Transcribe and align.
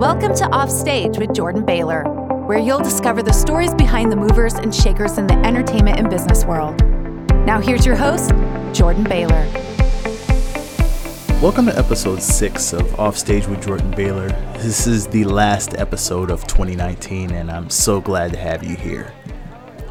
Welcome 0.00 0.34
to 0.36 0.46
Offstage 0.46 1.18
with 1.18 1.34
Jordan 1.34 1.62
Baylor, 1.62 2.04
where 2.46 2.56
you'll 2.58 2.80
discover 2.80 3.22
the 3.22 3.34
stories 3.34 3.74
behind 3.74 4.10
the 4.10 4.16
movers 4.16 4.54
and 4.54 4.74
shakers 4.74 5.18
in 5.18 5.26
the 5.26 5.34
entertainment 5.44 5.98
and 5.98 6.08
business 6.08 6.42
world. 6.46 6.82
Now, 7.44 7.60
here's 7.60 7.84
your 7.84 7.96
host, 7.96 8.30
Jordan 8.72 9.04
Baylor. 9.04 9.46
Welcome 11.42 11.66
to 11.66 11.76
episode 11.76 12.22
six 12.22 12.72
of 12.72 12.98
Offstage 12.98 13.46
with 13.46 13.62
Jordan 13.62 13.90
Baylor. 13.90 14.30
This 14.54 14.86
is 14.86 15.06
the 15.06 15.24
last 15.24 15.74
episode 15.76 16.30
of 16.30 16.46
2019, 16.46 17.32
and 17.32 17.50
I'm 17.50 17.68
so 17.68 18.00
glad 18.00 18.32
to 18.32 18.38
have 18.38 18.64
you 18.64 18.76
here. 18.76 19.12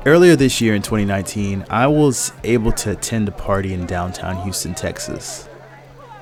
Earlier 0.07 0.35
this 0.35 0.59
year 0.59 0.73
in 0.73 0.81
2019, 0.81 1.67
I 1.69 1.85
was 1.85 2.33
able 2.43 2.71
to 2.71 2.93
attend 2.93 3.27
a 3.27 3.31
party 3.31 3.75
in 3.75 3.85
downtown 3.85 4.41
Houston, 4.41 4.73
Texas. 4.73 5.48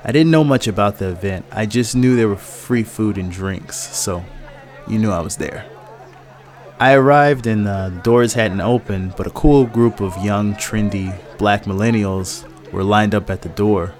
I 0.04 0.12
didn't 0.12 0.30
know 0.30 0.44
much 0.44 0.68
about 0.68 0.98
the 0.98 1.08
event, 1.08 1.44
I 1.50 1.66
just 1.66 1.96
knew 1.96 2.16
there 2.16 2.28
were 2.28 2.36
free 2.36 2.84
food 2.84 3.18
and 3.18 3.30
drinks, 3.30 3.76
so 3.76 4.24
you 4.86 4.98
knew 4.98 5.10
I 5.10 5.20
was 5.20 5.36
there. 5.36 5.66
I 6.80 6.92
arrived 6.94 7.48
and 7.48 7.66
uh, 7.66 7.88
the 7.88 8.00
doors 8.00 8.34
hadn't 8.34 8.60
opened, 8.60 9.14
but 9.16 9.26
a 9.26 9.30
cool 9.30 9.64
group 9.64 10.00
of 10.00 10.16
young, 10.24 10.54
trendy 10.54 11.18
black 11.36 11.64
millennials 11.64 12.44
were 12.70 12.84
lined 12.84 13.14
up 13.14 13.28
at 13.30 13.42
the 13.42 13.48
door. 13.48 13.94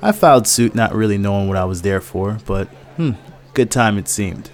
I 0.00 0.12
filed 0.12 0.46
suit 0.46 0.74
not 0.74 0.94
really 0.94 1.18
knowing 1.18 1.48
what 1.48 1.56
I 1.56 1.64
was 1.64 1.82
there 1.82 2.00
for, 2.00 2.38
but 2.46 2.68
hmm, 2.96 3.12
good 3.54 3.72
time 3.72 3.98
it 3.98 4.06
seemed. 4.08 4.48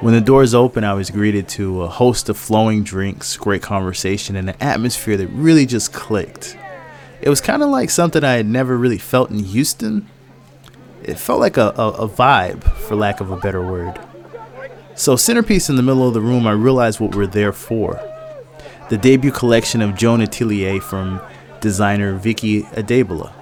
When 0.00 0.12
the 0.12 0.20
doors 0.20 0.54
opened, 0.54 0.84
I 0.84 0.94
was 0.94 1.10
greeted 1.10 1.48
to 1.50 1.82
a 1.82 1.88
host 1.88 2.28
of 2.28 2.36
flowing 2.36 2.82
drinks, 2.82 3.36
great 3.36 3.62
conversation, 3.62 4.34
and 4.34 4.50
an 4.50 4.56
atmosphere 4.60 5.16
that 5.16 5.28
really 5.28 5.66
just 5.66 5.92
clicked. 5.92 6.56
It 7.24 7.30
was 7.30 7.40
kind 7.40 7.62
of 7.62 7.70
like 7.70 7.88
something 7.88 8.22
I 8.22 8.34
had 8.34 8.44
never 8.44 8.76
really 8.76 8.98
felt 8.98 9.30
in 9.30 9.38
Houston. 9.38 10.06
It 11.02 11.18
felt 11.18 11.40
like 11.40 11.56
a, 11.56 11.72
a, 11.74 11.88
a 11.92 12.08
vibe, 12.08 12.62
for 12.64 12.96
lack 12.96 13.18
of 13.18 13.30
a 13.30 13.38
better 13.38 13.64
word. 13.64 13.98
So, 14.94 15.16
centerpiece 15.16 15.70
in 15.70 15.76
the 15.76 15.82
middle 15.82 16.06
of 16.06 16.12
the 16.12 16.20
room, 16.20 16.46
I 16.46 16.52
realized 16.52 17.00
what 17.00 17.14
we're 17.14 17.26
there 17.26 17.54
for. 17.54 17.98
The 18.90 18.98
debut 18.98 19.30
collection 19.30 19.80
of 19.80 19.96
Joan 19.96 20.20
Atelier 20.20 20.82
from 20.82 21.18
designer 21.62 22.14
Vicky 22.14 22.64
Adegbola. 22.64 23.32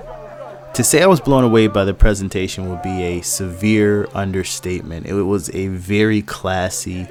To 0.74 0.84
say 0.84 1.02
I 1.02 1.06
was 1.06 1.20
blown 1.20 1.42
away 1.42 1.66
by 1.66 1.84
the 1.84 1.92
presentation 1.92 2.70
would 2.70 2.82
be 2.82 3.02
a 3.02 3.20
severe 3.22 4.06
understatement. 4.14 5.06
It 5.06 5.14
was 5.14 5.52
a 5.56 5.66
very 5.66 6.22
classy 6.22 7.08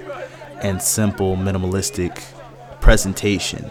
and 0.61 0.81
simple 0.81 1.35
minimalistic 1.35 2.23
presentation. 2.79 3.69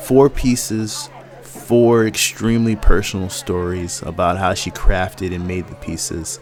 Four 0.00 0.28
pieces, 0.28 1.08
four 1.52 2.06
extremely 2.06 2.74
personal 2.76 3.28
stories 3.28 4.02
about 4.02 4.38
how 4.38 4.54
she 4.54 4.70
crafted 4.70 5.34
and 5.34 5.46
made 5.46 5.68
the 5.68 5.74
pieces, 5.76 6.40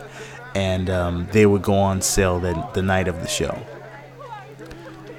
and 0.55 0.89
um, 0.89 1.29
they 1.33 1.47
would 1.47 1.63
go 1.63 1.75
on 1.75 2.01
sale 2.01 2.39
the, 2.39 2.55
the 2.75 2.83
night 2.83 3.09
of 3.09 3.21
the 3.21 3.29
show. 3.29 3.61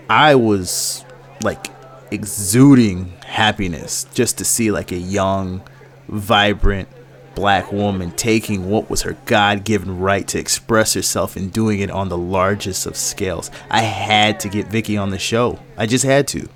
I 0.09 0.36
was 0.36 1.06
like 1.44 1.67
exuding 2.09 3.14
happiness 3.25 4.06
just 4.14 4.38
to 4.38 4.45
see 4.45 4.72
like 4.72 4.92
a 4.92 4.98
young, 4.98 5.61
vibrant, 6.08 6.88
black 7.36 7.72
woman 7.72 8.11
taking 8.11 8.70
what 8.70 8.89
was 8.89 9.02
her 9.03 9.17
God 9.26 9.64
given 9.64 10.00
right 10.00 10.28
to 10.30 10.39
express 10.39 10.94
herself 10.94 11.36
and 11.36 11.52
doing 11.52 11.80
it 11.80 11.89
on 11.92 12.09
the 12.09 12.17
largest 12.17 12.86
of 12.86 12.95
scales. 12.95 13.52
I 13.70 13.81
had 13.81 14.39
to 14.42 14.50
get 14.50 14.67
Vicky 14.67 14.98
on 14.98 15.09
the 15.09 15.20
show. 15.20 15.59
I 15.78 15.86
just 15.86 16.05
had 16.05 16.28
to. 16.30 16.48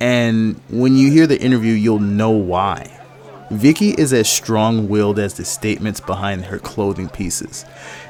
And 0.00 0.60
when 0.70 0.96
you 0.96 1.10
hear 1.10 1.26
the 1.26 1.40
interview, 1.40 1.74
you'll 1.74 1.98
know 1.98 2.30
why. 2.30 2.96
Vicky 3.50 3.90
is 3.90 4.12
as 4.12 4.28
strong 4.28 4.88
willed 4.88 5.18
as 5.18 5.34
the 5.34 5.44
statements 5.44 6.00
behind 6.00 6.46
her 6.46 6.58
clothing 6.58 7.08
pieces. 7.08 7.64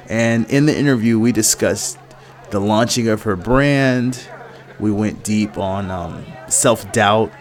And 0.09 0.49
in 0.51 0.67
the 0.67 0.79
interview, 0.79 1.19
we 1.19 1.33
discussed 1.33 1.99
the 2.51 2.61
launching 2.61 3.09
of 3.09 3.23
her 3.23 3.37
brand. 3.37 4.25
We 4.79 4.91
went 4.91 5.25
deep 5.25 5.59
on 5.59 5.91
um, 5.91 6.25
self 6.49 6.91
doubt 6.93 7.33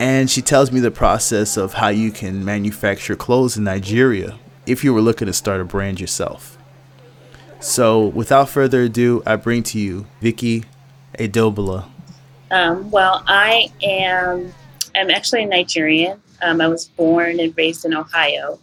and 0.00 0.30
she 0.30 0.42
tells 0.42 0.70
me 0.70 0.80
the 0.80 0.90
process 0.90 1.56
of 1.56 1.74
how 1.74 1.88
you 1.88 2.12
can 2.12 2.44
manufacture 2.44 3.16
clothes 3.16 3.56
in 3.56 3.64
Nigeria 3.64 4.38
if 4.64 4.84
you 4.84 4.94
were 4.94 5.00
looking 5.00 5.26
to 5.26 5.32
start 5.32 5.60
a 5.60 5.64
brand 5.64 6.00
yourself. 6.00 6.56
So, 7.60 8.06
without 8.06 8.48
further 8.48 8.82
ado, 8.82 9.22
I 9.26 9.34
bring 9.34 9.64
to 9.64 9.78
you 9.78 10.06
Vicky 10.20 10.64
Adegbola. 11.18 11.86
Um, 12.50 12.90
well, 12.90 13.22
I 13.26 13.70
am 13.82 14.52
I'm 14.94 15.10
actually 15.10 15.44
a 15.44 15.46
Nigerian. 15.46 16.20
Um, 16.42 16.60
I 16.60 16.68
was 16.68 16.86
born 16.86 17.40
and 17.40 17.56
raised 17.56 17.84
in 17.84 17.94
Ohio. 17.94 18.58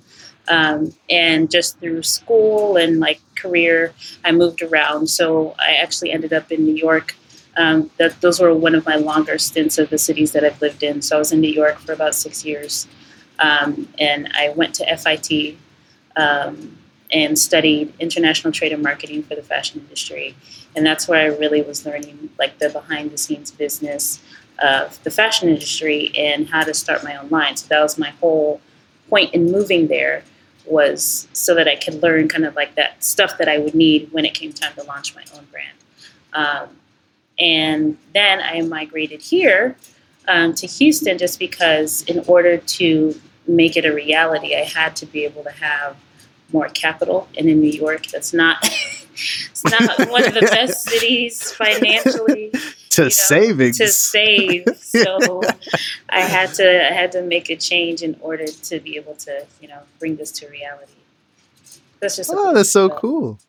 Um, 0.48 0.94
and 1.10 1.50
just 1.50 1.80
through 1.80 2.04
school 2.04 2.78
and 2.78 3.00
like 3.00 3.20
career, 3.36 3.94
I 4.24 4.32
moved 4.32 4.62
around. 4.62 5.08
So 5.08 5.56
I 5.60 5.76
actually 5.76 6.12
ended 6.12 6.34
up 6.34 6.52
in 6.52 6.66
New 6.66 6.76
York 6.76 7.16
um, 7.58 7.90
that 7.98 8.20
those 8.22 8.40
were 8.40 8.54
one 8.54 8.76
of 8.76 8.86
my 8.86 8.96
longer 8.96 9.38
stints 9.38 9.78
of 9.78 9.90
the 9.90 9.98
cities 9.98 10.34
that 10.34 10.44
I've 10.44 10.62
lived 10.62 10.84
in. 10.84 11.02
So 11.02 11.16
I 11.16 11.20
was 11.20 11.32
in 11.32 11.42
New 11.42 11.52
York 11.52 11.80
for 11.80 11.94
about 11.94 12.16
six 12.16 12.46
years, 12.46 12.88
um, 13.40 13.88
and 13.98 14.30
I 14.36 14.50
went 14.50 14.76
to 14.76 14.98
FIT 14.98 15.58
um, 16.16 16.78
and 17.16 17.40
studied 17.40 17.94
international 18.00 18.52
trade 18.52 18.74
and 18.74 18.84
marketing 18.84 19.24
for 19.24 19.36
the 19.36 19.42
fashion 19.42 19.80
industry, 19.80 20.36
and 20.76 20.86
that's 20.86 21.08
where 21.08 21.22
I 21.22 21.36
really 21.38 21.62
was 21.62 21.86
learning 21.86 22.30
like 22.38 22.60
the 22.60 22.70
behind 22.70 23.12
the 23.12 23.18
scenes 23.18 23.52
business 23.52 24.22
of 24.60 25.02
the 25.04 25.12
fashion 25.12 25.50
industry 25.50 26.12
and 26.16 26.50
how 26.50 26.64
to 26.64 26.74
start 26.74 27.04
my 27.04 27.16
own 27.16 27.30
line. 27.30 27.56
So 27.56 27.68
that 27.70 27.82
was 27.82 27.98
my 27.98 28.12
whole 28.22 28.62
point 29.10 29.34
in 29.34 29.52
moving 29.52 29.88
there 29.88 30.24
was 30.66 31.28
so 31.34 31.56
that 31.56 31.68
I 31.68 31.76
could 31.76 32.02
learn 32.02 32.28
kind 32.28 32.46
of 32.46 32.56
like 32.56 32.76
that 32.76 33.04
stuff 33.04 33.38
that 33.38 33.48
I 33.48 33.58
would 33.60 33.76
need 33.76 34.12
when 34.12 34.26
it 34.26 34.34
came 34.34 34.52
time 34.52 34.74
to 34.76 34.84
launch 34.84 35.16
my 35.16 35.24
own 35.36 35.46
brand. 35.52 35.78
Um, 36.34 36.70
and 37.40 37.98
then 38.14 38.42
I 38.42 38.62
migrated 38.62 39.22
here 39.22 39.76
um, 40.28 40.54
to 40.56 40.68
Houston 40.68 41.18
just 41.18 41.38
because, 41.40 42.04
in 42.04 42.20
order 42.28 42.58
to 42.58 43.20
make 43.48 43.78
it 43.78 43.86
a 43.86 43.94
reality, 43.94 44.56
I 44.56 44.64
had 44.64 44.96
to 44.98 45.06
be 45.06 45.24
able 45.24 45.44
to 45.44 45.52
have 45.52 45.96
more 46.52 46.70
capital. 46.70 47.28
And 47.38 47.48
in 47.48 47.62
New 47.62 47.72
York, 47.72 48.08
that's 48.08 48.34
not 48.34 48.58
it's 49.14 49.64
not 49.64 50.10
one 50.10 50.26
of 50.26 50.34
the 50.34 50.42
best 50.42 50.84
cities 50.90 51.52
financially. 51.52 52.52
to 52.90 53.02
you 53.02 53.06
know, 53.06 53.10
savings 53.10 53.78
to 53.78 53.88
save. 53.88 54.66
So 54.96 55.42
I 56.10 56.22
had 56.22 56.54
to 56.54 56.90
I 56.90 56.94
had 56.94 57.12
to 57.14 57.22
make 57.22 57.50
a 57.50 57.58
change 57.58 58.02
in 58.02 58.16
order 58.22 58.48
to 58.48 58.80
be 58.80 58.96
able 58.96 59.16
to 59.16 59.46
you 59.62 59.68
know 59.68 59.82
bring 60.00 60.16
this 60.16 60.32
to 60.34 60.48
reality. 60.48 60.94
That's 62.00 62.16
just 62.16 62.32
oh, 62.34 62.54
that's 62.54 62.72
so 62.72 62.90
cool. 62.90 63.40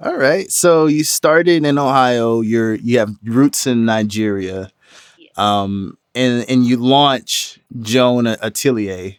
All 0.00 0.16
right. 0.16 0.50
So 0.50 0.86
you 0.86 1.04
started 1.04 1.64
in 1.64 1.78
Ohio. 1.78 2.40
You're 2.40 2.74
you 2.74 2.98
have 2.98 3.14
roots 3.24 3.66
in 3.66 3.84
Nigeria. 3.84 4.70
Yes. 5.18 5.36
Um 5.36 5.98
and 6.14 6.48
and 6.48 6.64
you 6.64 6.76
launch 6.78 7.60
Joan 7.80 8.26
Atelier. 8.26 9.16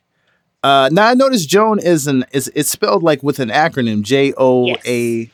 Uh 0.63 0.89
now 0.91 1.07
I 1.07 1.13
noticed 1.13 1.49
Joan 1.49 1.79
is 1.79 2.07
an 2.07 2.25
is 2.31 2.51
it's 2.55 2.69
spelled 2.69 3.03
like 3.03 3.23
with 3.23 3.39
an 3.39 3.49
acronym 3.49 4.01
J 4.01 4.33
O 4.37 4.75
A 4.85 5.29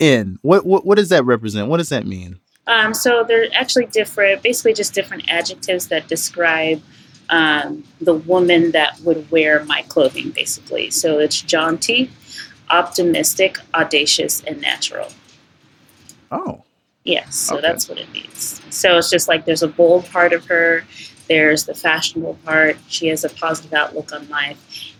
N. 0.00 0.38
What 0.42 0.66
what 0.66 0.84
what 0.84 0.96
does 0.96 1.08
that 1.08 1.24
represent? 1.24 1.68
What 1.68 1.78
does 1.78 1.88
that 1.88 2.06
mean? 2.06 2.38
Um 2.66 2.94
so 2.94 3.24
they're 3.26 3.48
actually 3.54 3.86
different 3.86 4.42
basically 4.42 4.74
just 4.74 4.92
different 4.92 5.28
adjectives 5.28 5.88
that 5.88 6.08
describe 6.08 6.82
um, 7.28 7.82
the 8.00 8.14
woman 8.14 8.70
that 8.70 9.00
would 9.00 9.28
wear 9.32 9.64
my 9.64 9.82
clothing 9.82 10.30
basically. 10.30 10.90
So 10.90 11.18
it's 11.18 11.40
jaunty 11.42 12.10
optimistic, 12.70 13.58
audacious, 13.74 14.42
and 14.44 14.60
natural. 14.60 15.08
Oh. 16.30 16.62
Yes, 17.04 17.36
so 17.36 17.54
okay. 17.54 17.62
that's 17.62 17.88
what 17.88 17.98
it 17.98 18.10
means. 18.12 18.60
So 18.70 18.98
it's 18.98 19.10
just 19.10 19.28
like 19.28 19.44
there's 19.44 19.62
a 19.62 19.68
bold 19.68 20.06
part 20.10 20.32
of 20.32 20.44
her, 20.46 20.84
there's 21.28 21.64
the 21.64 21.74
fashionable 21.74 22.38
part. 22.44 22.76
She 22.88 23.08
has 23.08 23.24
a 23.24 23.28
positive 23.28 23.72
outlook 23.72 24.12
on 24.12 24.28
life, 24.28 24.58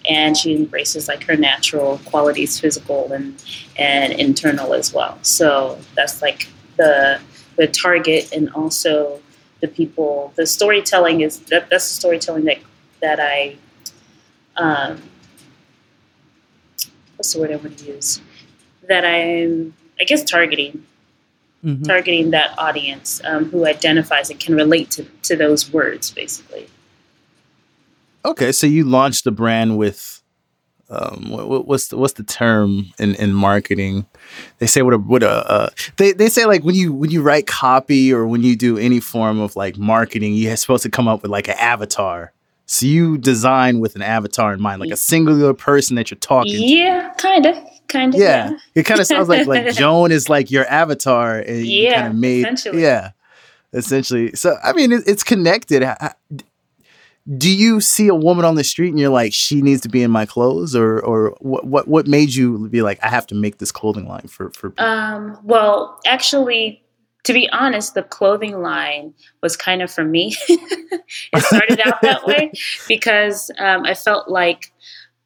and 0.08 0.36
she 0.36 0.54
embraces 0.54 1.08
like 1.08 1.22
her 1.24 1.36
natural 1.36 1.98
qualities, 2.04 2.58
physical 2.58 3.12
and 3.12 3.42
and 3.78 4.12
internal 4.14 4.74
as 4.74 4.92
well. 4.92 5.18
So 5.22 5.78
that's 5.94 6.22
like 6.22 6.48
the 6.76 7.20
the 7.56 7.66
target, 7.66 8.32
and 8.32 8.50
also 8.50 9.20
the 9.60 9.68
people. 9.68 10.32
The 10.36 10.46
storytelling 10.46 11.20
is 11.20 11.40
that 11.46 11.70
that's 11.70 11.88
the 11.88 11.94
storytelling 11.94 12.44
that 12.44 12.58
that 13.00 13.20
I 13.20 13.56
um, 14.56 15.02
what's 17.16 17.32
the 17.32 17.40
word 17.40 17.52
I 17.52 17.56
want 17.56 17.78
to 17.78 17.84
use? 17.84 18.20
That 18.88 19.04
I'm, 19.04 19.74
I 20.00 20.04
guess, 20.04 20.22
targeting, 20.24 20.86
mm-hmm. 21.64 21.82
targeting 21.82 22.30
that 22.30 22.58
audience 22.58 23.20
um, 23.24 23.46
who 23.46 23.66
identifies 23.66 24.30
and 24.30 24.38
can 24.38 24.54
relate 24.54 24.90
to, 24.92 25.04
to 25.22 25.36
those 25.36 25.72
words, 25.72 26.10
basically. 26.10 26.68
Okay, 28.24 28.52
so 28.52 28.66
you 28.66 28.84
launched 28.84 29.24
the 29.24 29.30
brand 29.30 29.78
with 29.78 30.22
um, 30.88 31.30
what, 31.30 31.66
what's 31.66 31.88
the, 31.88 31.96
what's 31.96 32.12
the 32.14 32.22
term 32.22 32.92
in, 32.98 33.14
in 33.16 33.32
marketing? 33.32 34.06
They 34.58 34.66
say 34.66 34.82
what 34.82 34.94
a 34.94 34.98
what 34.98 35.22
a 35.22 35.28
uh, 35.28 35.70
they 35.96 36.12
they 36.12 36.28
say 36.28 36.44
like 36.44 36.62
when 36.62 36.76
you 36.76 36.92
when 36.92 37.10
you 37.10 37.22
write 37.22 37.46
copy 37.46 38.12
or 38.12 38.26
when 38.26 38.42
you 38.42 38.54
do 38.54 38.78
any 38.78 39.00
form 39.00 39.40
of 39.40 39.56
like 39.56 39.76
marketing, 39.76 40.34
you're 40.34 40.56
supposed 40.56 40.84
to 40.84 40.90
come 40.90 41.08
up 41.08 41.22
with 41.22 41.30
like 41.30 41.48
an 41.48 41.56
avatar 41.58 42.32
So 42.66 42.84
you 42.86 43.16
design 43.16 43.78
with 43.78 43.94
an 43.94 44.02
avatar 44.02 44.52
in 44.52 44.60
mind, 44.60 44.80
like 44.80 44.90
a 44.90 44.96
singular 44.96 45.54
person 45.54 45.94
that 45.96 46.10
you're 46.10 46.18
talking 46.18 46.52
yeah, 46.68 47.12
to. 47.16 47.22
kind 47.22 47.46
of, 47.46 47.56
kind 47.88 48.12
of. 48.14 48.20
Yeah. 48.20 48.50
Yeah. 48.50 48.56
It 48.74 48.82
kind 48.84 48.98
of 49.00 49.06
sounds 49.06 49.28
like 49.28 49.46
like 49.46 49.72
Joan 49.74 50.10
is 50.10 50.28
like 50.28 50.50
your 50.50 50.66
avatar 50.66 51.38
and 51.38 51.64
you 51.64 51.84
Yeah, 51.84 51.94
kind 52.02 52.12
of 52.12 52.14
made 52.18 52.40
essentially. 52.40 52.82
yeah. 52.82 53.10
Essentially. 53.72 54.32
So 54.34 54.56
I 54.64 54.72
mean 54.72 54.90
it, 54.90 55.04
it's 55.06 55.22
connected. 55.22 55.84
Do 57.38 57.52
you 57.52 57.80
see 57.80 58.06
a 58.08 58.14
woman 58.14 58.44
on 58.44 58.54
the 58.54 58.62
street 58.64 58.90
and 58.90 58.98
you're 59.00 59.10
like 59.10 59.32
she 59.32 59.60
needs 59.60 59.80
to 59.82 59.88
be 59.88 60.02
in 60.02 60.10
my 60.10 60.26
clothes 60.26 60.76
or 60.76 61.00
or 61.00 61.36
what 61.40 61.66
what 61.66 61.88
what 61.88 62.06
made 62.06 62.34
you 62.34 62.68
be 62.68 62.82
like 62.82 62.98
I 63.02 63.08
have 63.08 63.26
to 63.28 63.34
make 63.34 63.58
this 63.58 63.72
clothing 63.72 64.06
line 64.08 64.28
for 64.28 64.50
for 64.50 64.70
people? 64.70 64.84
Um, 64.86 65.38
well, 65.42 66.00
actually, 66.06 66.82
to 67.26 67.32
be 67.32 67.48
honest, 67.50 67.94
the 67.94 68.04
clothing 68.04 68.62
line 68.62 69.12
was 69.42 69.56
kind 69.56 69.82
of 69.82 69.90
for 69.90 70.04
me. 70.04 70.36
it 70.48 71.42
started 71.42 71.80
out 71.84 72.00
that 72.02 72.24
way 72.24 72.52
because 72.88 73.50
um, 73.58 73.84
I 73.84 73.94
felt 73.94 74.28
like 74.28 74.72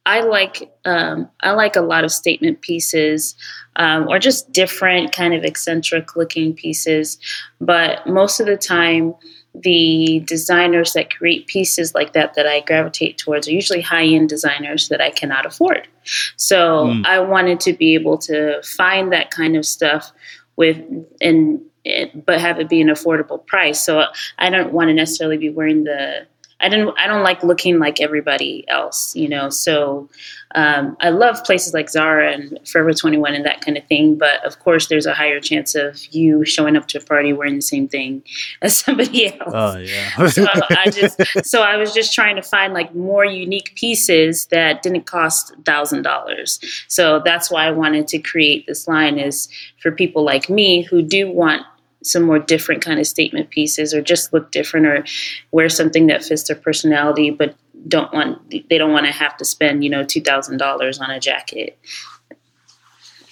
I 0.06 0.22
like 0.22 0.72
um, 0.86 1.28
I 1.42 1.50
like 1.50 1.76
a 1.76 1.82
lot 1.82 2.04
of 2.04 2.10
statement 2.10 2.62
pieces 2.62 3.36
um, 3.76 4.08
or 4.08 4.18
just 4.18 4.50
different 4.50 5.12
kind 5.12 5.34
of 5.34 5.44
eccentric 5.44 6.16
looking 6.16 6.54
pieces, 6.54 7.18
but 7.60 8.06
most 8.06 8.40
of 8.40 8.46
the 8.46 8.56
time. 8.56 9.14
The 9.52 10.22
designers 10.28 10.92
that 10.92 11.12
create 11.12 11.48
pieces 11.48 11.92
like 11.92 12.12
that 12.12 12.34
that 12.34 12.46
I 12.46 12.60
gravitate 12.60 13.18
towards 13.18 13.48
are 13.48 13.52
usually 13.52 13.80
high 13.80 14.04
end 14.04 14.28
designers 14.28 14.88
that 14.90 15.00
I 15.00 15.10
cannot 15.10 15.44
afford. 15.44 15.88
So 16.36 16.86
Mm. 16.86 17.04
I 17.04 17.18
wanted 17.18 17.58
to 17.62 17.72
be 17.72 17.94
able 17.94 18.16
to 18.18 18.62
find 18.62 19.12
that 19.12 19.32
kind 19.32 19.56
of 19.56 19.66
stuff 19.66 20.12
with 20.54 20.78
and 21.20 21.60
it, 21.84 22.24
but 22.24 22.40
have 22.40 22.60
it 22.60 22.68
be 22.68 22.80
an 22.80 22.88
affordable 22.88 23.44
price. 23.46 23.82
So 23.82 24.04
I 24.38 24.50
don't 24.50 24.72
want 24.72 24.88
to 24.88 24.94
necessarily 24.94 25.38
be 25.38 25.50
wearing 25.50 25.84
the. 25.84 26.26
I 26.60 26.68
don't. 26.68 26.98
I 26.98 27.06
don't 27.06 27.22
like 27.22 27.42
looking 27.42 27.78
like 27.78 28.00
everybody 28.00 28.64
else, 28.68 29.14
you 29.16 29.28
know. 29.28 29.48
So 29.50 30.08
um, 30.54 30.96
I 31.00 31.10
love 31.10 31.42
places 31.44 31.72
like 31.72 31.88
Zara 31.88 32.32
and 32.32 32.58
Forever 32.68 32.92
Twenty 32.92 33.18
One 33.18 33.34
and 33.34 33.44
that 33.44 33.60
kind 33.60 33.76
of 33.76 33.86
thing. 33.86 34.16
But 34.16 34.44
of 34.44 34.58
course, 34.58 34.88
there's 34.88 35.06
a 35.06 35.14
higher 35.14 35.40
chance 35.40 35.74
of 35.74 35.98
you 36.12 36.44
showing 36.44 36.76
up 36.76 36.88
to 36.88 36.98
a 36.98 37.00
party 37.00 37.32
wearing 37.32 37.56
the 37.56 37.62
same 37.62 37.88
thing 37.88 38.22
as 38.62 38.76
somebody 38.76 39.28
else 39.38 39.52
Oh 39.54 39.78
yeah. 39.78 40.26
so 40.26 40.46
I 40.70 40.90
just 40.92 41.20
so 41.44 41.62
I 41.62 41.76
was 41.76 41.94
just 41.94 42.14
trying 42.14 42.36
to 42.36 42.42
find 42.42 42.74
like 42.74 42.94
more 42.94 43.24
unique 43.24 43.74
pieces 43.74 44.46
that 44.46 44.82
didn't 44.82 45.06
cost 45.06 45.54
thousand 45.64 46.02
dollars. 46.02 46.60
So 46.88 47.20
that's 47.24 47.50
why 47.50 47.66
I 47.66 47.70
wanted 47.70 48.08
to 48.08 48.18
create 48.18 48.66
this 48.66 48.86
line 48.88 49.18
is 49.18 49.48
for 49.80 49.92
people 49.92 50.24
like 50.24 50.50
me 50.50 50.82
who 50.82 51.00
do 51.02 51.30
want 51.30 51.62
some 52.02 52.22
more 52.22 52.38
different 52.38 52.82
kind 52.82 52.98
of 52.98 53.06
statement 53.06 53.50
pieces 53.50 53.92
or 53.92 54.00
just 54.00 54.32
look 54.32 54.50
different 54.50 54.86
or 54.86 55.04
wear 55.52 55.68
something 55.68 56.06
that 56.06 56.24
fits 56.24 56.44
their 56.44 56.56
personality 56.56 57.30
but 57.30 57.54
don't 57.88 58.12
want 58.12 58.50
they 58.68 58.78
don't 58.78 58.92
want 58.92 59.06
to 59.06 59.12
have 59.12 59.36
to 59.36 59.44
spend 59.44 59.82
you 59.84 59.90
know 59.90 60.04
two 60.04 60.20
thousand 60.20 60.58
dollars 60.58 60.98
on 60.98 61.10
a 61.10 61.20
jacket 61.20 61.78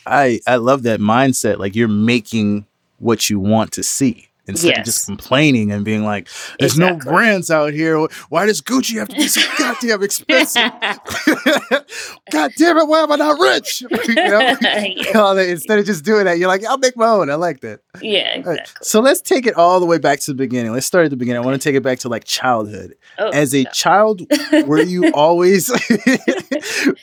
I 0.06 0.41
I 0.47 0.56
love 0.56 0.85
that 0.85 1.00
mindset. 1.00 1.59
Like 1.59 1.76
you're 1.76 1.87
making 1.87 2.67
what 2.99 3.29
you 3.29 3.38
want 3.38 3.73
to 3.73 3.82
see 3.82 4.27
instead 4.48 4.78
of 4.78 4.84
just 4.84 5.06
complaining 5.06 5.70
and 5.70 5.84
being 5.84 6.04
like, 6.04 6.28
"There's 6.58 6.78
no 6.78 6.88
Exactly. 6.88 7.12
brands 7.12 7.50
out 7.50 7.72
here. 7.72 7.98
Why 8.28 8.46
does 8.46 8.60
Gucci 8.62 8.98
have 8.98 9.08
to 9.08 9.16
be 9.16 9.28
so 9.28 9.40
goddamn 9.58 10.02
expensive? 10.02 10.72
God 12.30 12.52
damn 12.56 12.76
it, 12.78 12.88
why 12.88 13.00
am 13.02 13.12
I 13.12 13.16
not 13.16 13.38
rich?" 13.38 13.80
you 14.08 14.14
know? 14.14 14.56
yeah, 14.62 15.40
Instead 15.42 15.78
of 15.78 15.84
just 15.86 16.04
doing 16.04 16.24
that, 16.24 16.38
you're 16.38 16.48
like, 16.48 16.64
"I'll 16.64 16.78
make 16.78 16.96
my 16.96 17.06
own." 17.08 17.30
I 17.30 17.34
like 17.36 17.60
that. 17.60 17.80
yeah, 18.00 18.34
All 18.38 18.42
right, 18.52 18.60
exactly. 18.60 18.84
So 18.84 19.00
let's 19.00 19.20
take 19.20 19.46
it 19.46 19.54
all 19.56 19.80
the 19.80 19.86
way 19.86 19.98
back 19.98 20.20
to 20.20 20.30
the 20.32 20.36
beginning. 20.36 20.72
Let's 20.72 20.86
start 20.86 21.04
at 21.04 21.10
the 21.10 21.16
beginning. 21.16 21.42
I 21.42 21.44
want 21.46 21.60
to 21.60 21.68
take 21.68 21.76
it 21.76 21.82
back 21.82 21.98
to 22.00 22.08
like 22.08 22.24
childhood. 22.24 22.94
Oh, 23.18 23.28
As 23.30 23.54
a 23.54 23.64
no. 23.64 23.70
child, 23.70 24.22
were 24.66 24.80
you 24.82 25.10
always 25.12 25.70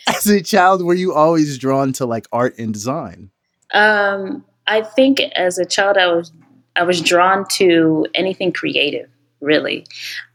as 0.08 0.28
a 0.28 0.42
child 0.42 0.84
were 0.84 0.94
you 0.94 1.14
always 1.14 1.58
drawn 1.58 1.94
to 1.94 2.06
like 2.06 2.28
art 2.32 2.58
and 2.58 2.74
design? 2.74 3.30
Um, 3.74 4.46
I 4.68 4.82
think 4.82 5.20
as 5.36 5.58
a 5.58 5.66
child, 5.66 5.98
I 5.98 6.08
was 6.08 6.32
I 6.76 6.84
was 6.84 7.02
drawn 7.02 7.46
to 7.54 8.06
anything 8.14 8.52
creative, 8.52 9.10
really. 9.42 9.86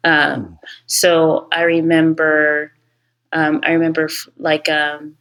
Um, 0.04 0.58
so 0.87 1.48
I 1.52 1.62
remember, 1.62 2.72
um, 3.32 3.60
I 3.62 3.72
remember 3.72 4.04
f- 4.04 4.28
like 4.38 4.69
um, 4.69 5.16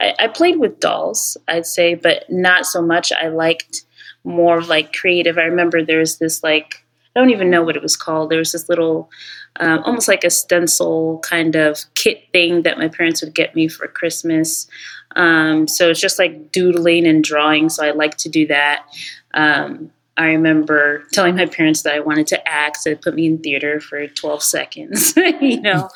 I, 0.00 0.14
I 0.18 0.28
played 0.28 0.58
with 0.58 0.80
dolls, 0.80 1.36
I'd 1.48 1.66
say, 1.66 1.94
but 1.94 2.24
not 2.30 2.66
so 2.66 2.82
much. 2.82 3.12
I 3.12 3.28
liked 3.28 3.84
more 4.24 4.58
of 4.58 4.68
like 4.68 4.92
creative. 4.92 5.38
I 5.38 5.42
remember 5.44 5.84
there 5.84 5.98
was 5.98 6.18
this 6.18 6.42
like 6.42 6.84
I 7.14 7.18
don't 7.18 7.30
even 7.30 7.50
know 7.50 7.64
what 7.64 7.76
it 7.76 7.82
was 7.82 7.96
called. 7.96 8.30
There 8.30 8.38
was 8.38 8.52
this 8.52 8.68
little, 8.68 9.10
um, 9.58 9.82
almost 9.84 10.06
like 10.06 10.22
a 10.22 10.30
stencil 10.30 11.18
kind 11.24 11.56
of 11.56 11.80
kit 11.94 12.22
thing 12.32 12.62
that 12.62 12.78
my 12.78 12.86
parents 12.86 13.20
would 13.20 13.34
get 13.34 13.56
me 13.56 13.66
for 13.66 13.88
Christmas. 13.88 14.68
Um, 15.16 15.66
so 15.66 15.90
it's 15.90 16.00
just 16.00 16.20
like 16.20 16.52
doodling 16.52 17.06
and 17.06 17.24
drawing. 17.24 17.68
So 17.68 17.84
I 17.84 17.90
like 17.90 18.16
to 18.18 18.28
do 18.28 18.46
that. 18.46 18.86
Um, 19.34 19.90
I 20.20 20.32
remember 20.32 21.04
telling 21.12 21.36
my 21.36 21.46
parents 21.46 21.80
that 21.82 21.94
I 21.94 22.00
wanted 22.00 22.26
to 22.26 22.46
act. 22.46 22.76
So 22.76 22.90
they 22.90 22.96
put 22.96 23.14
me 23.14 23.24
in 23.24 23.38
theater 23.38 23.80
for 23.80 24.06
12 24.06 24.42
seconds. 24.42 25.14
you 25.40 25.62
know, 25.62 25.88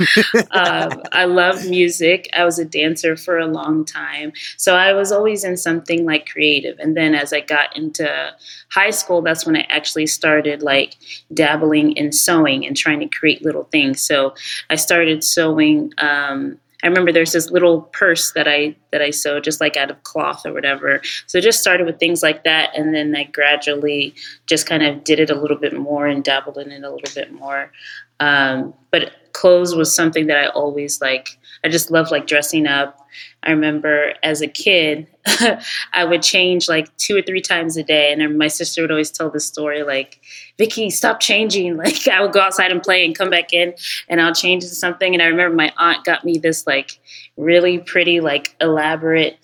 um, 0.51 1.03
I 1.13 1.27
love 1.27 1.67
music. 1.67 2.31
I 2.33 2.47
was 2.47 2.59
a 2.59 2.65
dancer 2.65 3.19
for 3.19 3.39
a 3.39 3.47
long 3.47 3.85
time. 3.85 4.33
So 4.57 4.77
I 4.77 4.95
was 4.95 5.13
always 5.13 5.45
in 5.45 5.59
something 5.59 6.07
like 6.07 6.27
creative. 6.27 6.79
And 6.79 6.97
then 6.97 7.15
as 7.15 7.35
I 7.35 7.41
got 7.41 7.77
into 7.77 8.35
high 8.71 8.89
school, 8.89 9.21
that's 9.21 9.45
when 9.45 9.57
I 9.57 9.67
actually 9.69 10.07
started 10.07 10.63
like 10.63 10.97
dabbling 11.35 11.93
in 11.93 12.11
sewing 12.11 12.67
and 12.67 12.75
trying 12.75 13.01
to 13.01 13.09
create 13.09 13.45
little 13.45 13.65
things. 13.65 14.01
So 14.01 14.35
I 14.71 14.77
started 14.77 15.23
sewing. 15.23 15.93
Um, 15.99 16.59
I 16.85 16.87
remember 16.87 17.13
there's 17.13 17.33
this 17.33 17.51
little 17.51 17.81
purse 17.81 18.33
that 18.33 18.47
I 18.47 18.77
that 18.93 19.01
I 19.01 19.11
sewed 19.11 19.43
just 19.43 19.59
like 19.59 19.77
out 19.77 19.91
of 19.91 20.03
cloth 20.03 20.45
or 20.45 20.53
whatever. 20.53 21.01
So 21.27 21.39
it 21.39 21.41
just 21.41 21.61
started 21.61 21.87
with 21.87 21.99
things 21.99 22.23
like 22.23 22.45
that, 22.45 22.77
and 22.77 22.95
then 22.95 23.17
I 23.17 23.25
gradually 23.25 24.15
just 24.47 24.67
kind 24.67 24.83
of 24.83 25.03
did 25.03 25.19
it 25.19 25.31
a 25.31 25.35
little 25.35 25.57
bit 25.57 25.73
more 25.73 26.07
and 26.07 26.23
dabbled 26.23 26.59
in 26.59 26.71
it 26.71 26.85
a 26.85 26.91
little 26.91 27.15
bit 27.15 27.33
more. 27.33 27.73
Um, 28.21 28.75
but 28.91 29.13
clothes 29.33 29.75
was 29.75 29.95
something 29.95 30.27
that 30.27 30.37
I 30.37 30.49
always 30.49 31.01
like. 31.01 31.39
I 31.65 31.69
just 31.69 31.91
love 31.91 32.11
like 32.11 32.27
dressing 32.27 32.67
up. 32.67 32.99
I 33.43 33.51
remember 33.51 34.13
as 34.23 34.43
a 34.43 34.47
kid, 34.47 35.07
I 35.93 36.05
would 36.05 36.23
change 36.23 36.69
like 36.69 36.95
two 36.99 37.17
or 37.17 37.23
three 37.23 37.41
times 37.41 37.77
a 37.77 37.83
day, 37.83 38.13
and 38.13 38.39
my 38.39 38.49
sister 38.49 38.83
would 38.83 38.91
always 38.91 39.11
tell 39.11 39.31
the 39.31 39.41
story 39.41 39.83
like, 39.83 40.21
"Vicky, 40.59 40.91
stop 40.91 41.21
changing." 41.21 41.77
Like 41.85 42.07
I 42.09 42.21
would 42.21 42.33
go 42.33 42.41
outside 42.41 42.71
and 42.71 42.83
play 42.83 43.05
and 43.05 43.17
come 43.17 43.31
back 43.31 43.53
in, 43.53 43.75
and 44.09 44.21
I'll 44.21 44.35
change 44.35 44.63
into 44.63 44.75
something. 44.75 45.15
And 45.15 45.23
I 45.23 45.27
remember 45.27 45.57
my 45.57 45.73
aunt 45.79 46.05
got 46.05 46.25
me 46.25 46.39
this 46.39 46.67
like 46.67 46.99
really 47.37 47.79
pretty, 47.79 48.21
like 48.21 48.55
elaborate 48.61 49.39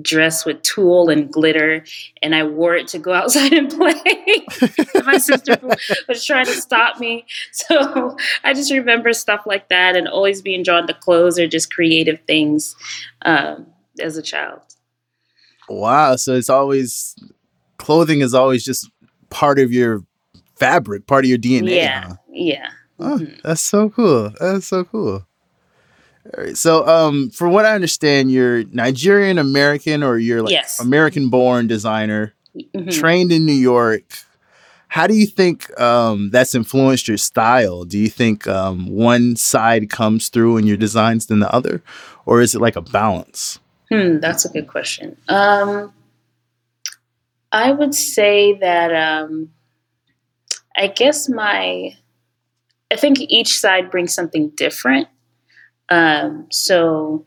dress 0.00 0.44
with 0.44 0.62
tulle 0.62 1.10
and 1.10 1.32
glitter, 1.32 1.84
and 2.22 2.34
I 2.34 2.44
wore 2.44 2.74
it 2.74 2.88
to 2.88 2.98
go 2.98 3.12
outside 3.20 3.52
and 3.52 3.70
play. 3.70 3.94
my 5.04 5.18
sister 5.18 5.58
was 6.08 6.24
trying 6.24 6.46
to 6.46 6.52
stop 6.52 7.00
me, 7.00 7.26
so 7.52 8.16
I 8.44 8.54
just 8.54 8.72
remember 8.72 9.12
stuff 9.12 9.42
like 9.46 9.68
that, 9.68 9.96
and 9.96 10.08
always 10.08 10.42
being 10.42 10.62
drawn 10.62 10.86
to 10.86 10.94
clothes 10.94 11.38
or 11.38 11.46
just 11.46 11.72
creative 11.72 12.20
things 12.26 12.76
um, 13.24 13.66
as 14.00 14.16
a 14.16 14.22
child. 14.22 14.60
Wow. 15.68 16.16
So 16.16 16.34
it's 16.34 16.50
always 16.50 17.16
clothing 17.78 18.20
is 18.20 18.34
always 18.34 18.64
just 18.64 18.90
part 19.30 19.58
of 19.58 19.72
your 19.72 20.04
fabric, 20.56 21.06
part 21.06 21.24
of 21.24 21.28
your 21.28 21.38
DNA. 21.38 21.76
yeah, 21.76 22.08
huh? 22.08 22.14
yeah. 22.30 22.68
Oh, 22.98 23.20
that's 23.42 23.60
so 23.60 23.90
cool. 23.90 24.32
That's 24.38 24.66
so 24.66 24.84
cool. 24.84 25.26
All 26.26 26.44
right. 26.44 26.56
So, 26.56 26.86
um, 26.86 27.30
from 27.30 27.52
what 27.52 27.64
I 27.64 27.74
understand, 27.74 28.30
you're 28.30 28.64
Nigerian 28.64 29.38
American 29.38 30.02
or 30.02 30.18
you're 30.18 30.42
like 30.42 30.52
Yes. 30.52 30.78
American 30.80 31.28
born 31.30 31.66
designer, 31.66 32.34
Mhm. 32.56 32.90
trained 32.92 33.32
in 33.32 33.44
New 33.44 33.52
York. 33.52 34.04
How 34.88 35.06
do 35.06 35.14
you 35.14 35.26
think 35.26 35.78
um, 35.80 36.30
that's 36.30 36.54
influenced 36.54 37.08
your 37.08 37.16
style? 37.16 37.84
Do 37.84 37.98
you 37.98 38.08
think 38.08 38.46
um, 38.46 38.86
one 38.88 39.36
side 39.36 39.88
comes 39.88 40.28
through 40.28 40.58
in 40.58 40.66
your 40.66 40.76
designs 40.76 41.26
than 41.26 41.40
the 41.40 41.52
other, 41.52 41.82
or 42.26 42.40
is 42.42 42.54
it 42.54 42.60
like 42.60 42.76
a 42.76 42.82
balance? 42.82 43.58
Hmm, 43.90 44.18
that's 44.20 44.44
a 44.44 44.48
good 44.50 44.68
question. 44.68 45.16
Um, 45.28 45.92
I 47.50 47.72
would 47.72 47.94
say 47.94 48.52
that 48.58 48.94
um, 48.94 49.50
I 50.76 50.86
guess 50.88 51.28
my, 51.28 51.96
I 52.90 52.96
think 52.96 53.18
each 53.20 53.58
side 53.58 53.90
brings 53.90 54.14
something 54.14 54.50
different. 54.50 55.08
Um, 55.88 56.46
so, 56.50 57.24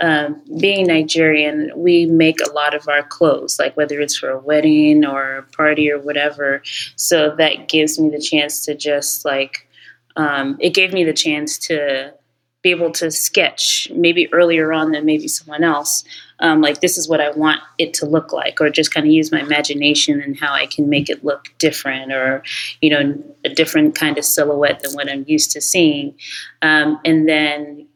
um, 0.00 0.42
being 0.58 0.86
Nigerian, 0.86 1.70
we 1.76 2.06
make 2.06 2.40
a 2.40 2.52
lot 2.52 2.74
of 2.74 2.88
our 2.88 3.02
clothes, 3.02 3.58
like 3.58 3.76
whether 3.76 4.00
it's 4.00 4.16
for 4.16 4.30
a 4.30 4.38
wedding 4.38 5.04
or 5.04 5.36
a 5.36 5.42
party 5.42 5.90
or 5.90 5.98
whatever. 5.98 6.62
So 6.96 7.34
that 7.36 7.68
gives 7.68 8.00
me 8.00 8.08
the 8.08 8.20
chance 8.20 8.64
to 8.64 8.74
just 8.74 9.24
like, 9.24 9.68
um, 10.16 10.56
it 10.58 10.70
gave 10.70 10.92
me 10.92 11.04
the 11.04 11.12
chance 11.12 11.58
to 11.58 12.14
be 12.62 12.70
able 12.70 12.90
to 12.92 13.10
sketch 13.10 13.88
maybe 13.94 14.32
earlier 14.32 14.72
on 14.72 14.92
than 14.92 15.04
maybe 15.06 15.28
someone 15.28 15.64
else. 15.64 16.04
Um, 16.40 16.60
like 16.60 16.80
this 16.80 16.98
is 16.98 17.08
what 17.08 17.20
I 17.20 17.30
want 17.30 17.60
it 17.78 17.94
to 17.94 18.06
look 18.06 18.32
like, 18.32 18.60
or 18.60 18.70
just 18.70 18.92
kind 18.92 19.06
of 19.06 19.12
use 19.12 19.32
my 19.32 19.40
imagination 19.40 20.20
and 20.20 20.38
how 20.38 20.52
I 20.52 20.66
can 20.66 20.88
make 20.88 21.08
it 21.08 21.24
look 21.24 21.52
different, 21.58 22.12
or 22.12 22.42
you 22.80 22.90
know, 22.90 23.22
a 23.44 23.50
different 23.50 23.94
kind 23.94 24.18
of 24.18 24.24
silhouette 24.24 24.80
than 24.82 24.92
what 24.92 25.10
I'm 25.10 25.24
used 25.26 25.50
to 25.52 25.60
seeing. 25.60 26.14
Um, 26.62 26.98
and 27.04 27.28
then 27.28 27.86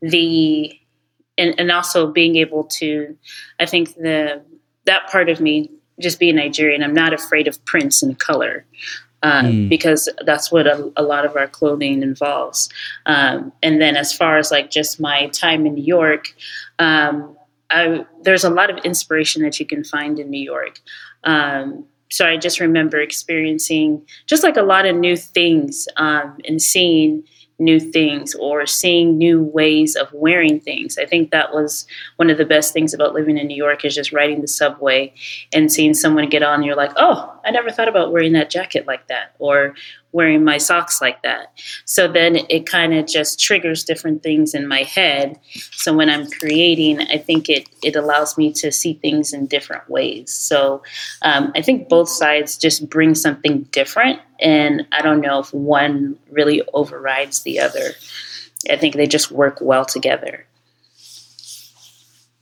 the 0.00 0.78
and, 1.38 1.54
and 1.58 1.70
also 1.70 2.06
being 2.06 2.36
able 2.36 2.64
to, 2.64 3.16
I 3.60 3.66
think 3.66 3.94
the 3.94 4.42
that 4.86 5.10
part 5.10 5.28
of 5.28 5.40
me, 5.40 5.70
just 6.00 6.18
being 6.18 6.36
Nigerian, 6.36 6.82
I'm 6.82 6.94
not 6.94 7.12
afraid 7.12 7.48
of 7.48 7.62
prints 7.64 8.02
and 8.02 8.18
color. 8.18 8.64
Um, 9.22 9.46
mm. 9.46 9.68
because 9.70 10.10
that's 10.24 10.52
what 10.52 10.66
a, 10.66 10.92
a, 10.96 11.02
lot 11.02 11.24
of 11.24 11.36
our 11.36 11.48
clothing 11.48 12.02
involves. 12.02 12.68
Um, 13.06 13.50
and 13.62 13.80
then 13.80 13.96
as 13.96 14.12
far 14.12 14.36
as 14.36 14.50
like 14.50 14.70
just 14.70 15.00
my 15.00 15.28
time 15.28 15.64
in 15.64 15.74
New 15.74 15.82
York, 15.82 16.34
um, 16.78 17.34
I, 17.70 18.04
there's 18.22 18.44
a 18.44 18.50
lot 18.50 18.70
of 18.70 18.76
inspiration 18.84 19.42
that 19.42 19.58
you 19.58 19.64
can 19.64 19.84
find 19.84 20.18
in 20.18 20.30
New 20.30 20.40
York. 20.40 20.80
Um, 21.24 21.86
so 22.10 22.26
I 22.26 22.36
just 22.36 22.60
remember 22.60 23.00
experiencing 23.00 24.06
just 24.26 24.42
like 24.42 24.56
a 24.56 24.62
lot 24.62 24.86
of 24.86 24.94
new 24.94 25.16
things 25.16 25.88
um, 25.96 26.38
and 26.46 26.60
seeing 26.60 27.24
new 27.58 27.80
things 27.80 28.34
or 28.34 28.66
seeing 28.66 29.16
new 29.16 29.42
ways 29.42 29.96
of 29.96 30.12
wearing 30.12 30.60
things. 30.60 30.98
I 30.98 31.06
think 31.06 31.30
that 31.30 31.52
was 31.54 31.86
one 32.16 32.28
of 32.30 32.38
the 32.38 32.44
best 32.44 32.72
things 32.72 32.92
about 32.92 33.14
living 33.14 33.38
in 33.38 33.46
New 33.46 33.56
York 33.56 33.84
is 33.84 33.94
just 33.94 34.12
riding 34.12 34.40
the 34.40 34.48
subway 34.48 35.12
and 35.52 35.72
seeing 35.72 35.94
someone 35.94 36.28
get 36.28 36.42
on 36.42 36.56
and 36.56 36.64
you're 36.64 36.76
like, 36.76 36.92
"Oh, 36.96 37.32
I 37.44 37.50
never 37.50 37.70
thought 37.70 37.88
about 37.88 38.12
wearing 38.12 38.32
that 38.32 38.50
jacket 38.50 38.86
like 38.86 39.06
that 39.08 39.34
or 39.38 39.74
wearing 40.16 40.42
my 40.42 40.56
socks 40.56 41.02
like 41.02 41.20
that. 41.20 41.52
So 41.84 42.10
then 42.10 42.38
it 42.48 42.64
kind 42.64 42.94
of 42.94 43.06
just 43.06 43.38
triggers 43.38 43.84
different 43.84 44.22
things 44.22 44.54
in 44.54 44.66
my 44.66 44.82
head. 44.82 45.38
So 45.72 45.94
when 45.94 46.08
I'm 46.08 46.30
creating, 46.30 47.02
I 47.02 47.18
think 47.18 47.50
it 47.50 47.68
it 47.84 47.96
allows 47.96 48.38
me 48.38 48.50
to 48.54 48.72
see 48.72 48.94
things 48.94 49.34
in 49.34 49.46
different 49.46 49.90
ways. 49.90 50.32
So 50.32 50.82
um, 51.20 51.52
I 51.54 51.60
think 51.60 51.90
both 51.90 52.08
sides 52.08 52.56
just 52.56 52.88
bring 52.88 53.14
something 53.14 53.64
different, 53.72 54.18
and 54.40 54.86
I 54.90 55.02
don't 55.02 55.20
know 55.20 55.40
if 55.40 55.52
one 55.52 56.18
really 56.30 56.62
overrides 56.72 57.42
the 57.42 57.60
other. 57.60 57.90
I 58.70 58.76
think 58.76 58.94
they 58.94 59.06
just 59.06 59.30
work 59.30 59.58
well 59.60 59.84
together. 59.84 60.46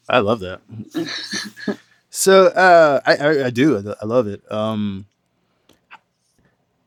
I 0.08 0.20
love 0.20 0.38
that. 0.40 0.60
so 2.10 2.46
uh, 2.46 3.00
I, 3.04 3.16
I, 3.16 3.44
I 3.46 3.50
do 3.50 3.94
I 4.00 4.04
love 4.04 4.28
it. 4.28 4.40
Um, 4.52 5.06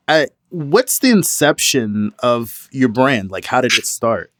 I 0.07 0.27
what's 0.49 0.99
the 0.99 1.11
inception 1.11 2.13
of 2.19 2.67
your 2.71 2.89
brand? 2.89 3.31
Like, 3.31 3.45
how 3.45 3.61
did 3.61 3.73
it 3.73 3.85
start? 3.85 4.31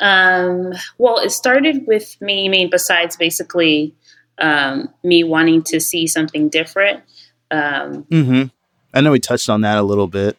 Um, 0.00 0.72
well, 0.98 1.18
it 1.18 1.30
started 1.30 1.86
with 1.86 2.20
me. 2.20 2.46
I 2.46 2.48
mean, 2.48 2.70
besides 2.70 3.16
basically 3.16 3.94
um, 4.38 4.92
me 5.02 5.24
wanting 5.24 5.62
to 5.64 5.80
see 5.80 6.06
something 6.06 6.48
different. 6.48 7.02
Um, 7.50 8.04
mm-hmm. 8.04 8.44
I 8.94 9.00
know 9.00 9.10
we 9.10 9.20
touched 9.20 9.48
on 9.48 9.62
that 9.62 9.78
a 9.78 9.82
little 9.82 10.06
bit. 10.06 10.38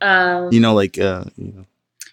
Um, 0.00 0.52
you 0.52 0.60
know, 0.60 0.74
like 0.74 0.98
uh, 0.98 1.24
you 1.36 1.52
know. 1.52 1.66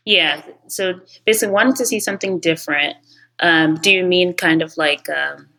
Yeah. 0.05 0.41
So 0.67 0.99
basically, 1.25 1.53
wanting 1.53 1.75
to 1.75 1.85
see 1.85 1.99
something 1.99 2.39
different. 2.39 2.97
Um, 3.39 3.75
do 3.75 3.91
you 3.91 4.05
mean 4.05 4.33
kind 4.33 4.61
of 4.61 4.77
like 4.77 5.09
um, 5.09 5.49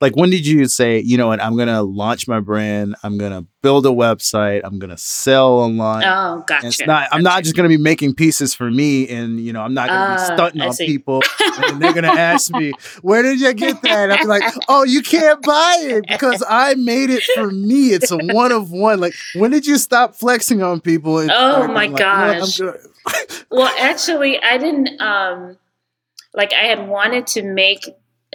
like 0.00 0.16
when 0.16 0.30
did 0.30 0.46
you 0.46 0.66
say 0.66 0.98
you 0.98 1.16
know 1.16 1.28
what 1.28 1.42
i'm 1.42 1.56
gonna 1.56 1.82
launch 1.82 2.26
my 2.26 2.40
brand 2.40 2.96
i'm 3.02 3.18
gonna 3.18 3.44
build 3.62 3.84
a 3.84 3.90
website 3.90 4.60
i'm 4.64 4.78
gonna 4.78 4.96
sell 4.96 5.52
online 5.52 6.04
oh 6.04 6.42
gotcha 6.46 6.66
it's 6.66 6.80
not 6.86 7.08
i'm 7.12 7.22
not 7.22 7.42
just 7.42 7.54
gonna 7.54 7.68
be 7.68 7.76
making 7.76 8.14
pieces 8.14 8.54
for 8.54 8.70
me 8.70 9.08
and 9.08 9.40
you 9.40 9.52
know 9.52 9.60
i'm 9.60 9.74
not 9.74 9.88
gonna 9.88 10.00
uh, 10.00 10.16
be 10.16 10.22
ah, 10.22 10.34
stunting 10.34 10.62
on 10.62 10.74
people 10.76 11.22
and 11.64 11.80
they're 11.80 11.92
gonna 11.92 12.08
ask 12.08 12.52
me 12.52 12.72
where 13.02 13.22
did 13.22 13.40
you 13.40 13.52
get 13.52 13.80
that? 13.82 14.10
I'm 14.10 14.26
like 14.26 14.42
oh 14.68 14.84
you 14.84 15.02
can't 15.02 15.42
buy 15.42 15.76
it 15.80 16.04
because 16.08 16.42
i 16.48 16.74
made 16.74 17.10
it 17.10 17.22
for 17.34 17.50
me 17.50 17.92
it's 17.92 18.10
a 18.10 18.18
one 18.18 18.52
of 18.52 18.70
one 18.70 19.00
like 19.00 19.14
when 19.34 19.50
did 19.50 19.66
you 19.66 19.78
stop 19.78 20.14
flexing 20.14 20.62
on 20.62 20.80
people 20.80 21.16
oh 21.30 21.68
my 21.68 21.86
like, 21.86 21.96
gosh 21.96 22.58
you 22.58 22.66
know 22.66 22.76
well 23.50 23.72
actually 23.78 24.40
i 24.42 24.56
didn't 24.56 25.00
um 25.00 25.56
like 26.34 26.52
i 26.52 26.62
had 26.64 26.86
wanted 26.88 27.26
to 27.26 27.42
make 27.42 27.84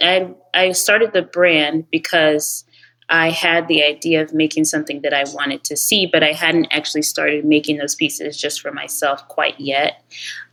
I 0.00 0.34
I 0.54 0.72
started 0.72 1.12
the 1.12 1.22
brand 1.22 1.90
because 1.90 2.64
I 3.08 3.30
had 3.30 3.68
the 3.68 3.84
idea 3.84 4.22
of 4.22 4.34
making 4.34 4.64
something 4.64 5.02
that 5.02 5.14
I 5.14 5.24
wanted 5.32 5.62
to 5.64 5.76
see, 5.76 6.06
but 6.06 6.24
I 6.24 6.32
hadn't 6.32 6.66
actually 6.72 7.02
started 7.02 7.44
making 7.44 7.76
those 7.76 7.94
pieces 7.94 8.36
just 8.36 8.60
for 8.60 8.72
myself 8.72 9.26
quite 9.28 9.58
yet. 9.60 10.02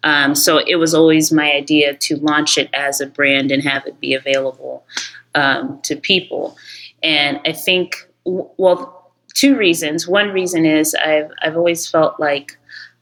Um, 0.03 0.35
so 0.35 0.59
it 0.59 0.75
was 0.75 0.93
always 0.93 1.31
my 1.31 1.51
idea 1.51 1.95
to 1.95 2.17
launch 2.17 2.57
it 2.59 2.69
as 2.73 3.01
a 3.01 3.07
brand 3.07 3.51
and 3.51 3.63
have 3.63 3.87
it 3.87 3.99
be 3.99 4.13
available 4.13 4.85
um, 5.33 5.79
to 5.83 5.95
people. 5.95 6.55
And 7.01 7.39
I 7.43 7.53
think, 7.53 8.07
well, 8.23 9.11
two 9.33 9.57
reasons. 9.57 10.07
One 10.07 10.29
reason 10.29 10.65
is 10.65 10.93
I've 10.95 11.31
I've 11.41 11.57
always 11.57 11.87
felt 11.87 12.19
like 12.19 12.57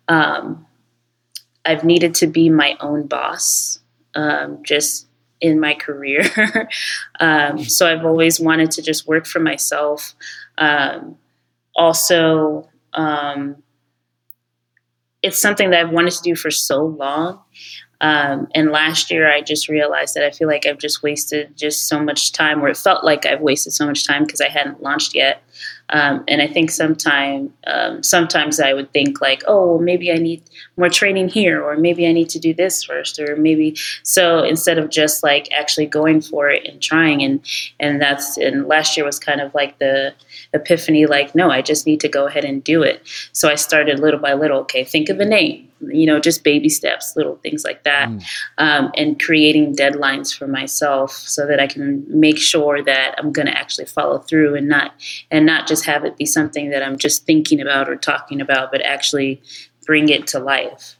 um, 0.08 0.66
I've 1.66 1.84
needed 1.84 2.16
to 2.16 2.28
be 2.28 2.50
my 2.50 2.78
own 2.80 3.08
boss. 3.08 3.80
Um, 4.16 4.64
just 4.64 5.08
in 5.42 5.60
my 5.60 5.74
career. 5.74 6.24
um, 7.20 7.64
so 7.64 7.88
I've 7.88 8.06
always 8.06 8.40
wanted 8.40 8.72
to 8.72 8.82
just 8.82 9.08
work 9.08 9.26
for 9.26 9.40
myself. 9.40 10.14
Um, 10.58 11.18
also, 11.76 12.70
um, 12.94 13.62
it's 15.24 15.40
something 15.40 15.72
that 15.72 15.80
I've 15.80 15.92
wanted 15.92 16.14
to 16.14 16.22
do 16.24 16.36
for 16.36 16.52
so 16.52 16.86
long. 16.86 17.42
Um, 18.02 18.48
and 18.56 18.72
last 18.72 19.12
year, 19.12 19.32
I 19.32 19.42
just 19.42 19.70
realized 19.70 20.16
that 20.16 20.24
I 20.24 20.32
feel 20.32 20.48
like 20.48 20.66
I've 20.66 20.80
just 20.80 21.04
wasted 21.04 21.56
just 21.56 21.88
so 21.88 22.00
much 22.00 22.32
time, 22.32 22.64
or 22.64 22.68
it 22.68 22.78
felt 22.78 23.04
like 23.04 23.28
I've 23.28 23.42
wasted 23.42 23.74
so 23.74 23.86
much 23.86 24.08
time 24.08 24.26
because 24.26 24.42
I 24.42 24.50
hadn't 24.50 24.82
launched 24.82 25.14
yet. 25.14 25.44
Um, 25.90 26.24
and 26.28 26.42
I 26.42 26.48
think 26.48 26.72
sometime, 26.72 27.54
um, 27.68 28.02
sometimes 28.04 28.60
I 28.60 28.74
would 28.74 28.92
think 28.94 29.22
like, 29.22 29.44
oh, 29.48 29.78
maybe 29.80 30.12
I 30.12 30.16
need 30.16 30.42
more 30.78 30.90
training 30.90 31.30
here, 31.30 31.62
or 31.62 31.76
maybe 31.76 32.08
I 32.08 32.14
need 32.14 32.30
to 32.30 32.40
do 32.40 32.54
this 32.54 32.84
first, 32.84 33.20
or 33.20 33.36
maybe 33.36 33.76
so 34.04 34.44
instead 34.44 34.78
of 34.78 34.90
just 34.90 35.24
like 35.24 35.52
actually 35.52 35.88
going 35.88 36.22
for 36.22 36.50
it 36.50 36.66
and 36.66 36.82
trying, 36.82 37.22
and 37.24 37.46
and 37.80 38.02
that's 38.02 38.38
and 38.38 38.68
last 38.68 38.96
year 38.96 39.06
was 39.06 39.20
kind 39.20 39.42
of 39.42 39.54
like 39.54 39.80
the 39.80 40.14
epiphany, 40.54 41.06
like, 41.06 41.36
no, 41.36 41.50
I 41.50 41.62
just 41.62 41.86
need 41.86 42.00
to 42.02 42.10
go 42.10 42.28
ahead 42.28 42.46
and 42.46 42.64
do 42.64 42.84
it. 42.84 43.02
So 43.34 43.50
I 43.50 43.56
started 43.56 44.00
little 44.00 44.20
by 44.20 44.34
little. 44.34 44.60
Okay, 44.62 44.84
think 44.84 45.10
of 45.10 45.20
a 45.20 45.26
name, 45.26 45.68
you 45.88 46.06
know, 46.06 46.20
just 46.20 46.44
baby 46.44 46.70
steps, 46.70 47.16
little 47.16 47.38
things 47.38 47.64
like 47.64 47.84
that, 47.84 48.10
mm. 48.10 48.24
um, 48.58 48.92
and 48.96 49.22
creating 49.22 49.76
deadlines 49.76 50.36
for 50.36 50.48
myself 50.48 51.12
so 51.12 51.46
that 51.48 51.60
I 51.60 51.68
can 51.68 52.06
make 52.08 52.38
sure 52.38 52.84
that 52.84 53.16
I'm 53.18 53.32
going 53.32 53.48
to 53.48 53.58
actually 53.58 53.86
follow 53.86 54.20
through 54.20 54.56
and 54.56 54.68
not 54.68 54.94
and 55.30 55.46
not 55.46 55.68
just 55.68 55.86
have 55.86 56.06
it 56.06 56.18
be 56.18 56.26
something 56.26 56.70
that 56.70 56.84
I'm 56.84 56.98
just 56.98 57.26
thinking 57.26 57.62
about 57.62 57.90
or 57.90 57.96
talking 57.96 58.42
about, 58.42 58.72
but 58.72 58.82
actually 58.82 59.42
bring 59.86 60.10
it 60.10 60.28
to 60.28 60.40
life. 60.40 60.98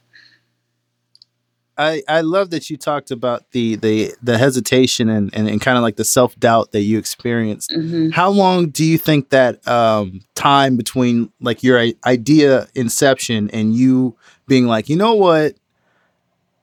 I, 1.78 2.02
I 2.06 2.20
love 2.20 2.50
that 2.50 2.68
you 2.68 2.76
talked 2.76 3.10
about 3.10 3.50
the 3.52 3.76
the, 3.76 4.12
the 4.22 4.36
hesitation 4.36 5.08
and, 5.08 5.34
and, 5.34 5.48
and 5.48 5.60
kind 5.60 5.76
of 5.76 5.82
like 5.82 5.96
the 5.96 6.04
self 6.04 6.38
doubt 6.38 6.72
that 6.72 6.82
you 6.82 6.98
experienced. 6.98 7.70
Mm-hmm. 7.70 8.10
How 8.10 8.30
long 8.30 8.68
do 8.68 8.84
you 8.84 8.98
think 8.98 9.30
that 9.30 9.66
um, 9.66 10.20
time 10.34 10.76
between 10.76 11.32
like 11.40 11.62
your 11.62 11.84
idea 12.04 12.68
inception 12.74 13.50
and 13.50 13.74
you 13.74 14.16
being 14.46 14.66
like, 14.66 14.88
you 14.88 14.96
know 14.96 15.14
what, 15.14 15.54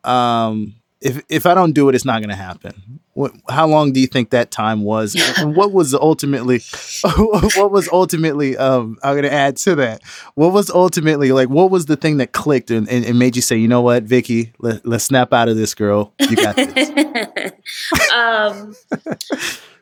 um, 0.04 0.76
if 1.02 1.22
if 1.30 1.46
I 1.46 1.54
don't 1.54 1.72
do 1.72 1.88
it, 1.90 1.96
it's 1.96 2.06
not 2.06 2.20
going 2.20 2.30
to 2.30 2.36
happen. 2.36 3.00
What, 3.14 3.34
how 3.50 3.68
long 3.68 3.92
do 3.92 4.00
you 4.00 4.08
think 4.08 4.30
that 4.30 4.52
time 4.52 4.84
was? 4.84 5.16
and 5.38 5.56
what 5.56 5.72
was 5.72 5.94
ultimately, 5.94 6.62
what 7.04 7.72
was 7.72 7.90
ultimately? 7.92 8.58
Um, 8.58 8.98
I'm 9.04 9.14
going 9.14 9.24
to 9.24 9.34
add 9.34 9.58
to 9.58 9.76
that. 9.76 10.04
What 10.36 10.54
was 10.54 10.70
ultimately 10.70 11.32
like? 11.32 11.50
What 11.50 11.72
was 11.72 11.86
the 11.86 11.96
thing 11.96 12.18
that 12.18 12.32
clicked 12.32 12.72
and, 12.72 12.90
and, 12.90 13.06
and 13.06 13.20
made 13.20 13.36
you 13.36 13.42
say, 13.42 13.58
you 13.58 13.68
know 13.68 13.82
what, 13.82 14.04
Vicky, 14.04 14.54
let, 14.60 14.86
let's 14.86 15.06
snap 15.06 15.34
out 15.34 15.50
of 15.50 15.58
this, 15.58 15.74
girl. 15.74 16.14
You 16.20 16.36
got 16.36 16.56
this. 16.56 16.90
um, 18.14 18.76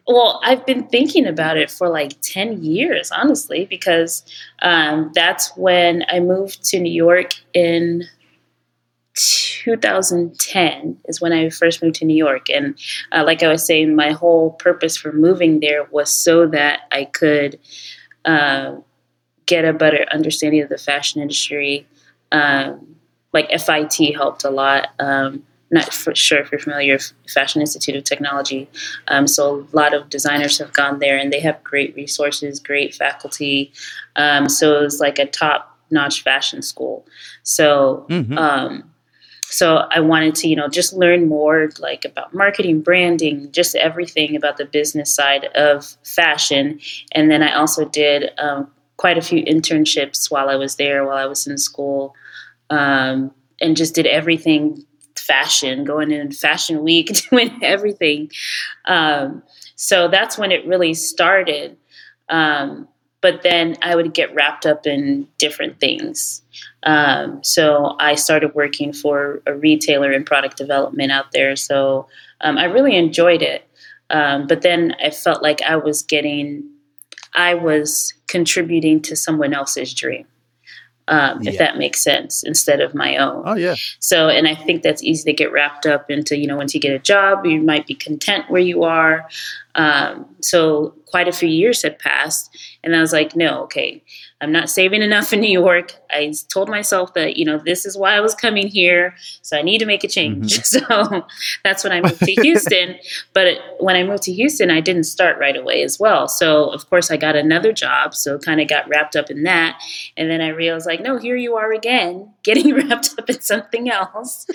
well, 0.08 0.40
I've 0.44 0.66
been 0.66 0.88
thinking 0.88 1.26
about 1.26 1.58
it 1.58 1.70
for 1.70 1.90
like 1.90 2.14
10 2.22 2.64
years, 2.64 3.12
honestly, 3.12 3.66
because 3.66 4.24
um, 4.62 5.12
that's 5.14 5.56
when 5.58 6.06
I 6.10 6.22
moved 6.22 6.64
to 6.66 6.80
New 6.80 6.92
York 6.92 7.34
in 7.54 8.04
2010 9.16 10.98
is 11.06 11.20
when 11.20 11.34
I 11.34 11.50
first 11.50 11.84
moved 11.84 11.96
to 11.96 12.06
New 12.06 12.16
York. 12.16 12.50
And 12.50 12.78
uh, 13.12 13.24
like 13.26 13.44
I 13.44 13.50
was 13.50 13.66
saying, 13.66 13.96
my 13.96 14.12
whole 14.12 14.52
purpose 14.52 14.96
for 14.96 15.12
moving 15.12 15.60
there 15.60 15.84
was 15.92 16.10
so 16.10 16.48
that 16.48 16.82
I 16.92 17.06
could 17.06 17.60
uh, 18.24 18.76
get 19.46 19.66
a 19.66 19.74
better 19.74 20.06
understanding 20.12 20.62
of 20.62 20.70
the 20.70 20.78
fashion 20.78 21.22
industry. 21.22 21.86
Um, 22.32 22.96
like 23.34 23.50
FIT 23.50 24.16
helped 24.16 24.46
a 24.46 24.50
lot. 24.50 24.90
Um, 25.00 25.44
not 25.70 25.94
sure 26.16 26.40
if 26.40 26.52
you're 26.52 26.60
familiar 26.60 26.94
with 26.94 27.12
Fashion 27.28 27.62
Institute 27.62 27.96
of 27.96 28.04
Technology. 28.04 28.70
Um, 29.08 29.28
so 29.28 29.68
a 29.72 29.76
lot 29.76 29.94
of 29.94 30.10
designers 30.10 30.58
have 30.60 30.72
gone 30.74 31.00
there, 31.00 31.18
and 31.18 31.32
they 31.32 31.42
have 31.42 31.64
great 31.64 31.96
resources, 31.96 32.60
great 32.60 32.96
faculty. 32.96 33.74
Um, 34.16 34.48
so 34.50 34.80
it 34.80 34.84
was 34.84 35.00
like 35.00 35.20
a 35.20 35.26
top-notch 35.26 36.24
fashion 36.24 36.62
school. 36.62 37.06
So 37.44 38.06
mm-hmm. 38.10 38.38
um, 38.38 38.90
so 39.50 39.88
I 39.92 40.02
wanted 40.02 40.36
to, 40.36 40.48
you 40.48 40.56
know, 40.56 40.68
just 40.68 40.94
learn 40.94 41.28
more 41.28 41.70
like 41.80 42.04
about 42.04 42.34
marketing, 42.34 42.82
branding, 42.82 43.50
just 43.52 43.76
everything 43.76 44.36
about 44.36 44.58
the 44.58 44.66
business 44.66 45.14
side 45.14 45.46
of 45.56 45.96
fashion. 46.04 46.80
And 47.14 47.32
then 47.32 47.42
I 47.42 47.56
also 47.56 47.86
did 47.86 48.32
um, 48.40 48.70
quite 48.98 49.18
a 49.18 49.22
few 49.22 49.44
internships 49.44 50.30
while 50.30 50.50
I 50.50 50.56
was 50.56 50.76
there, 50.76 51.06
while 51.06 51.18
I 51.18 51.26
was 51.26 51.48
in 51.48 51.58
school, 51.58 52.14
um, 52.70 53.32
and 53.62 53.78
just 53.78 53.96
did 53.96 54.06
everything 54.06 54.84
fashion, 55.28 55.84
going 55.84 56.12
in 56.12 56.32
fashion 56.32 56.84
week, 56.84 57.12
doing 57.30 57.60
everything. 57.62 58.32
Um, 58.86 59.44
so 59.76 60.08
that's 60.08 60.38
when 60.38 60.52
it 60.52 60.66
really 60.66 60.94
started. 60.94 61.78
Um, 62.30 62.88
but 63.22 63.42
then 63.42 63.78
I 63.82 63.96
would 63.96 64.14
get 64.14 64.34
wrapped 64.34 64.66
up 64.66 64.86
in 64.86 65.28
different 65.38 65.80
things. 65.80 66.42
Um, 66.84 67.44
so 67.44 67.96
I 68.00 68.16
started 68.16 68.54
working 68.56 68.94
for 68.94 69.42
a 69.46 69.56
retailer 69.56 70.12
in 70.12 70.24
product 70.24 70.58
development 70.58 71.12
out 71.12 71.32
there. 71.32 71.56
So 71.56 72.08
um, 72.42 72.58
I 72.58 72.66
really 72.66 72.96
enjoyed 72.96 73.42
it. 73.42 73.68
Um, 74.10 74.48
but 74.48 74.62
then 74.62 74.96
I 75.04 75.10
felt 75.10 75.44
like 75.44 75.62
I 75.62 75.76
was 75.76 76.04
getting, 76.04 76.70
I 77.34 77.56
was 77.56 78.14
contributing 78.28 79.02
to 79.04 79.16
someone 79.16 79.54
else's 79.54 79.94
dream. 79.94 80.26
Um, 81.10 81.42
yeah. 81.42 81.52
if 81.52 81.58
that 81.58 81.78
makes 81.78 82.04
sense, 82.04 82.44
instead 82.44 82.82
of 82.82 82.94
my 82.94 83.16
own. 83.16 83.44
Oh 83.46 83.56
yeah. 83.56 83.76
So, 84.00 84.28
and 84.28 84.46
I 84.48 84.56
think 84.56 84.84
that's 84.84 85.02
easy 85.02 85.24
to 85.32 85.34
get 85.34 85.54
wrapped 85.54 85.86
up 85.86 86.12
into. 86.12 86.38
You 86.38 86.48
know, 86.48 86.58
once 86.58 86.74
you 86.74 86.82
get 86.82 86.94
a 86.94 87.00
job, 87.00 87.46
you 87.46 87.62
might 87.62 87.88
be 87.88 87.96
content 87.96 88.50
where 88.50 88.62
you 88.62 88.84
are. 88.84 89.28
Um, 89.76 90.26
so, 90.42 90.94
quite 91.06 91.28
a 91.28 91.32
few 91.32 91.48
years 91.48 91.82
had 91.82 91.98
passed, 92.00 92.56
and 92.84 92.96
I 92.96 93.00
was 93.00 93.14
like, 93.14 93.36
no, 93.36 93.64
okay, 93.64 94.04
I'm 94.40 94.52
not 94.52 94.70
saving 94.70 95.02
enough 95.02 95.34
in 95.34 95.40
New 95.40 95.50
York. 95.50 95.96
I 96.12 96.32
told 96.48 96.70
myself 96.70 97.16
that, 97.16 97.38
you 97.38 97.46
know, 97.46 97.58
this 97.58 97.88
is 97.88 97.98
why 97.98 98.16
I 98.16 98.20
was 98.20 98.36
coming 98.36 98.68
here. 98.68 99.16
So 99.42 99.58
I 99.58 99.64
need 99.64 99.80
to 99.80 99.88
make 99.88 100.04
a 100.04 100.08
change. 100.08 100.60
Mm-hmm. 100.60 100.78
So 100.78 101.26
that's 101.64 101.84
when 101.84 101.94
I 101.94 102.02
moved 102.02 102.20
to 102.20 102.32
Houston. 102.34 102.98
but 103.34 103.58
when 103.80 103.96
I 103.96 104.04
moved 104.04 104.24
to 104.24 104.34
Houston, 104.34 104.70
I 104.70 104.80
didn't 104.80 105.06
start 105.06 105.40
right 105.40 105.56
away 105.56 105.82
as 105.82 106.00
well. 106.00 106.28
So, 106.28 106.70
of 106.70 106.88
course, 106.90 107.10
I 107.10 107.18
got 107.18 107.36
another 107.36 107.72
job. 107.72 108.14
So 108.14 108.38
kind 108.38 108.62
of 108.62 108.68
got 108.68 108.88
wrapped 108.90 109.16
up 109.16 109.32
in 109.32 109.44
that. 109.44 109.82
And 110.18 110.30
then 110.30 110.42
I 110.42 110.50
realized, 110.50 110.86
like, 110.86 111.02
no, 111.02 111.18
here 111.18 111.36
you 111.36 111.56
are 111.56 111.72
again, 111.72 112.32
getting 112.44 112.76
wrapped 112.76 113.16
up 113.18 113.30
in 113.30 113.42
something 113.42 113.90
else. 113.90 114.46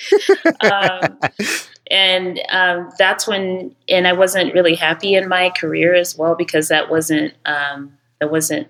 um, 0.60 1.18
and 1.90 2.40
um, 2.50 2.90
that's 2.98 3.26
when, 3.26 3.74
and 3.88 4.06
I 4.06 4.12
wasn't 4.12 4.54
really 4.54 4.76
happy 4.76 5.14
in 5.14 5.28
my 5.28 5.50
career 5.50 5.94
as 5.94 6.16
well 6.16 6.36
because 6.36 6.68
that 6.68 6.88
wasn't, 6.88 7.34
um, 7.46 7.98
that 8.20 8.30
wasn't 8.30 8.68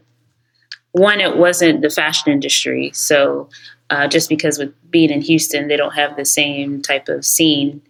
one, 0.93 1.21
it 1.21 1.37
wasn't 1.37 1.83
the 1.83 1.91
fashion 1.91 2.33
industry. 2.33 2.91
So 2.95 3.49
uh, 3.91 4.07
just 4.07 4.29
because 4.29 4.59
with 4.59 4.75
being 4.91 5.11
in 5.11 5.21
Houston, 5.21 5.69
they 5.69 5.77
don't 5.77 5.95
have 5.95 6.17
the 6.17 6.25
same 6.25 6.81
type 6.81 7.09
of 7.09 7.25
scene 7.25 7.83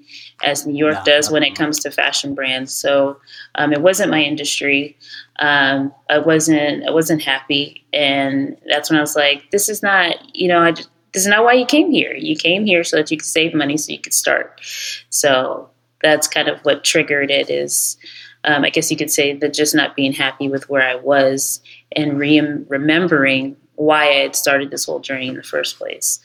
as 0.43 0.67
New 0.67 0.77
York 0.77 0.95
no, 0.95 1.05
does 1.05 1.31
when 1.31 1.43
it 1.43 1.55
comes 1.55 1.79
to 1.81 1.91
fashion 1.91 2.35
brands. 2.35 2.75
So 2.75 3.19
um, 3.55 3.73
it 3.73 3.83
wasn't 3.83 4.11
my 4.11 4.21
industry. 4.21 4.97
Um, 5.39 5.95
I 6.11 6.19
wasn't 6.19 6.87
I 6.87 6.91
wasn't 6.91 7.23
happy, 7.23 7.85
and 7.93 8.57
that's 8.67 8.91
when 8.91 8.99
I 8.99 9.03
was 9.03 9.17
like, 9.17 9.51
"This 9.51 9.69
is 9.69 9.83
not 9.83 10.17
you 10.35 10.49
know 10.49 10.61
I 10.61 10.73
just, 10.73 10.89
this 11.13 11.23
is 11.23 11.29
not 11.29 11.45
why 11.45 11.53
you 11.53 11.67
came 11.67 11.91
here. 11.91 12.15
You 12.15 12.37
came 12.37 12.65
here 12.65 12.85
so 12.85 12.97
that 12.97 13.11
you 13.11 13.17
could 13.17 13.27
save 13.27 13.55
money 13.55 13.77
so 13.77 13.93
you 13.93 14.01
could 14.01 14.15
start." 14.15 14.61
So 15.11 15.71
that's 16.03 16.27
kind 16.27 16.49
of 16.49 16.61
what 16.61 16.85
triggered 16.85 17.31
it. 17.31 17.49
Is 17.49 17.97
um, 18.45 18.65
I 18.65 18.71
guess 18.71 18.91
you 18.91 18.97
could 18.97 19.11
say 19.11 19.35
that 19.35 19.55
just 19.55 19.75
not 19.75 19.95
being 19.95 20.13
happy 20.13 20.49
with 20.49 20.69
where 20.69 20.83
I 20.83 20.97
was 20.97 21.61
and 21.97 22.19
re- 22.19 22.41
remembering 22.69 23.57
why 23.75 24.09
I 24.11 24.15
had 24.23 24.37
started 24.37 24.71
this 24.71 24.85
whole 24.85 25.01
journey 25.01 25.29
in 25.29 25.37
the 25.37 25.43
first 25.43 25.79
place. 25.79 26.25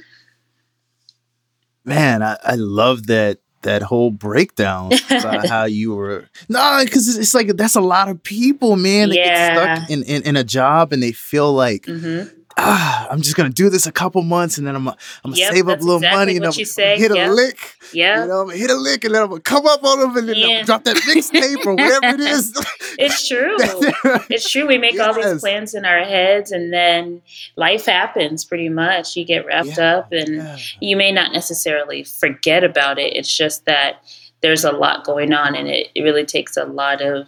Man, 1.86 2.22
I, 2.22 2.38
I 2.44 2.56
love 2.56 3.08
that 3.08 3.40
that 3.64 3.82
whole 3.82 4.12
breakdown 4.12 4.92
about 5.10 5.48
how 5.48 5.66
you 5.66 5.94
were 5.94 6.30
no 6.48 6.82
because 6.84 7.18
it's 7.18 7.34
like 7.34 7.48
that's 7.58 7.76
a 7.76 7.82
lot 7.82 8.08
of 8.08 8.22
people 8.22 8.76
man 8.76 9.10
that 9.10 9.18
yeah. 9.18 9.56
get 9.56 9.78
stuck 9.78 9.90
in, 9.90 10.04
in, 10.04 10.22
in 10.24 10.38
a 10.38 10.44
job 10.44 10.94
and 10.94 11.02
they 11.02 11.12
feel 11.12 11.52
like 11.54 11.84
mm-hmm 11.84 12.30
ah, 12.58 13.08
I'm 13.12 13.22
just 13.22 13.36
gonna 13.36 13.50
do 13.50 13.70
this 13.70 13.86
a 13.86 13.92
couple 13.92 14.22
months 14.24 14.58
and 14.58 14.68
then 14.68 14.76
I'm 14.76 14.86
gonna, 14.86 14.98
I'm 15.24 15.32
gonna 15.32 15.40
yep, 15.40 15.54
save 15.54 15.70
up 15.70 15.80
a 15.80 15.82
little 15.82 15.98
exactly 15.98 16.18
money 16.18 16.36
and 16.38 16.46
I'm 16.46 16.52
gonna 16.52 16.96
hit 16.98 17.16
yep. 17.16 17.30
a 17.30 17.32
lick. 17.32 17.76
Yeah. 17.94 18.22
You 18.22 18.28
know, 18.28 18.42
I'm 18.42 18.48
gonna 18.48 18.58
hit 18.58 18.70
a 18.70 18.76
lick 18.76 19.06
and 19.06 19.16
then 19.16 19.24
I'm 19.24 19.30
gonna 19.30 19.42
come 19.42 19.66
up 19.66 19.84
on 19.84 20.00
them 20.00 20.18
and 20.18 20.30
then 20.30 20.36
yeah. 20.36 20.64
drop 20.64 20.84
that 20.84 20.98
mixtape 20.98 21.66
or 21.66 21.76
whatever 21.76 22.16
it 22.16 22.20
is. 22.20 22.54
it's 23.00 23.28
true. 23.28 23.56
it's 24.30 24.50
true. 24.50 24.68
We 24.68 24.78
make 24.78 24.96
yes. 24.96 25.08
all 25.08 25.14
these 25.14 25.42
plans 25.42 25.74
in 25.74 25.86
our 25.86 26.04
heads 26.04 26.52
and 26.52 26.74
then 26.74 27.22
life 27.56 27.86
happens 27.86 28.44
pretty 28.44 28.70
much. 28.70 29.16
You 29.16 29.26
get 29.26 29.46
wrapped 29.46 29.78
yeah. 29.78 29.98
up 29.98 30.12
and 30.12 30.36
yeah. 30.36 30.58
you 30.80 30.98
may 30.98 31.12
not 31.12 31.34
necessarily 31.34 32.04
forget 32.04 32.64
about 32.64 33.00
it. 33.00 33.16
It's 33.16 33.36
just 33.36 33.66
that 33.66 34.02
there's 34.42 34.64
a 34.64 34.72
lot 34.72 35.04
going 35.04 35.34
on 35.34 35.56
and 35.56 35.68
it, 35.68 35.90
it 35.96 36.02
really 36.02 36.26
takes 36.26 36.58
a 36.58 36.66
lot 36.66 37.02
of 37.02 37.28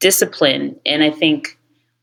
discipline. 0.00 0.78
And 0.84 1.02
I 1.02 1.10
think 1.10 1.55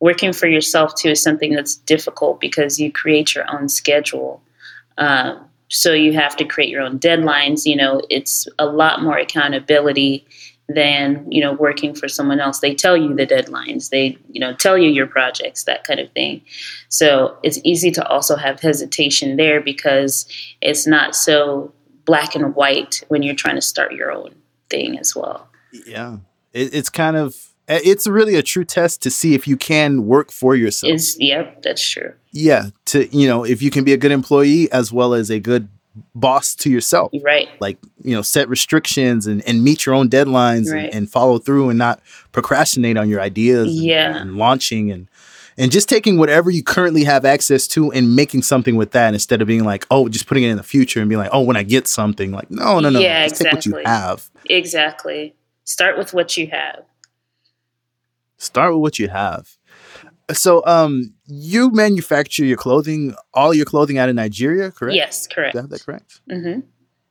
working 0.04 0.34
for 0.34 0.48
yourself 0.48 0.94
too 0.96 1.12
is 1.12 1.24
something 1.24 1.54
that's 1.54 1.78
difficult 1.78 2.42
because 2.42 2.78
you 2.78 2.92
create 2.92 3.34
your 3.34 3.46
own 3.50 3.70
schedule. 3.70 4.44
Um, 4.98 5.46
so 5.70 5.94
you 5.94 6.12
have 6.12 6.36
to 6.36 6.44
create 6.44 6.70
your 6.70 6.82
own 6.82 7.00
deadlines. 7.00 7.66
You 7.66 7.78
know, 7.78 8.02
it's 8.10 8.46
a 8.60 8.66
lot 8.66 9.02
more 9.02 9.18
accountability 9.18 10.28
than 10.68 11.26
you 11.32 11.40
know 11.40 11.54
working 11.54 11.96
for 11.96 12.10
someone 12.10 12.42
else. 12.42 12.60
They 12.60 12.76
tell 12.76 12.98
you 12.98 13.16
the 13.16 13.26
deadlines. 13.26 13.92
They 13.92 14.18
you 14.30 14.42
know 14.42 14.54
tell 14.54 14.78
you 14.78 14.90
your 14.90 15.08
projects, 15.08 15.64
that 15.64 15.86
kind 15.86 16.02
of 16.02 16.12
thing. 16.12 16.42
So 16.90 17.38
it's 17.42 17.62
easy 17.64 17.90
to 17.92 18.06
also 18.06 18.36
have 18.36 18.60
hesitation 18.60 19.38
there 19.38 19.62
because 19.62 20.28
it's 20.60 20.86
not 20.86 21.16
so 21.16 21.72
black 22.04 22.36
and 22.36 22.54
white 22.56 23.04
when 23.08 23.24
you're 23.24 23.36
trying 23.36 23.56
to 23.56 23.62
start 23.62 23.94
your 23.94 24.12
own 24.12 24.36
thing 24.70 25.00
as 25.00 25.16
well. 25.16 25.48
Yeah, 25.72 26.18
it, 26.52 26.76
it's 26.76 26.90
kind 26.90 27.16
of 27.16 27.53
it's 27.84 28.08
really 28.08 28.36
a 28.36 28.44
true 28.44 28.66
test 28.66 29.02
to 29.04 29.10
see 29.10 29.34
if 29.34 29.48
you 29.48 29.58
can 29.58 30.06
work 30.06 30.32
for 30.32 30.56
yourself. 30.56 30.94
Is 30.94 31.18
yep, 31.20 31.62
that's 31.62 31.88
true. 31.88 32.14
Yeah, 32.32 32.70
to 32.86 33.08
you 33.16 33.28
know, 33.28 33.44
if 33.44 33.62
you 33.62 33.70
can 33.70 33.84
be 33.84 33.94
a 33.94 33.98
good 33.98 34.12
employee 34.12 34.72
as 34.72 34.92
well 34.92 35.14
as 35.14 35.30
a 35.30 35.40
good 35.40 35.70
boss 36.16 36.56
to 36.56 36.70
yourself. 36.70 37.12
Right. 37.22 37.50
Like, 37.60 37.78
you 38.04 38.16
know, 38.16 38.22
set 38.22 38.50
restrictions 38.50 39.28
and, 39.28 39.48
and 39.48 39.64
meet 39.64 39.86
your 39.86 39.96
own 39.96 40.10
deadlines 40.10 40.72
right. 40.72 40.86
and, 40.86 40.96
and, 40.96 41.12
follow 41.12 41.38
through 41.38 41.70
and 41.70 41.78
not 41.78 42.02
procrastinate 42.32 42.98
on 42.98 43.10
your 43.10 43.22
ideas 43.22 43.72
yeah. 43.72 44.10
and, 44.10 44.30
and 44.30 44.38
launching 44.38 44.92
and 44.92 45.08
and 45.56 45.72
just 45.72 45.88
taking 45.88 46.18
whatever 46.18 46.50
you 46.50 46.64
currently 46.64 47.04
have 47.04 47.26
access 47.26 47.68
to 47.68 47.92
and 47.92 48.16
making 48.16 48.42
something 48.42 48.76
with 48.76 48.90
that 48.92 49.14
instead 49.14 49.40
of 49.40 49.48
being 49.48 49.64
like, 49.64 49.86
oh, 49.92 50.10
just 50.10 50.26
putting 50.26 50.44
it 50.44 50.50
in 50.50 50.58
the 50.58 50.64
future 50.64 51.00
and 51.00 51.08
being 51.10 51.20
like, 51.20 51.30
oh, 51.32 51.42
when 51.42 51.56
I 51.56 51.62
get 51.62 51.88
something, 51.88 52.32
like, 52.32 52.50
no, 52.50 52.80
no, 52.80 52.90
no, 52.90 53.00
yeah, 53.00 53.26
exactly. 53.26 53.44
take 53.46 53.54
what 53.54 53.66
you 53.66 53.84
have. 53.86 54.30
Exactly. 54.50 55.36
Start 55.64 55.98
with 55.98 56.12
what 56.12 56.38
you 56.38 56.48
have. 56.48 56.84
Start 58.44 58.74
with 58.74 58.82
what 58.82 59.00
you 59.00 59.08
have. 59.08 59.58
So, 60.32 60.66
um, 60.66 61.14
you 61.26 61.72
manufacture 61.72 62.46
your 62.46 62.58
clothing, 62.58 63.16
all 63.34 63.54
your 63.54 63.66
clothing 63.66 63.98
out 63.98 64.10
of 64.10 64.16
Nigeria, 64.16 64.72
correct? 64.72 64.96
Yes, 64.96 65.28
correct. 65.28 65.54
Do 65.54 65.60
I 65.60 65.62
have 65.62 65.70
that 65.70 65.86
correct? 65.86 66.22
Mm-hmm. 66.30 66.62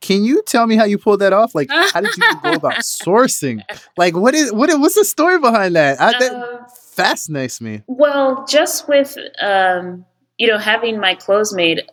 Can 0.01 0.23
you 0.23 0.43
tell 0.45 0.67
me 0.67 0.75
how 0.75 0.83
you 0.83 0.97
pulled 0.97 1.21
that 1.21 1.31
off? 1.31 1.55
Like, 1.55 1.69
how 1.71 2.01
did 2.01 2.15
you 2.17 2.23
go 2.41 2.53
about 2.53 2.73
sourcing? 2.81 3.61
Like, 3.97 4.15
what 4.15 4.35
is 4.35 4.51
what? 4.51 4.69
What's 4.79 4.95
the 4.95 5.05
story 5.05 5.39
behind 5.39 5.75
that? 5.75 5.99
I, 6.01 6.19
that 6.19 6.33
uh, 6.33 6.67
fascinates 6.91 7.61
me. 7.61 7.83
Well, 7.87 8.45
just 8.45 8.87
with 8.89 9.17
um, 9.41 10.05
you 10.37 10.47
know 10.47 10.57
having 10.57 10.99
my 10.99 11.15
clothes 11.15 11.53
made, 11.53 11.83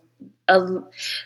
uh, 0.49 0.81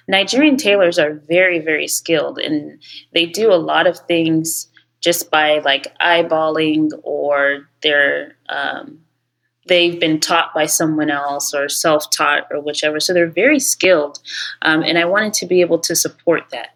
Nigerian 0.08 0.56
tailors 0.58 0.98
are 0.98 1.14
very 1.26 1.58
very 1.58 1.88
skilled, 1.88 2.38
and 2.38 2.78
they 3.14 3.26
do 3.26 3.50
a 3.50 3.56
lot 3.56 3.86
of 3.86 3.98
things 4.00 4.68
just 5.04 5.30
by 5.30 5.58
like 5.58 5.94
eyeballing 6.00 6.90
or 7.02 7.68
they're 7.82 8.36
um, 8.48 9.00
they've 9.66 10.00
been 10.00 10.18
taught 10.18 10.52
by 10.54 10.66
someone 10.66 11.10
else 11.10 11.54
or 11.54 11.68
self-taught 11.68 12.46
or 12.50 12.60
whichever. 12.60 13.00
So 13.00 13.12
they're 13.12 13.26
very 13.26 13.60
skilled 13.60 14.18
um, 14.62 14.82
and 14.82 14.98
i 14.98 15.04
wanted 15.04 15.34
to 15.34 15.46
be 15.46 15.60
able 15.60 15.78
to 15.78 15.94
support 15.94 16.44
that 16.50 16.74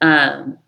um, 0.00 0.58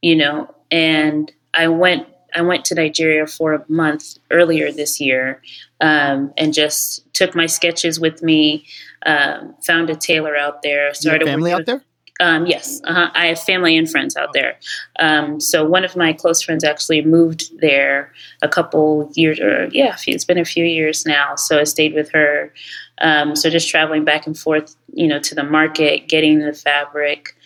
you 0.00 0.16
know 0.16 0.54
and 0.70 1.32
i 1.54 1.68
went 1.68 2.06
i 2.34 2.40
went 2.40 2.64
to 2.66 2.74
nigeria 2.74 3.26
for 3.26 3.54
a 3.54 3.64
month 3.68 4.18
earlier 4.30 4.72
this 4.72 5.00
year 5.00 5.42
um, 5.80 6.32
and 6.36 6.54
just 6.54 7.12
took 7.14 7.34
my 7.34 7.46
sketches 7.46 7.98
with 8.00 8.22
me 8.22 8.64
um, 9.06 9.54
found 9.66 9.90
a 9.90 9.96
tailor 9.96 10.36
out 10.36 10.62
there 10.62 10.94
started 10.94 11.26
family 11.26 11.52
out 11.52 11.66
there 11.66 11.82
um, 12.20 12.46
yes, 12.46 12.80
uh-huh. 12.84 13.10
I 13.14 13.26
have 13.26 13.40
family 13.40 13.76
and 13.76 13.88
friends 13.88 14.16
out 14.16 14.32
there. 14.32 14.56
Um, 14.98 15.40
so 15.40 15.64
one 15.64 15.84
of 15.84 15.94
my 15.94 16.12
close 16.12 16.42
friends 16.42 16.64
actually 16.64 17.02
moved 17.02 17.60
there 17.60 18.12
a 18.42 18.48
couple 18.48 19.10
years, 19.14 19.38
or 19.38 19.68
yeah, 19.70 19.96
it's 20.06 20.24
been 20.24 20.38
a 20.38 20.44
few 20.44 20.64
years 20.64 21.06
now. 21.06 21.36
So 21.36 21.60
I 21.60 21.64
stayed 21.64 21.94
with 21.94 22.10
her. 22.10 22.52
Um, 23.00 23.36
so 23.36 23.48
just 23.48 23.68
traveling 23.68 24.04
back 24.04 24.26
and 24.26 24.36
forth, 24.36 24.74
you 24.92 25.06
know, 25.06 25.20
to 25.20 25.34
the 25.36 25.44
market, 25.44 26.08
getting 26.08 26.40
the 26.40 26.52
fabric, 26.52 27.36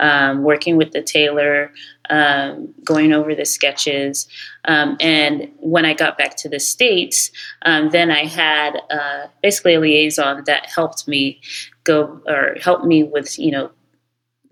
um, 0.00 0.42
working 0.42 0.78
with 0.78 0.92
the 0.92 1.02
tailor, 1.02 1.70
um, 2.08 2.72
going 2.82 3.12
over 3.12 3.34
the 3.34 3.44
sketches. 3.44 4.26
Um, 4.64 4.96
and 4.98 5.50
when 5.58 5.84
I 5.84 5.92
got 5.92 6.16
back 6.16 6.36
to 6.38 6.48
the 6.48 6.58
States, 6.58 7.30
then 7.66 8.10
I 8.10 8.24
had 8.24 8.80
uh, 8.90 9.26
basically 9.42 9.74
a 9.74 9.80
liaison 9.80 10.44
that 10.46 10.64
helped 10.64 11.06
me 11.06 11.42
go 11.84 12.22
or 12.26 12.56
helped 12.62 12.86
me 12.86 13.02
with, 13.02 13.38
you 13.38 13.50
know, 13.50 13.70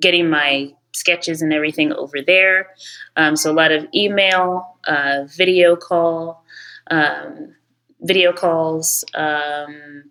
getting 0.00 0.30
my 0.30 0.72
sketches 0.92 1.42
and 1.42 1.52
everything 1.52 1.92
over 1.92 2.20
there. 2.26 2.74
Um, 3.16 3.36
so 3.36 3.50
a 3.50 3.54
lot 3.54 3.72
of 3.72 3.86
email, 3.94 4.76
uh, 4.84 5.24
video 5.26 5.76
call, 5.76 6.44
um, 6.90 7.54
video 8.00 8.32
calls, 8.32 9.04
um, 9.14 10.04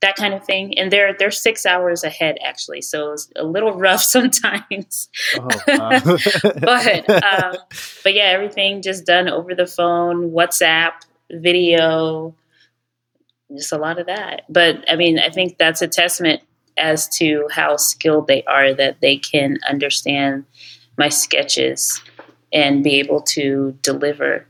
that 0.00 0.16
kind 0.16 0.34
of 0.34 0.44
thing. 0.44 0.78
And 0.78 0.90
they're 0.90 1.14
they're 1.18 1.30
six 1.30 1.66
hours 1.66 2.04
ahead 2.04 2.36
actually, 2.44 2.82
so 2.82 3.12
it's 3.12 3.30
a 3.36 3.44
little 3.44 3.72
rough 3.78 4.02
sometimes. 4.02 5.08
Oh, 5.36 5.48
wow. 5.68 6.00
but 6.60 7.10
um, 7.24 7.56
but 8.04 8.14
yeah, 8.14 8.24
everything 8.24 8.82
just 8.82 9.04
done 9.04 9.28
over 9.28 9.54
the 9.54 9.66
phone, 9.66 10.30
WhatsApp, 10.30 10.92
video, 11.30 12.34
just 13.52 13.72
a 13.72 13.78
lot 13.78 13.98
of 13.98 14.06
that. 14.06 14.42
But 14.48 14.84
I 14.90 14.96
mean, 14.96 15.18
I 15.18 15.30
think 15.30 15.58
that's 15.58 15.82
a 15.82 15.88
testament 15.88 16.42
as 16.78 17.08
to 17.18 17.48
how 17.50 17.76
skilled 17.76 18.26
they 18.26 18.42
are 18.44 18.74
that 18.74 19.00
they 19.00 19.16
can 19.16 19.58
understand 19.68 20.44
my 20.98 21.08
sketches 21.08 22.02
and 22.52 22.82
be 22.82 22.98
able 22.98 23.20
to 23.20 23.76
deliver 23.82 24.46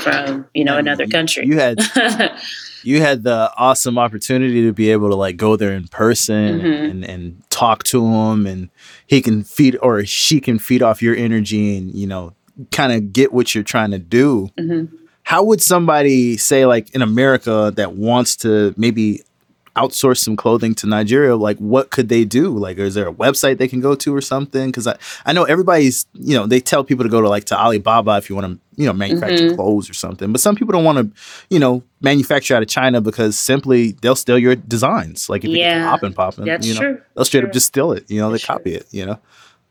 from 0.00 0.46
you 0.54 0.64
know 0.64 0.76
another 0.76 1.06
country. 1.06 1.46
You 1.46 1.58
had 1.58 1.78
you 2.82 3.00
had 3.00 3.22
the 3.22 3.52
awesome 3.56 3.98
opportunity 3.98 4.62
to 4.62 4.72
be 4.72 4.90
able 4.90 5.08
to 5.08 5.14
like 5.14 5.36
go 5.36 5.56
there 5.56 5.72
in 5.72 5.88
person 5.88 6.60
mm-hmm. 6.60 6.90
and, 6.90 7.04
and 7.04 7.50
talk 7.50 7.84
to 7.84 8.04
him, 8.04 8.46
and 8.46 8.70
he 9.06 9.22
can 9.22 9.44
feed 9.44 9.78
or 9.82 10.04
she 10.04 10.40
can 10.40 10.58
feed 10.58 10.82
off 10.82 11.02
your 11.02 11.14
energy, 11.14 11.76
and 11.76 11.94
you 11.94 12.06
know, 12.06 12.34
kind 12.70 12.92
of 12.92 13.12
get 13.12 13.32
what 13.32 13.54
you're 13.54 13.64
trying 13.64 13.90
to 13.92 13.98
do. 13.98 14.50
Mm-hmm. 14.58 14.94
How 15.22 15.42
would 15.42 15.62
somebody 15.62 16.36
say 16.36 16.66
like 16.66 16.94
in 16.94 17.00
America 17.00 17.72
that 17.76 17.94
wants 17.94 18.36
to 18.36 18.74
maybe 18.76 19.22
outsource 19.76 20.18
some 20.18 20.36
clothing 20.36 20.74
to 20.76 20.86
Nigeria, 20.86 21.36
like 21.36 21.58
what 21.58 21.90
could 21.90 22.08
they 22.08 22.24
do? 22.24 22.56
Like, 22.56 22.78
is 22.78 22.94
there 22.94 23.08
a 23.08 23.12
website 23.12 23.58
they 23.58 23.68
can 23.68 23.80
go 23.80 23.94
to 23.96 24.14
or 24.14 24.20
something? 24.20 24.66
Because 24.66 24.86
I, 24.86 24.96
I 25.26 25.32
know 25.32 25.44
everybody's, 25.44 26.06
you 26.14 26.36
know, 26.36 26.46
they 26.46 26.60
tell 26.60 26.84
people 26.84 27.04
to 27.04 27.08
go 27.08 27.20
to 27.20 27.28
like 27.28 27.44
to 27.46 27.58
Alibaba 27.58 28.16
if 28.16 28.30
you 28.30 28.36
want 28.36 28.46
to, 28.46 28.80
you 28.80 28.86
know, 28.86 28.92
manufacture 28.92 29.46
mm-hmm. 29.46 29.56
clothes 29.56 29.90
or 29.90 29.94
something. 29.94 30.30
But 30.30 30.40
some 30.40 30.54
people 30.54 30.72
don't 30.72 30.84
want 30.84 30.98
to, 30.98 31.20
you 31.50 31.58
know, 31.58 31.82
manufacture 32.00 32.54
out 32.54 32.62
of 32.62 32.68
China 32.68 33.00
because 33.00 33.36
simply 33.36 33.92
they'll 33.92 34.16
steal 34.16 34.38
your 34.38 34.54
designs. 34.54 35.28
Like 35.28 35.44
if 35.44 35.50
yeah, 35.50 35.84
you 35.84 35.90
popping 35.90 36.12
popping, 36.12 36.46
you 36.46 36.74
know, 36.74 36.80
true. 36.80 37.02
they'll 37.14 37.24
straight 37.24 37.40
true. 37.40 37.48
up 37.48 37.54
just 37.54 37.66
steal 37.66 37.92
it. 37.92 38.08
You 38.10 38.20
know, 38.20 38.30
That's 38.30 38.42
they 38.42 38.46
copy 38.46 38.70
true. 38.70 38.78
it. 38.78 38.86
You 38.92 39.06
know. 39.06 39.18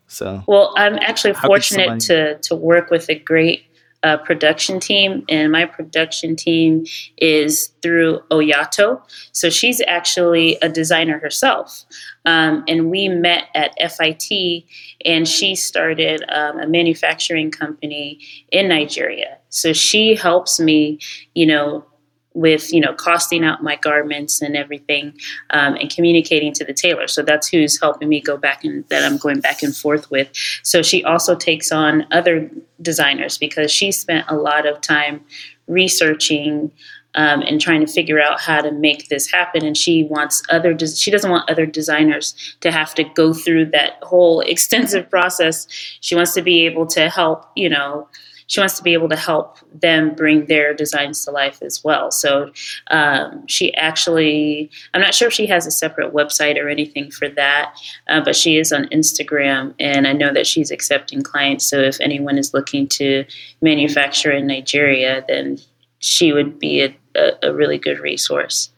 So 0.08 0.44
well, 0.48 0.74
I'm 0.76 0.96
actually 1.00 1.34
fortunate 1.34 2.02
somebody- 2.02 2.38
to 2.40 2.50
to 2.50 2.56
work 2.56 2.92
with 2.92 3.10
a 3.10 3.16
great 3.16 3.66
uh, 4.04 4.18
production 4.18 4.80
team, 4.80 5.26
and 5.30 5.52
my 5.52 5.66
production 5.66 6.36
team 6.36 6.86
is 7.18 7.72
through 7.82 8.20
Oyato. 8.32 9.02
So 9.32 9.50
she's 9.50 9.82
actually 9.88 10.58
a 10.62 10.70
designer 10.70 11.20
herself. 11.20 11.86
Um, 12.26 12.64
and 12.68 12.90
we 12.90 13.08
met 13.08 13.46
at 13.56 13.74
FIT, 13.80 14.66
and 15.06 15.28
she 15.28 15.56
started 15.56 16.24
um, 16.30 16.60
a 16.60 16.68
manufacturing 16.68 17.52
company 17.52 18.20
in 18.52 18.68
Nigeria. 18.68 19.38
So 19.50 19.74
she 19.74 20.16
helps 20.16 20.60
me, 20.60 21.00
you 21.34 21.46
know, 21.46 21.86
with 22.34 22.74
you 22.74 22.80
know 22.80 22.94
costing 22.94 23.44
out 23.44 23.64
my 23.64 23.76
garments 23.76 24.42
and 24.42 24.56
everything 24.56 25.14
um, 25.52 25.76
and 25.76 25.90
communicating 25.90 26.54
to 26.54 26.66
the 26.66 26.74
tailor. 26.74 27.08
So 27.08 27.22
that's 27.22 27.48
who's 27.48 27.80
helping 27.80 28.10
me 28.10 28.22
go 28.22 28.38
back 28.38 28.64
and 28.64 28.88
that 28.90 29.04
i'm 29.04 29.18
going 29.18 29.40
back 29.40 29.64
and 29.64 29.76
forth 29.76 30.10
with. 30.10 30.30
So 30.64 30.82
she 30.82 31.04
also 31.04 31.36
takes 31.36 31.72
on 31.72 32.08
other 32.12 32.50
designers 32.82 33.38
because 33.38 33.72
she 33.72 33.92
spent 33.92 34.26
a 34.28 34.36
lot 34.36 34.66
of 34.66 34.82
time 34.82 35.24
researching 35.68 36.72
um, 37.16 37.42
and 37.42 37.62
trying 37.62 37.86
to 37.86 37.92
figure 37.92 38.20
out 38.20 38.42
how 38.42 38.62
to 38.62 38.72
make 38.72 39.10
this 39.10 39.30
happen. 39.30 39.64
And 39.64 39.78
she 39.78 40.04
wants 40.04 40.42
other 40.50 40.74
des- 40.74 40.96
she 40.96 41.12
doesn't 41.12 41.30
want 41.30 41.50
other 41.50 41.66
designers 41.66 42.34
to 42.62 42.72
have 42.72 42.96
to 42.96 43.04
go 43.04 43.34
through 43.34 43.68
that 43.68 44.00
whole 44.02 44.40
extensive 44.54 45.10
process. 45.10 45.68
She 46.02 46.16
wants 46.16 46.34
to 46.34 46.42
be 46.42 46.66
able 46.66 46.88
to 46.88 47.10
help 47.10 47.46
you 47.56 47.70
know 47.70 48.08
she 48.54 48.60
wants 48.60 48.78
to 48.78 48.84
be 48.84 48.94
able 48.94 49.10
to 49.10 49.16
help 49.16 49.58
them 49.74 50.14
bring 50.14 50.46
their 50.46 50.76
designs 50.76 51.26
to 51.26 51.32
life 51.32 51.60
as 51.64 51.84
well. 51.84 52.12
So 52.12 52.52
um, 52.92 53.48
she 53.48 53.74
actually, 53.74 54.70
I'm 54.94 55.02
not 55.02 55.16
sure 55.16 55.30
if 55.30 55.34
she 55.34 55.48
has 55.48 55.66
a 55.66 55.72
separate 55.72 56.14
website 56.14 56.64
or 56.64 56.70
anything 56.70 57.10
for 57.10 57.28
that, 57.30 57.76
uh, 58.10 58.22
but 58.24 58.36
she 58.36 58.60
is 58.60 58.72
on 58.72 58.86
Instagram, 58.90 59.74
and 59.80 60.06
I 60.06 60.14
know 60.14 60.32
that 60.32 60.46
she's 60.46 60.70
accepting 60.70 61.24
clients. 61.24 61.66
So 61.66 61.80
if 61.80 62.00
anyone 62.00 62.38
is 62.38 62.54
looking 62.54 62.88
to 62.90 63.26
manufacture 63.64 64.32
in 64.32 64.46
Nigeria, 64.46 65.26
then 65.28 65.58
she 65.98 66.32
would 66.32 66.60
be 66.60 66.84
a, 66.84 66.96
a, 67.16 67.50
a 67.50 67.54
really 67.56 67.80
good 67.80 67.98
resource. 68.02 68.70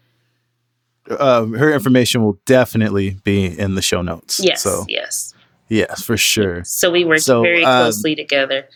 Uh, 1.09 1.47
her 1.47 1.73
information 1.73 2.23
will 2.23 2.39
definitely 2.45 3.17
be 3.25 3.47
in 3.59 3.75
the 3.75 3.81
show 3.81 4.01
notes. 4.01 4.39
Yes. 4.41 4.61
So, 4.61 4.85
yes. 4.87 5.33
Yes, 5.67 6.01
for 6.01 6.15
sure. 6.15 6.63
So 6.63 6.91
we 6.91 7.03
work 7.03 7.19
so, 7.19 7.41
very 7.41 7.65
um, 7.65 7.83
closely 7.83 8.13
um, 8.13 8.17
together 8.17 8.69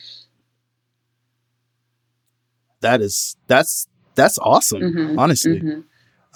that 2.82 3.02
is 3.02 3.36
that's 3.48 3.88
that's 4.16 4.38
awesome. 4.40 4.82
Mm-hmm, 4.82 5.20
honestly. 5.20 5.60
Mm-hmm. 5.62 5.80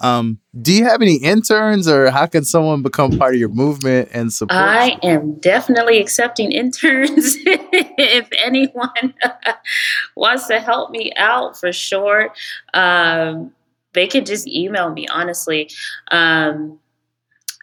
Um, 0.00 0.40
do 0.60 0.72
you 0.72 0.84
have 0.84 1.02
any 1.02 1.16
interns 1.16 1.88
or 1.88 2.10
how 2.10 2.26
can 2.26 2.44
someone 2.44 2.82
become 2.82 3.16
part 3.16 3.34
of 3.34 3.40
your 3.40 3.48
movement 3.48 4.08
and 4.12 4.32
support? 4.32 4.60
I 4.60 4.98
you? 5.02 5.08
am 5.08 5.34
definitely 5.34 5.98
accepting 5.98 6.50
interns 6.50 7.36
if 7.46 8.28
anyone 8.44 9.14
wants 10.16 10.48
to 10.48 10.60
help 10.60 10.90
me 10.90 11.12
out 11.16 11.56
for 11.56 11.72
sure. 11.72 12.34
Um, 12.72 13.52
they 13.92 14.08
can 14.08 14.24
just 14.24 14.48
email 14.48 14.90
me, 14.90 15.06
honestly. 15.06 15.70
Um, 16.10 16.80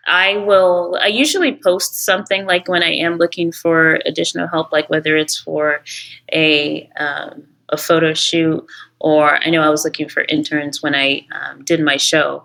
I 0.07 0.37
will, 0.37 0.97
I 0.99 1.07
usually 1.07 1.53
post 1.53 2.03
something 2.03 2.45
like 2.45 2.67
when 2.67 2.81
I 2.81 2.93
am 2.93 3.17
looking 3.17 3.51
for 3.51 3.99
additional 4.05 4.47
help, 4.47 4.71
like 4.71 4.89
whether 4.89 5.15
it's 5.15 5.37
for 5.37 5.83
a, 6.33 6.89
um, 6.97 7.43
a 7.71 7.77
photo 7.77 8.13
shoot, 8.13 8.65
or 8.99 9.37
I 9.43 9.49
know 9.49 9.61
I 9.61 9.69
was 9.69 9.83
looking 9.83 10.09
for 10.09 10.25
interns 10.29 10.81
when 10.81 10.93
I 10.93 11.25
um, 11.31 11.63
did 11.63 11.81
my 11.81 11.97
show. 11.97 12.43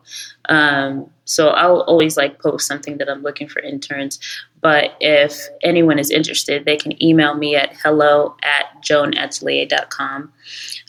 Um, 0.49 1.11
so 1.25 1.49
I'll 1.49 1.81
always 1.83 2.17
like 2.17 2.41
post 2.41 2.67
something 2.67 2.99
that 2.99 3.09
I'm 3.09 3.23
looking 3.23 3.49
for 3.49 3.61
interns. 3.61 4.19
But 4.61 4.97
if 5.01 5.39
anyone 5.63 5.99
is 5.99 6.11
interested, 6.11 6.65
they 6.65 6.77
can 6.77 7.01
email 7.03 7.35
me 7.35 7.57
at 7.57 7.77
hello 7.83 8.37
at 8.43 8.83
joanatelier.com 8.83 10.33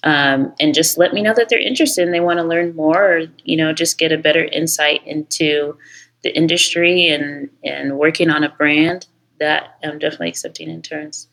um, 0.03 0.53
and 0.59 0.73
just 0.73 0.97
let 0.97 1.13
me 1.13 1.21
know 1.21 1.33
that 1.33 1.49
they're 1.49 1.59
interested 1.59 2.05
and 2.05 2.13
they 2.13 2.19
want 2.19 2.37
to 2.37 2.43
learn 2.43 2.75
more 2.75 3.17
or, 3.17 3.21
you 3.43 3.57
know, 3.57 3.73
just 3.73 3.97
get 3.97 4.11
a 4.11 4.17
better 4.17 4.45
insight 4.45 5.05
into 5.05 5.77
the 6.23 6.35
industry 6.35 7.07
and, 7.09 7.49
and 7.63 7.97
working 7.97 8.29
on 8.29 8.43
a 8.43 8.49
brand 8.49 9.07
that 9.39 9.77
I'm 9.83 9.99
definitely 9.99 10.29
accepting 10.29 10.69
interns. 10.69 11.27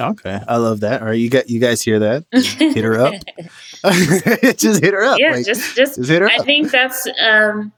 Okay, 0.00 0.40
I 0.48 0.56
love 0.56 0.80
that. 0.80 1.02
All 1.02 1.08
right, 1.08 1.18
you 1.18 1.30
got 1.30 1.48
you 1.48 1.60
guys 1.60 1.80
hear 1.80 2.00
that? 2.00 2.24
hit 2.32 2.82
her 2.84 2.98
up. 2.98 3.14
just 4.56 4.82
hit 4.82 4.92
her 4.92 5.04
up. 5.04 5.20
Yeah, 5.20 5.32
like, 5.32 5.46
just, 5.46 5.76
just 5.76 5.96
just 5.96 6.10
hit 6.10 6.20
her. 6.20 6.26
Up. 6.26 6.32
I 6.32 6.36
up. 6.38 6.44
think 6.44 6.70
that's. 6.70 7.06
um 7.22 7.72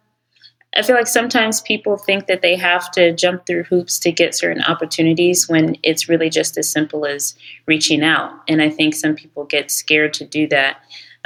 I 0.75 0.83
feel 0.83 0.97
like 0.97 1.07
sometimes 1.07 1.63
people 1.63 1.97
think 1.97 2.27
that 2.27 2.43
they 2.43 2.55
have 2.55 2.91
to 2.93 3.13
jump 3.15 3.47
through 3.47 3.65
hoops 3.65 3.99
to 4.01 4.13
get 4.13 4.35
certain 4.35 4.63
opportunities 4.65 5.49
when 5.49 5.77
it's 5.83 6.07
really 6.07 6.29
just 6.29 6.59
as 6.59 6.71
simple 6.71 7.07
as 7.07 7.35
reaching 7.65 8.03
out. 8.03 8.31
And 8.47 8.61
I 8.61 8.69
think 8.69 8.95
some 8.95 9.15
people 9.15 9.45
get 9.45 9.71
scared 9.71 10.13
to 10.15 10.27
do 10.27 10.47
that. 10.49 10.77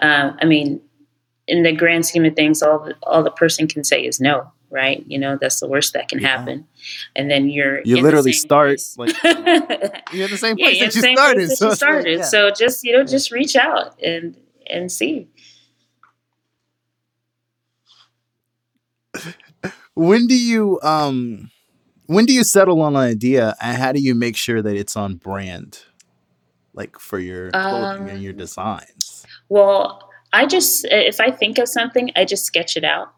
Uh, 0.00 0.32
I 0.40 0.44
mean, 0.44 0.80
in 1.48 1.64
the 1.64 1.72
grand 1.72 2.06
scheme 2.06 2.24
of 2.24 2.36
things, 2.36 2.62
all 2.62 2.78
the, 2.78 2.94
all 3.02 3.24
the 3.24 3.32
person 3.32 3.66
can 3.66 3.82
say 3.82 4.04
is 4.04 4.20
no 4.20 4.52
right? 4.70 5.04
You 5.06 5.18
know, 5.18 5.36
that's 5.40 5.60
the 5.60 5.68
worst 5.68 5.92
that 5.94 6.08
can 6.08 6.20
yeah. 6.20 6.28
happen. 6.28 6.66
And 7.16 7.30
then 7.30 7.48
you're 7.48 7.82
you 7.84 8.00
literally 8.00 8.32
start 8.32 8.68
place. 8.68 8.96
like 8.96 9.16
you're 10.12 10.24
in 10.24 10.30
the 10.30 10.38
same 10.38 10.56
place 10.56 10.78
yeah, 10.78 10.86
that 10.86 10.94
you 10.94 11.02
started. 11.16 11.50
That 11.50 11.56
so 11.56 11.68
you 11.68 11.74
started. 11.74 12.04
Like, 12.06 12.18
yeah. 12.18 12.24
So 12.24 12.50
just 12.50 12.84
you 12.84 12.96
know, 12.96 13.04
just 13.04 13.30
reach 13.30 13.56
out 13.56 14.00
and 14.00 14.36
and 14.66 14.90
see. 14.90 15.28
When 19.94 20.26
do 20.26 20.38
you 20.38 20.80
um 20.82 21.50
when 22.06 22.24
do 22.24 22.32
you 22.32 22.44
settle 22.44 22.80
on 22.82 22.96
an 22.96 23.02
idea 23.02 23.54
and 23.60 23.76
how 23.76 23.92
do 23.92 24.00
you 24.00 24.14
make 24.14 24.36
sure 24.36 24.62
that 24.62 24.76
it's 24.76 24.96
on 24.96 25.16
brand 25.16 25.80
like 26.72 26.98
for 26.98 27.18
your 27.18 27.50
clothing 27.50 28.02
um, 28.02 28.08
and 28.08 28.22
your 28.22 28.32
um, 28.32 28.38
designs? 28.38 29.26
Well, 29.48 30.08
I 30.32 30.46
just 30.46 30.86
if 30.88 31.20
I 31.20 31.30
think 31.30 31.58
of 31.58 31.68
something, 31.68 32.10
I 32.14 32.24
just 32.24 32.44
sketch 32.44 32.76
it 32.76 32.84
out 32.84 33.12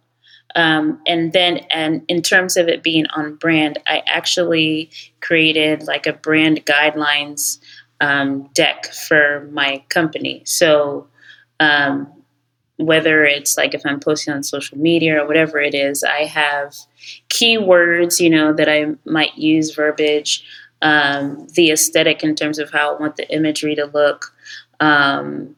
um, 0.54 1.00
and 1.06 1.32
then, 1.32 1.58
and 1.70 2.02
in 2.08 2.22
terms 2.22 2.56
of 2.56 2.68
it 2.68 2.82
being 2.82 3.06
on 3.14 3.36
brand, 3.36 3.78
I 3.86 4.02
actually 4.06 4.90
created 5.20 5.84
like 5.84 6.06
a 6.06 6.12
brand 6.12 6.64
guidelines 6.66 7.58
um, 8.00 8.48
deck 8.54 8.86
for 8.86 9.48
my 9.52 9.82
company. 9.88 10.42
So, 10.44 11.06
um, 11.60 12.12
whether 12.76 13.24
it's 13.24 13.56
like 13.56 13.74
if 13.74 13.82
I'm 13.84 14.00
posting 14.00 14.34
on 14.34 14.42
social 14.42 14.76
media 14.76 15.22
or 15.22 15.26
whatever 15.26 15.60
it 15.60 15.74
is, 15.74 16.02
I 16.02 16.24
have 16.24 16.74
keywords, 17.28 18.18
you 18.18 18.28
know, 18.28 18.52
that 18.52 18.68
I 18.68 18.86
might 19.04 19.36
use 19.36 19.74
verbiage, 19.74 20.44
um, 20.80 21.46
the 21.54 21.70
aesthetic 21.70 22.24
in 22.24 22.34
terms 22.34 22.58
of 22.58 22.72
how 22.72 22.94
I 22.94 23.00
want 23.00 23.16
the 23.16 23.32
imagery 23.32 23.74
to 23.76 23.86
look. 23.86 24.34
Um, 24.80 25.54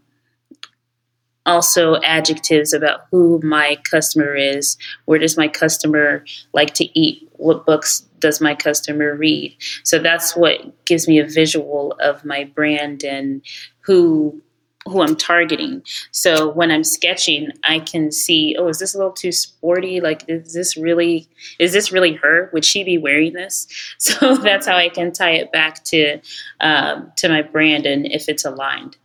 also 1.46 2.00
adjectives 2.02 2.72
about 2.72 3.02
who 3.10 3.40
my 3.42 3.76
customer 3.88 4.34
is. 4.34 4.76
Where 5.04 5.18
does 5.18 5.36
my 5.36 5.48
customer 5.48 6.24
like 6.52 6.74
to 6.74 6.98
eat? 6.98 7.28
What 7.32 7.66
books 7.66 8.00
does 8.18 8.40
my 8.40 8.54
customer 8.54 9.14
read? 9.14 9.56
So 9.82 9.98
that's 9.98 10.34
what 10.34 10.84
gives 10.86 11.06
me 11.06 11.18
a 11.18 11.26
visual 11.26 11.94
of 12.00 12.24
my 12.24 12.44
brand 12.44 13.04
and 13.04 13.42
who 13.80 14.42
who 14.86 15.02
I'm 15.02 15.16
targeting. 15.16 15.82
So 16.10 16.50
when 16.50 16.70
I'm 16.70 16.84
sketching, 16.84 17.48
I 17.62 17.78
can 17.78 18.12
see, 18.12 18.54
oh, 18.58 18.68
is 18.68 18.78
this 18.78 18.94
a 18.94 18.98
little 18.98 19.12
too 19.12 19.32
sporty? 19.32 20.00
Like, 20.00 20.24
is 20.28 20.52
this 20.52 20.76
really, 20.76 21.26
is 21.58 21.72
this 21.72 21.90
really 21.90 22.14
her? 22.14 22.50
Would 22.52 22.64
she 22.64 22.84
be 22.84 22.98
wearing 22.98 23.32
this? 23.32 23.66
So 23.98 24.36
that's 24.36 24.66
how 24.66 24.76
I 24.76 24.90
can 24.90 25.12
tie 25.12 25.32
it 25.32 25.50
back 25.50 25.82
to, 25.84 26.20
um, 26.60 27.10
to 27.16 27.28
my 27.28 27.40
brand 27.40 27.86
and 27.86 28.06
if 28.06 28.28
it's 28.28 28.44
aligned. 28.44 28.98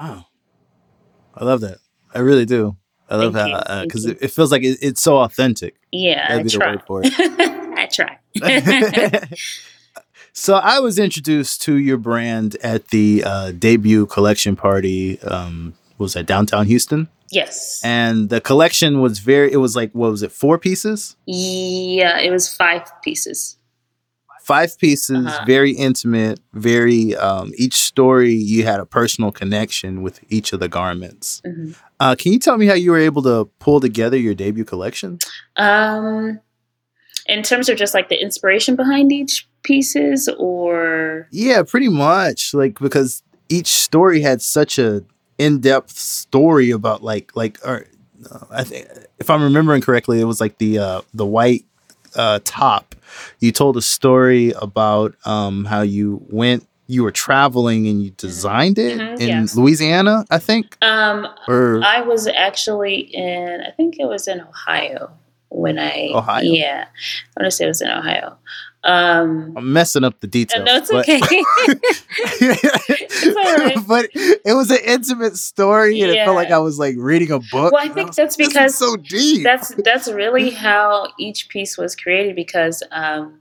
Wow. 0.00 0.26
I 1.34 1.44
love 1.44 1.60
that. 1.60 1.78
I 2.14 2.20
really 2.20 2.46
do. 2.46 2.76
I 3.08 3.16
love 3.16 3.34
Thank 3.34 3.52
how 3.52 3.82
because 3.82 4.04
Thank 4.04 4.18
it, 4.18 4.24
it 4.24 4.28
feels 4.28 4.52
like 4.52 4.62
it, 4.62 4.78
it's 4.80 5.00
so 5.02 5.18
authentic. 5.18 5.74
Yeah, 5.92 6.28
That'd 6.28 6.40
I 6.40 6.42
be 6.44 6.48
the 6.48 6.58
try. 6.58 6.70
word 6.70 6.82
for 6.86 7.02
it. 7.04 7.12
I 7.76 7.86
try. 7.86 8.18
so 10.32 10.54
I 10.54 10.78
was 10.78 10.98
introduced 10.98 11.62
to 11.62 11.76
your 11.76 11.98
brand 11.98 12.56
at 12.62 12.88
the 12.88 13.24
uh, 13.24 13.50
debut 13.52 14.06
collection 14.06 14.54
party. 14.56 15.20
Um, 15.22 15.74
was 15.98 16.14
that 16.14 16.26
downtown 16.26 16.66
Houston, 16.66 17.08
yes. 17.30 17.80
and 17.84 18.30
the 18.30 18.40
collection 18.40 19.00
was 19.00 19.18
very. 19.18 19.52
It 19.52 19.58
was 19.58 19.76
like 19.76 19.92
what 19.92 20.10
was 20.10 20.22
it? 20.22 20.32
Four 20.32 20.58
pieces, 20.58 21.16
Yeah, 21.26 22.18
it 22.20 22.30
was 22.30 22.54
five 22.54 22.90
pieces. 23.02 23.58
Five 24.54 24.70
pieces, 24.78 25.26
Uh-huh. 25.26 25.44
very 25.46 25.72
intimate. 25.88 26.38
Very 26.54 27.02
um, 27.28 27.46
each 27.64 27.74
story 27.92 28.32
you 28.34 28.60
had 28.70 28.80
a 28.80 28.86
personal 28.98 29.30
connection 29.32 30.02
with 30.02 30.16
each 30.28 30.52
of 30.54 30.58
the 30.60 30.68
garments. 30.68 31.40
Mhm. 31.46 31.74
Uh, 32.02 32.14
can 32.20 32.32
you 32.34 32.38
tell 32.46 32.56
me 32.58 32.66
how 32.66 32.74
you 32.84 32.90
were 32.92 33.04
able 33.10 33.22
to 33.22 33.36
pull 33.64 33.78
together 33.80 34.16
your 34.26 34.34
debut 34.34 34.64
collection? 34.64 35.18
Um, 35.56 36.40
in 37.26 37.42
terms 37.42 37.68
of 37.68 37.76
just 37.76 37.94
like 37.94 38.08
the 38.08 38.20
inspiration 38.20 38.74
behind 38.76 39.12
each 39.12 39.46
pieces, 39.62 40.28
or 40.38 41.28
Yeah, 41.30 41.62
pretty 41.62 41.88
much. 41.88 42.54
Like 42.54 42.78
because 42.80 43.22
each 43.48 43.68
story 43.68 44.20
had 44.22 44.40
such 44.42 44.78
a 44.78 45.02
in-depth 45.38 45.96
story 45.98 46.70
about 46.70 47.02
like 47.02 47.26
like 47.36 47.58
or 47.64 47.86
uh, 48.30 48.44
I 48.50 48.64
think 48.64 48.88
if 49.18 49.28
I'm 49.30 49.42
remembering 49.42 49.82
correctly, 49.82 50.20
it 50.20 50.24
was 50.32 50.40
like 50.40 50.58
the 50.58 50.78
uh 50.78 51.00
the 51.14 51.26
white 51.26 51.64
uh 52.16 52.40
top. 52.44 52.94
You 53.40 53.52
told 53.52 53.76
a 53.76 53.82
story 53.82 54.52
about 54.60 55.14
um 55.24 55.64
how 55.64 55.82
you 55.82 56.20
went 56.30 56.66
you 56.86 57.04
were 57.04 57.12
traveling 57.12 57.86
and 57.86 58.02
you 58.02 58.10
designed 58.10 58.76
it 58.76 58.98
Mhm, 58.98 59.20
in 59.20 59.28
yes. 59.28 59.54
Louisiana, 59.54 60.24
I 60.28 60.38
think. 60.38 60.76
um, 60.82 61.24
Or 61.46 61.80
I 61.84 62.00
was 62.00 62.26
actually 62.26 62.96
in, 63.14 63.60
I 63.60 63.70
think 63.70 64.00
it 64.00 64.06
was 64.06 64.26
in 64.26 64.40
Ohio 64.40 65.12
when 65.50 65.78
I, 65.78 66.10
Ohio? 66.12 66.42
yeah, 66.42 66.86
I 67.36 67.40
want 67.42 67.46
to 67.46 67.50
say 67.56 67.64
it 67.66 67.68
was 67.68 67.80
in 67.80 67.90
Ohio. 67.90 68.36
Um, 68.82 69.54
I'm 69.56 69.72
messing 69.72 70.02
up 70.02 70.18
the 70.20 70.26
details. 70.26 70.64
no, 70.66 70.76
it's 70.78 70.90
but- 70.90 71.08
okay. 71.08 71.20
right. 73.76 73.86
but 73.86 74.08
it 74.14 74.54
was 74.56 74.70
an 74.70 74.78
intimate 74.84 75.36
story 75.36 76.00
and 76.00 76.10
it 76.10 76.24
felt 76.24 76.36
like 76.36 76.50
I 76.50 76.58
was 76.58 76.78
like 76.78 76.96
reading 76.98 77.30
a 77.30 77.38
book. 77.38 77.72
Well, 77.72 77.84
I 77.84 77.88
think 77.88 78.08
was 78.08 78.16
that's 78.16 78.38
like, 78.38 78.48
this 78.48 78.48
is 78.48 78.52
because 78.54 78.78
so 78.78 78.96
deep. 78.96 79.42
that's 79.42 79.74
that's 79.76 80.08
really 80.10 80.50
how 80.66 81.08
each 81.18 81.48
piece 81.48 81.76
was 81.76 81.96
created 81.96 82.36
because 82.36 82.82
um, 82.90 83.40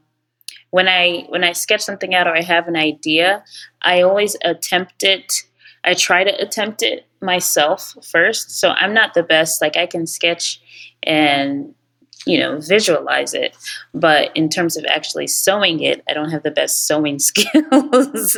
when 0.72 0.88
I 0.88 1.26
when 1.30 1.44
I 1.44 1.54
sketch 1.54 1.82
something 1.82 2.14
out 2.14 2.28
or 2.28 2.36
I 2.36 2.42
have 2.42 2.68
an 2.68 2.76
idea, 2.76 3.44
I 3.82 4.02
always 4.02 4.36
attempt 4.44 5.04
it. 5.04 5.44
I 5.84 5.94
try 5.94 6.24
to 6.24 6.32
attempt 6.42 6.84
it 6.84 7.06
myself 7.22 7.96
first. 8.04 8.52
So 8.60 8.70
I'm 8.70 8.94
not 8.94 9.14
the 9.14 9.24
best. 9.24 9.62
Like 9.62 9.78
I 9.78 9.86
can 9.86 10.06
sketch 10.08 10.62
and 11.04 11.74
you 12.30 12.40
know 12.40 12.60
visualize 12.60 13.34
it, 13.34 13.56
but 13.94 14.36
in 14.36 14.50
terms 14.50 14.78
of 14.78 14.86
actually 14.86 15.28
sewing 15.28 15.82
it, 15.82 16.04
I 16.10 16.14
don't 16.14 16.30
have 16.30 16.44
the 16.44 16.52
best 16.52 16.88
sewing 16.88 17.20
skills. 17.30 18.38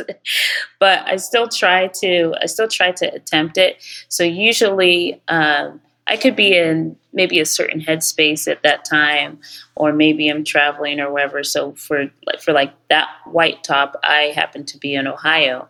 but 0.78 1.06
I 1.06 1.16
still 1.16 1.48
try 1.48 1.88
to. 2.00 2.34
I 2.40 2.46
still 2.46 2.68
try 2.68 2.92
to 2.92 3.06
attempt 3.14 3.58
it. 3.58 3.76
So 4.08 4.24
usually. 4.24 5.20
Um, 5.28 5.80
I 6.06 6.16
could 6.16 6.34
be 6.34 6.56
in 6.56 6.96
maybe 7.12 7.38
a 7.38 7.46
certain 7.46 7.80
headspace 7.80 8.50
at 8.50 8.62
that 8.62 8.84
time, 8.84 9.38
or 9.76 9.92
maybe 9.92 10.28
I'm 10.28 10.44
traveling 10.44 10.98
or 10.98 11.12
wherever. 11.12 11.44
So 11.44 11.72
for 11.72 12.10
like 12.26 12.40
for 12.40 12.52
like 12.52 12.72
that 12.88 13.08
white 13.26 13.62
top, 13.62 13.98
I 14.02 14.32
happened 14.34 14.66
to 14.68 14.78
be 14.78 14.94
in 14.94 15.06
Ohio, 15.06 15.68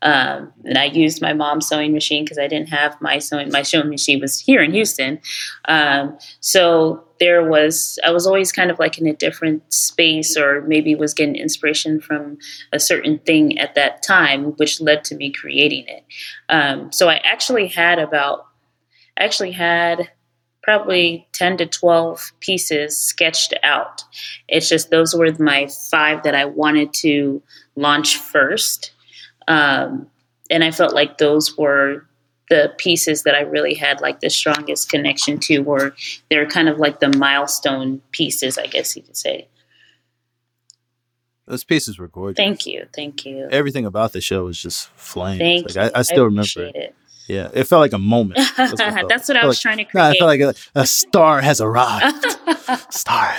um, 0.00 0.52
and 0.64 0.78
I 0.78 0.86
used 0.86 1.20
my 1.20 1.32
mom's 1.34 1.68
sewing 1.68 1.92
machine 1.92 2.24
because 2.24 2.38
I 2.38 2.48
didn't 2.48 2.70
have 2.70 3.00
my 3.00 3.18
sewing. 3.18 3.50
My 3.50 3.62
sewing 3.62 3.90
machine 3.90 4.20
was 4.20 4.40
here 4.40 4.62
in 4.62 4.72
Houston, 4.72 5.20
um, 5.66 6.18
so 6.40 7.04
there 7.20 7.48
was 7.48 7.98
I 8.06 8.10
was 8.10 8.26
always 8.26 8.52
kind 8.52 8.70
of 8.70 8.78
like 8.78 8.98
in 8.98 9.06
a 9.06 9.12
different 9.12 9.70
space, 9.72 10.36
or 10.36 10.62
maybe 10.62 10.94
was 10.94 11.12
getting 11.12 11.36
inspiration 11.36 12.00
from 12.00 12.38
a 12.72 12.80
certain 12.80 13.18
thing 13.18 13.58
at 13.58 13.74
that 13.74 14.02
time, 14.02 14.52
which 14.52 14.80
led 14.80 15.04
to 15.04 15.14
me 15.14 15.30
creating 15.30 15.84
it. 15.88 16.04
Um, 16.48 16.90
so 16.90 17.08
I 17.10 17.16
actually 17.16 17.66
had 17.66 17.98
about 17.98 18.46
actually 19.18 19.52
had 19.52 20.10
probably 20.62 21.28
10 21.32 21.58
to 21.58 21.66
12 21.66 22.32
pieces 22.40 22.98
sketched 22.98 23.54
out. 23.62 24.02
It's 24.48 24.68
just 24.68 24.90
those 24.90 25.14
were 25.14 25.30
my 25.38 25.68
five 25.90 26.22
that 26.22 26.34
I 26.34 26.46
wanted 26.46 26.92
to 26.94 27.42
launch 27.76 28.16
first. 28.16 28.92
Um, 29.46 30.08
and 30.50 30.64
I 30.64 30.70
felt 30.70 30.94
like 30.94 31.18
those 31.18 31.56
were 31.56 32.06
the 32.50 32.72
pieces 32.78 33.22
that 33.22 33.34
I 33.34 33.40
really 33.40 33.74
had 33.74 34.00
like 34.00 34.20
the 34.20 34.30
strongest 34.30 34.90
connection 34.90 35.38
to, 35.40 35.58
or 35.64 35.94
they're 36.30 36.46
kind 36.46 36.68
of 36.68 36.78
like 36.78 37.00
the 37.00 37.16
milestone 37.16 38.00
pieces, 38.10 38.58
I 38.58 38.66
guess 38.66 38.96
you 38.96 39.02
could 39.02 39.16
say. 39.16 39.48
Those 41.46 41.64
pieces 41.64 41.98
were 41.98 42.08
gorgeous. 42.08 42.36
Thank 42.36 42.64
you. 42.66 42.86
Thank 42.94 43.26
you. 43.26 43.48
Everything 43.50 43.84
about 43.84 44.12
the 44.12 44.22
show 44.22 44.46
was 44.46 44.60
just 44.60 44.88
flames. 44.90 45.38
Thank 45.38 45.66
like, 45.66 45.74
you. 45.74 45.82
I, 45.94 46.00
I 46.00 46.02
still 46.02 46.24
remember 46.24 46.42
appreciate 46.42 46.74
it. 46.74 46.94
Yeah, 47.26 47.50
it 47.54 47.64
felt 47.64 47.80
like 47.80 47.92
a 47.92 47.98
moment. 47.98 48.38
That's 48.56 48.72
what. 48.72 48.78
That's 49.08 49.28
what 49.28 49.36
I 49.36 49.46
was 49.46 49.56
like- 49.56 49.76
trying 49.76 49.86
to 49.86 49.92
No, 49.94 50.02
I 50.02 50.14
felt 50.14 50.28
like 50.28 50.40
a, 50.40 50.54
a 50.74 50.86
star 50.86 51.40
has 51.40 51.60
arrived. 51.60 52.14
star, 52.92 53.34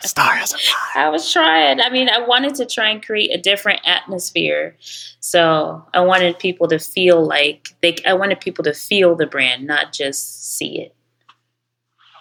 star 0.00 0.32
has 0.34 0.52
arrived. 0.52 0.96
I 0.96 1.08
was 1.08 1.32
trying. 1.32 1.80
I 1.80 1.90
mean, 1.90 2.08
I 2.08 2.20
wanted 2.20 2.54
to 2.56 2.66
try 2.66 2.88
and 2.88 3.04
create 3.04 3.30
a 3.32 3.38
different 3.38 3.80
atmosphere. 3.84 4.76
So 5.20 5.84
I 5.92 6.00
wanted 6.00 6.38
people 6.38 6.68
to 6.68 6.78
feel 6.78 7.24
like 7.24 7.68
they. 7.82 7.96
I 8.06 8.14
wanted 8.14 8.40
people 8.40 8.64
to 8.64 8.72
feel 8.74 9.14
the 9.16 9.26
brand, 9.26 9.66
not 9.66 9.92
just 9.92 10.56
see 10.56 10.80
it. 10.80 10.95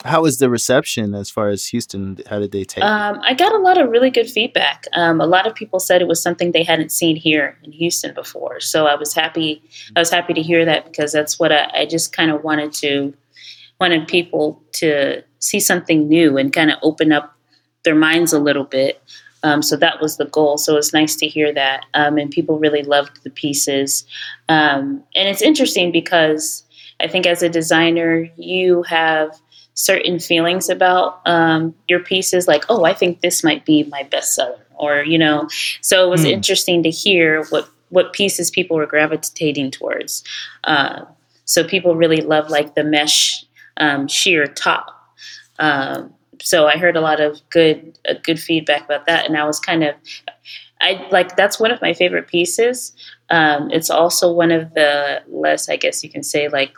How 0.06 0.22
was 0.22 0.38
the 0.38 0.50
reception 0.50 1.16
as 1.16 1.32
far 1.32 1.50
as 1.50 1.68
Houston? 1.68 2.20
How 2.30 2.40
did 2.40 2.52
they 2.52 2.64
take 2.64 2.84
it? 2.84 2.88
Um, 2.88 3.20
I 3.24 3.34
got 3.34 3.54
a 3.54 3.58
lot 3.58 3.80
of 3.80 3.90
really 3.90 4.12
good 4.12 4.30
feedback. 4.30 4.86
Um, 4.94 5.20
a 5.20 5.26
lot 5.26 5.48
of 5.48 5.56
people 5.56 5.80
said 5.80 6.02
it 6.02 6.08
was 6.08 6.22
something 6.22 6.52
they 6.52 6.64
hadn't 6.64 6.92
seen 6.92 7.16
here 7.16 7.58
in 7.64 7.72
Houston 7.72 8.14
before. 8.14 8.60
So 8.60 8.86
I 8.86 8.96
was 8.96 9.14
happy. 9.16 9.64
I 9.96 10.00
was 10.00 10.12
happy 10.12 10.34
to 10.34 10.42
hear 10.44 10.64
that 10.64 10.86
because 10.86 11.12
that's 11.12 11.40
what 11.40 11.52
I, 11.52 11.70
I 11.74 11.86
just 11.88 12.14
kind 12.14 12.30
of 12.30 12.44
wanted 12.44 12.72
to 12.74 13.14
wanted 13.80 14.08
people 14.08 14.62
to 14.74 15.24
see 15.40 15.60
something 15.60 16.08
new 16.08 16.38
and 16.38 16.54
kind 16.54 16.72
of 16.72 16.78
open 16.82 17.12
up 17.12 17.36
their 17.84 17.96
minds 17.96 18.32
a 18.32 18.40
little 18.40 18.64
bit. 18.64 19.02
Um, 19.44 19.62
so 19.62 19.76
that 19.78 20.02
was 20.02 20.18
the 20.18 20.26
goal. 20.26 20.58
So 20.58 20.78
it's 20.78 20.94
nice 20.94 21.16
to 21.18 21.28
hear 21.28 21.54
that, 21.54 21.86
um, 21.94 22.18
and 22.18 22.32
people 22.32 22.58
really 22.58 22.84
loved 22.84 23.24
the 23.24 23.30
pieces. 23.30 24.06
Um, 24.50 25.04
and 25.16 25.28
it's 25.28 25.42
interesting 25.42 25.92
because 25.92 26.64
I 27.00 27.08
think 27.08 27.26
as 27.26 27.44
a 27.44 27.50
designer, 27.50 28.28
you 28.38 28.84
have 28.84 29.40
certain 29.76 30.20
feelings 30.20 30.70
about 30.70 31.22
um, 31.26 31.76
your 31.88 32.00
pieces, 32.00 32.48
like, 32.48 32.66
oh, 32.70 32.84
I 32.86 32.94
think 32.94 33.22
this 33.22 33.44
might 33.44 33.66
be 33.66 33.84
my 33.84 34.04
bestseller, 34.04 34.60
or 34.76 35.04
you 35.04 35.18
know. 35.18 35.48
So 35.82 36.06
it 36.06 36.10
was 36.10 36.22
Hmm. 36.22 36.28
interesting 36.32 36.84
to 36.84 36.90
hear 36.90 37.46
what 37.52 37.70
what 37.90 38.14
pieces 38.14 38.50
people 38.50 38.76
were 38.78 38.88
gravitating 38.88 39.70
towards. 39.72 40.24
Uh, 40.64 41.06
so 41.46 41.64
people 41.64 41.96
really 41.96 42.22
love 42.22 42.50
like 42.50 42.74
the 42.74 42.84
mesh 42.84 43.46
um, 43.78 44.08
sheer 44.08 44.48
top. 44.48 44.92
Um, 45.60 46.14
so 46.42 46.68
I 46.68 46.78
heard 46.78 46.98
a 46.98 47.02
lot 47.02 47.22
of 47.22 47.40
good 47.50 48.00
uh, 48.10 48.16
good 48.24 48.40
feedback 48.40 48.86
about 48.86 49.06
that, 49.06 49.26
and 49.28 49.38
I 49.38 49.46
was 49.46 49.60
kind 49.60 49.84
of 49.84 49.96
I 50.82 51.08
like 51.12 51.36
that's 51.36 51.60
one 51.60 51.72
of 51.72 51.82
my 51.82 51.94
favorite 51.94 52.28
pieces. 52.28 52.94
Um, 53.30 53.72
it's 53.72 53.90
also 53.90 54.32
one 54.32 54.52
of 54.52 54.74
the 54.74 55.22
less, 55.28 55.70
I 55.70 55.78
guess 55.78 56.04
you 56.04 56.10
can 56.10 56.24
say, 56.24 56.48
like 56.50 56.76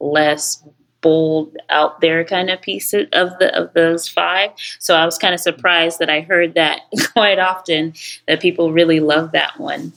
less 0.00 0.62
bold 1.00 1.56
out 1.68 2.00
there 2.00 2.24
kind 2.24 2.50
of 2.50 2.60
piece 2.60 2.92
of 2.92 3.08
the 3.38 3.50
of 3.54 3.72
those 3.74 4.08
five. 4.08 4.50
So 4.78 4.94
I 4.94 5.04
was 5.04 5.18
kind 5.18 5.34
of 5.34 5.40
surprised 5.40 5.98
that 5.98 6.10
I 6.10 6.20
heard 6.20 6.54
that 6.54 6.82
quite 7.12 7.38
often 7.38 7.94
that 8.26 8.40
people 8.40 8.72
really 8.72 9.00
love 9.00 9.32
that 9.32 9.58
one. 9.58 9.92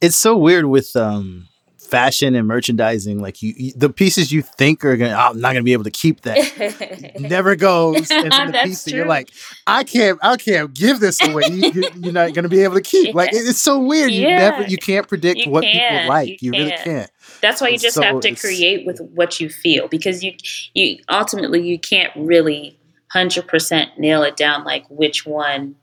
it's 0.00 0.16
so 0.16 0.36
weird 0.36 0.66
with 0.66 0.94
um 0.96 1.48
fashion 1.86 2.34
and 2.34 2.46
merchandising, 2.48 3.20
like 3.20 3.42
you, 3.42 3.54
you 3.56 3.72
the 3.74 3.88
pieces 3.88 4.32
you 4.32 4.42
think 4.42 4.84
are 4.84 4.96
gonna, 4.96 5.12
oh, 5.14 5.30
I'm 5.30 5.40
not 5.40 5.52
gonna 5.52 5.62
be 5.62 5.72
able 5.72 5.84
to 5.84 5.90
keep 5.90 6.22
that, 6.22 7.14
never 7.20 7.56
goes. 7.56 8.10
And 8.10 8.30
then 8.32 8.52
the 8.52 8.60
piece 8.64 8.84
that 8.84 8.92
you're 8.92 9.06
like, 9.06 9.30
I 9.66 9.84
can't, 9.84 10.18
I 10.22 10.36
can't 10.36 10.72
give 10.74 11.00
this 11.00 11.20
away. 11.26 11.44
You, 11.50 11.90
you're 12.00 12.12
not 12.12 12.34
gonna 12.34 12.48
be 12.48 12.62
able 12.62 12.74
to 12.74 12.80
keep. 12.82 13.14
Like 13.14 13.32
it- 13.32 13.46
it's 13.48 13.62
so 13.62 13.78
weird. 13.78 14.10
You 14.12 14.26
never, 14.26 14.64
you 14.64 14.76
can't 14.76 15.06
predict 15.08 15.40
You 15.40 15.50
what 15.50 15.62
can't. 15.62 16.00
people 16.02 16.08
like. 16.08 16.28
You 16.42 16.52
You, 16.52 16.52
really 16.52 16.76
can't. 16.84 17.10
That's 17.40 17.60
why 17.60 17.68
you 17.68 17.78
just 17.78 17.94
So 17.94 18.02
have 18.02 18.20
to 18.20 18.34
create 18.34 18.86
with 18.86 19.00
what 19.14 19.40
you 19.40 19.48
feel 19.48 19.88
because 19.88 20.22
you 20.24 20.34
you 20.74 20.98
ultimately 21.08 21.66
you 21.66 21.78
can't 21.78 22.12
really 22.16 22.78
hundred 23.12 23.46
percent 23.46 23.98
nail 23.98 24.22
it 24.22 24.36
down 24.36 24.64
like 24.64 24.84
which 24.90 25.24
one 25.24 25.76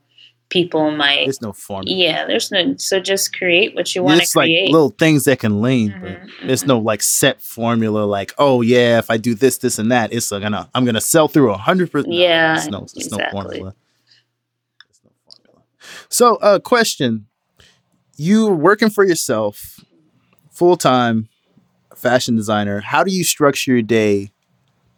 people 0.50 0.90
might. 0.90 1.24
There's 1.24 1.42
no 1.42 1.52
formula. 1.52 1.96
Yeah, 1.96 2.26
there's 2.26 2.50
no. 2.50 2.76
So 2.76 3.00
just 3.00 3.36
create 3.36 3.74
what 3.74 3.94
you 3.94 4.02
want 4.02 4.18
to 4.18 4.22
It's 4.22 4.36
like 4.36 4.46
create. 4.46 4.70
little 4.70 4.90
things 4.90 5.24
that 5.24 5.38
can 5.40 5.60
lean, 5.62 5.90
Mhm, 5.92 6.00
but 6.00 6.46
there's 6.46 6.64
no 6.66 6.78
like 6.78 7.02
set 7.02 7.42
formula. 7.42 8.04
Like, 8.04 8.32
oh 8.38 8.60
yeah, 8.62 8.98
if 8.98 9.10
I 9.10 9.16
do 9.16 9.34
this, 9.34 9.58
this, 9.58 9.78
and 9.78 9.90
that, 9.90 10.12
it's 10.12 10.30
gonna 10.30 10.68
I'm 10.74 10.84
gonna 10.84 11.00
sell 11.00 11.28
through 11.28 11.50
a 11.52 11.56
hundred 11.56 11.90
percent. 11.90 12.12
Yeah, 12.14 12.54
no, 12.70 12.86
there's 12.94 13.10
no 13.10 13.16
exactly. 13.18 13.30
formula. 13.30 13.74
No 13.74 15.12
formula. 15.42 15.62
So, 16.08 16.36
uh, 16.36 16.58
question: 16.60 17.26
You 18.16 18.48
working 18.48 18.90
for 18.90 19.04
yourself, 19.04 19.80
full 20.50 20.76
time, 20.76 21.28
fashion 21.96 22.36
designer. 22.36 22.80
How 22.80 23.02
do 23.02 23.10
you 23.12 23.24
structure 23.24 23.72
your 23.72 23.82
day 23.82 24.30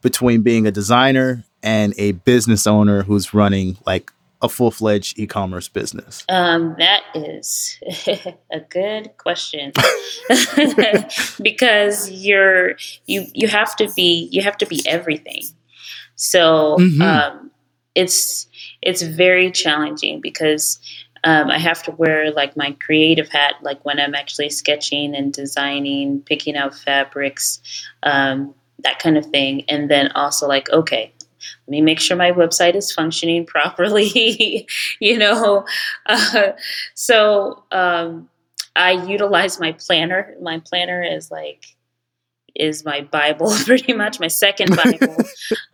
between 0.03 0.43
being 0.43 0.67
a 0.67 0.71
designer 0.71 1.45
and 1.63 1.95
a 1.99 2.13
business 2.13 2.67
owner 2.67 3.03
who's 3.03 3.35
running 3.35 3.77
like 3.87 4.13
a 4.43 4.49
full 4.49 4.71
fledged 4.71 5.19
e 5.19 5.27
commerce 5.27 5.69
business? 5.69 6.25
Um, 6.29 6.77
that 6.79 7.03
is 7.15 7.79
a 8.53 8.61
good 8.69 9.17
question 9.17 9.73
because 11.43 12.11
you're 12.11 12.77
you 13.07 13.27
you 13.35 13.49
have 13.49 13.77
to 13.77 13.91
be 13.95 14.29
you 14.33 14.43
have 14.43 14.59
to 14.59 14.67
be 14.67 14.83
everything. 14.87 15.43
So 16.15 16.77
Mhm. 16.79 17.01
um, 17.01 17.51
it's 17.95 18.47
it's 18.83 19.03
very 19.03 19.51
challenging 19.51 20.21
because 20.21 20.79
um, 21.25 21.51
I 21.51 21.59
have 21.59 21.83
to 21.85 21.91
wear 21.91 22.31
like 22.31 22.57
my 22.57 22.73
creative 22.79 23.29
hat, 23.29 23.55
like 23.63 23.85
when 23.85 23.99
I'm 23.99 24.15
actually 24.15 24.51
sketching 24.51 25.15
and 25.17 25.33
designing, 25.33 26.21
picking 26.21 26.57
out 26.57 26.75
fabrics, 26.75 27.61
um, 28.03 28.55
that 28.85 28.99
kind 29.01 29.17
of 29.17 29.27
thing, 29.27 29.65
and 29.69 29.91
then 29.91 30.13
also 30.13 30.47
like 30.47 30.71
okay. 30.71 31.13
Let 31.67 31.71
me 31.71 31.81
make 31.81 32.01
sure 32.01 32.17
my 32.17 32.33
website 32.33 32.75
is 32.75 32.93
functioning 32.93 33.47
properly. 33.57 34.67
you 35.01 35.19
know, 35.19 35.67
uh, 36.07 36.53
so 36.95 37.65
um, 37.71 38.29
I 38.75 38.93
utilize 38.93 39.59
my 39.61 39.73
planner. 39.73 40.35
My 40.41 40.61
planner 40.61 41.03
is 41.03 41.31
like 41.31 41.77
is 42.59 42.85
my 42.85 43.03
Bible, 43.03 43.53
pretty 43.65 43.93
much 43.93 44.19
my 44.21 44.29
second 44.29 44.77
Bible, 44.85 45.17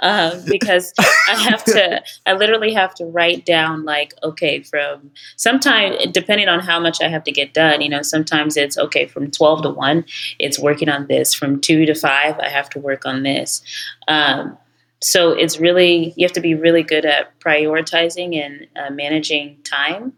um, 0.00 0.42
because 0.46 0.92
I 1.28 1.34
have 1.36 1.64
to. 1.64 2.02
I 2.26 2.34
literally 2.34 2.72
have 2.72 2.94
to 2.96 3.04
write 3.04 3.46
down 3.46 3.84
like, 3.84 4.14
okay, 4.22 4.62
from 4.62 5.10
sometimes, 5.36 5.96
depending 6.12 6.48
on 6.48 6.60
how 6.60 6.80
much 6.80 7.00
I 7.00 7.08
have 7.08 7.24
to 7.24 7.32
get 7.32 7.54
done. 7.54 7.80
You 7.80 7.88
know, 7.88 8.02
sometimes 8.02 8.56
it's 8.56 8.78
okay 8.78 9.06
from 9.06 9.30
twelve 9.30 9.62
to 9.62 9.70
one, 9.70 10.04
it's 10.38 10.58
working 10.58 10.88
on 10.88 11.06
this. 11.06 11.34
From 11.34 11.60
two 11.60 11.86
to 11.86 11.94
five, 11.94 12.38
I 12.38 12.48
have 12.48 12.68
to 12.70 12.78
work 12.78 13.06
on 13.06 13.22
this. 13.22 13.62
Um, 14.08 14.58
so 15.02 15.32
it's 15.32 15.58
really 15.58 16.14
you 16.16 16.24
have 16.24 16.32
to 16.32 16.40
be 16.40 16.54
really 16.54 16.82
good 16.82 17.04
at 17.04 17.38
prioritizing 17.40 18.36
and 18.36 18.66
uh, 18.76 18.90
managing 18.90 19.58
time. 19.64 20.12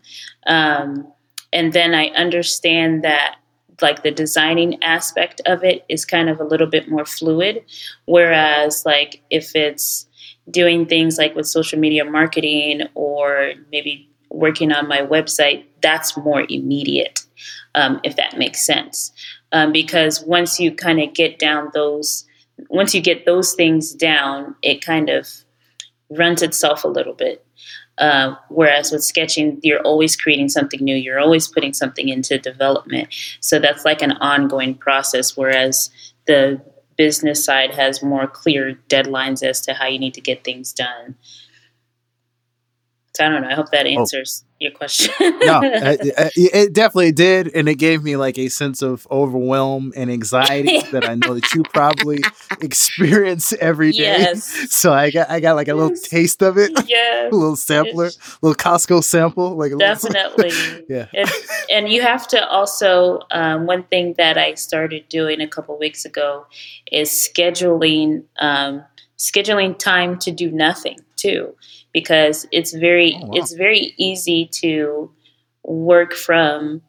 Um, 0.47 1.11
and 1.53 1.73
then 1.73 1.94
i 1.94 2.09
understand 2.09 3.05
that 3.05 3.37
like 3.81 4.03
the 4.03 4.11
designing 4.11 4.83
aspect 4.83 5.40
of 5.47 5.64
it 5.64 5.85
is 5.88 6.05
kind 6.05 6.29
of 6.29 6.40
a 6.40 6.44
little 6.44 6.66
bit 6.66 6.88
more 6.88 7.05
fluid. 7.05 7.64
Whereas 8.07 8.85
like 8.87 9.23
if 9.31 9.55
it's 9.57 10.07
doing 10.51 10.87
things 10.87 11.18
like 11.18 11.35
with 11.35 11.47
social 11.47 11.79
media 11.79 12.05
marketing 12.05 12.83
or 12.94 13.53
maybe 13.73 14.09
working 14.31 14.73
on 14.73 14.88
my 14.88 15.01
website 15.01 15.64
that's 15.81 16.16
more 16.16 16.44
immediate 16.49 17.25
um, 17.75 18.01
if 18.05 18.16
that 18.16 18.38
makes 18.38 18.64
sense. 18.64 19.12
Um, 19.53 19.73
because 19.73 20.23
once 20.23 20.59
you 20.59 20.75
kind 20.75 21.01
of 21.01 21.14
get 21.14 21.38
down 21.38 21.70
those 21.75 22.25
once 22.69 22.95
you 22.95 23.01
get 23.01 23.27
those 23.27 23.55
things 23.55 23.93
down, 23.93 24.55
it 24.62 24.85
kind 24.85 25.09
of 25.11 25.29
runs 26.11 26.43
itself 26.43 26.85
a 26.85 26.88
little 26.88 27.14
bit. 27.14 27.45
Uh, 27.99 28.35
whereas 28.49 28.90
with 28.90 29.05
sketching, 29.05 29.61
you're 29.62 29.81
always 29.83 30.17
creating 30.17 30.49
something 30.49 30.81
new. 30.81 30.97
You're 30.97 31.21
always 31.21 31.47
putting 31.47 31.73
something 31.73 32.09
into 32.09 32.38
development. 32.38 33.14
So 33.40 33.59
that's 33.59 33.85
like 33.85 34.03
an 34.03 34.12
ongoing 34.12 34.75
process. 34.75 35.37
Whereas 35.37 35.90
the 36.27 36.61
business 36.97 37.45
side 37.45 37.73
has 37.73 38.03
more 38.03 38.27
clear 38.27 38.79
deadlines 38.88 39.43
as 39.43 39.61
to 39.62 39.75
how 39.75 39.87
you 39.87 39.99
need 39.99 40.14
to 40.14 40.21
get 40.21 40.45
things 40.45 40.73
done. 40.73 41.17
So 43.17 43.25
I 43.25 43.29
don't 43.29 43.43
know. 43.43 43.49
I 43.49 43.55
hope 43.55 43.71
that 43.71 43.87
answers 43.87 44.45
your 44.64 44.72
question. 44.72 45.12
no, 45.20 45.59
uh, 45.59 45.96
it 46.37 46.72
definitely 46.72 47.12
did, 47.12 47.55
and 47.55 47.68
it 47.68 47.77
gave 47.77 48.03
me 48.03 48.16
like 48.16 48.37
a 48.38 48.48
sense 48.48 48.83
of 48.83 49.07
overwhelm 49.11 49.92
and 49.94 50.11
anxiety 50.11 50.81
that 50.92 51.09
I 51.09 51.14
know 51.14 51.35
that 51.35 51.55
you 51.55 51.62
probably 51.72 52.20
experience 52.61 53.53
every 53.55 53.92
day. 53.92 53.98
Yes. 53.98 54.50
So 54.74 54.92
I 54.92 55.11
got 55.11 55.31
I 55.31 55.40
got 55.40 55.55
like 55.57 55.68
a 55.68 55.74
little 55.74 55.96
taste 55.96 56.42
of 56.42 56.59
it, 56.59 56.72
yes. 56.88 57.33
a 57.33 57.35
little 57.37 57.57
sampler, 57.57 58.07
It's- 58.07 58.38
little 58.42 58.57
Costco 58.57 59.03
sample, 59.05 59.57
like 59.57 59.72
a 59.72 59.77
little, 59.77 59.94
Definitely. 60.11 60.50
yeah. 60.88 61.07
It's- 61.12 61.64
and 61.70 61.88
you 61.88 62.03
have 62.03 62.27
to 62.29 62.46
also 62.48 63.20
um, 63.31 63.66
one 63.66 63.85
thing 63.85 64.14
that 64.18 64.37
I 64.37 64.55
started 64.55 65.09
doing 65.09 65.40
a 65.40 65.46
couple 65.48 65.79
weeks 65.79 66.05
ago 66.05 66.46
is 66.90 67.11
scheduling 67.11 68.24
um, 68.40 68.85
scheduling 69.18 69.79
time 69.79 70.18
to 70.20 70.31
do 70.33 70.50
nothing 70.50 70.98
too, 71.16 71.55
because 71.95 72.47
it's 72.53 72.75
very 72.75 73.15
Oh, 73.23 73.27
wow. 73.27 73.33
it's 73.37 73.55
very 73.55 73.95
easy 73.97 74.47
to 74.61 75.11
work 75.63 76.13
from 76.13 76.83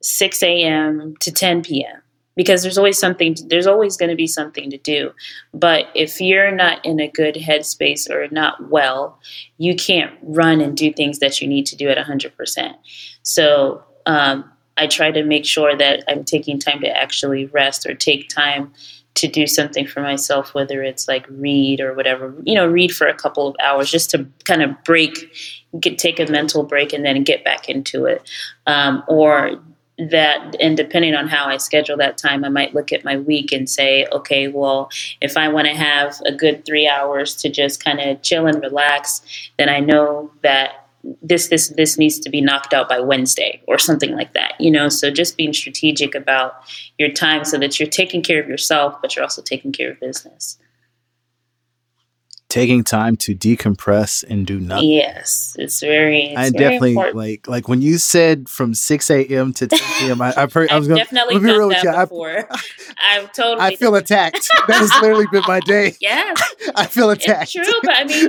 six 0.00 0.42
a.m. 0.42 1.14
to 1.20 1.30
ten 1.32 1.62
p.m. 1.62 2.00
because 2.36 2.62
there's 2.62 2.78
always 2.78 2.98
something 2.98 3.36
there's 3.48 3.66
always 3.66 3.96
going 3.96 4.08
to 4.10 4.16
be 4.16 4.26
something 4.26 4.70
to 4.70 4.78
do 4.78 5.10
but 5.52 5.86
if 5.94 6.20
you're 6.20 6.50
not 6.52 6.84
in 6.84 7.00
a 7.00 7.08
good 7.08 7.34
headspace 7.34 8.08
or 8.10 8.28
not 8.30 8.70
well 8.70 9.18
you 9.58 9.74
can't 9.74 10.12
run 10.22 10.60
and 10.60 10.76
do 10.76 10.92
things 10.92 11.18
that 11.18 11.40
you 11.40 11.48
need 11.48 11.66
to 11.66 11.76
do 11.76 11.88
at 11.88 11.98
100% 11.98 12.74
so 13.22 13.82
um, 14.06 14.44
i 14.76 14.86
try 14.86 15.10
to 15.10 15.22
make 15.24 15.44
sure 15.46 15.76
that 15.76 16.04
i'm 16.08 16.24
taking 16.24 16.58
time 16.58 16.80
to 16.80 16.88
actually 16.88 17.46
rest 17.46 17.86
or 17.86 17.94
take 17.94 18.28
time 18.28 18.72
to 19.16 19.26
do 19.26 19.46
something 19.46 19.86
for 19.86 20.00
myself 20.00 20.54
whether 20.54 20.82
it's 20.82 21.08
like 21.08 21.26
read 21.30 21.80
or 21.80 21.94
whatever 21.94 22.34
you 22.44 22.54
know 22.54 22.66
read 22.66 22.92
for 22.92 23.06
a 23.06 23.14
couple 23.14 23.48
of 23.48 23.56
hours 23.62 23.90
just 23.90 24.10
to 24.10 24.26
kind 24.44 24.62
of 24.62 24.70
break 24.84 25.32
get 25.80 25.98
take 25.98 26.20
a 26.20 26.26
mental 26.26 26.62
break 26.62 26.92
and 26.92 27.04
then 27.04 27.22
get 27.22 27.44
back 27.44 27.68
into 27.68 28.06
it. 28.06 28.28
Um, 28.66 29.02
or 29.08 29.60
that 29.98 30.54
and 30.60 30.76
depending 30.76 31.14
on 31.14 31.26
how 31.26 31.46
i 31.46 31.56
schedule 31.56 31.96
that 31.96 32.18
time 32.18 32.44
i 32.44 32.50
might 32.50 32.74
look 32.74 32.92
at 32.92 33.02
my 33.02 33.16
week 33.16 33.50
and 33.50 33.70
say 33.70 34.06
okay 34.12 34.46
well 34.46 34.90
if 35.22 35.38
i 35.38 35.48
want 35.48 35.66
to 35.66 35.72
have 35.72 36.20
a 36.26 36.32
good 36.32 36.66
three 36.66 36.86
hours 36.86 37.34
to 37.34 37.48
just 37.48 37.82
kind 37.82 37.98
of 37.98 38.20
chill 38.20 38.46
and 38.46 38.60
relax 38.60 39.22
then 39.56 39.70
i 39.70 39.80
know 39.80 40.30
that 40.42 40.85
this 41.22 41.48
this 41.48 41.68
this 41.68 41.98
needs 41.98 42.18
to 42.18 42.30
be 42.30 42.40
knocked 42.40 42.72
out 42.74 42.88
by 42.88 43.00
wednesday 43.00 43.62
or 43.66 43.78
something 43.78 44.14
like 44.14 44.32
that 44.34 44.54
you 44.58 44.70
know? 44.70 44.88
So 44.88 45.10
just 45.10 45.36
being 45.36 45.52
strategic 45.52 46.14
about 46.14 46.62
your 46.98 47.10
time 47.10 47.44
so 47.44 47.58
that 47.58 47.78
you're 47.78 47.88
taking 47.88 48.22
care 48.22 48.42
of 48.42 48.48
yourself 48.48 49.00
but 49.00 49.14
you're 49.14 49.22
also 49.22 49.42
taking 49.42 49.72
care 49.72 49.92
of 49.92 50.00
business 50.00 50.58
taking 52.48 52.84
time 52.84 53.16
to 53.16 53.34
decompress 53.34 54.24
and 54.28 54.46
do 54.46 54.60
nothing. 54.60 54.88
yes 54.90 55.54
it's 55.58 55.80
very 55.80 56.26
it's 56.28 56.38
I 56.38 56.42
very 56.50 56.52
definitely 56.52 56.90
important. 56.92 57.16
like 57.16 57.48
like 57.48 57.68
when 57.68 57.82
you 57.82 57.98
said 57.98 58.48
from 58.48 58.72
six 58.74 59.10
a.m. 59.10 59.52
to 59.54 59.66
ten 59.66 59.78
p.m. 59.98 60.22
I, 60.22 60.32
I've 60.36 60.52
heard. 60.52 60.70
I 60.70 60.78
was 60.78 60.86
gonna, 60.88 61.00
definitely 61.00 61.38
be 61.38 61.44
real 61.44 61.68
with 61.68 61.82
you. 61.82 61.90
I- 61.90 62.04
before. 62.04 62.48
I've 63.02 63.32
totally. 63.32 63.66
I 63.66 63.76
feel 63.76 63.94
attacked. 63.96 64.48
That 64.68 64.76
has 64.78 64.90
literally 65.02 65.26
been 65.32 65.42
my 65.46 65.60
day. 65.60 65.94
Yes, 66.00 66.40
I 66.76 66.86
feel 66.86 67.10
it's 67.10 67.24
attacked. 67.24 67.52
true, 67.52 67.64
but 67.82 67.92
I 67.96 68.04
mean, 68.04 68.28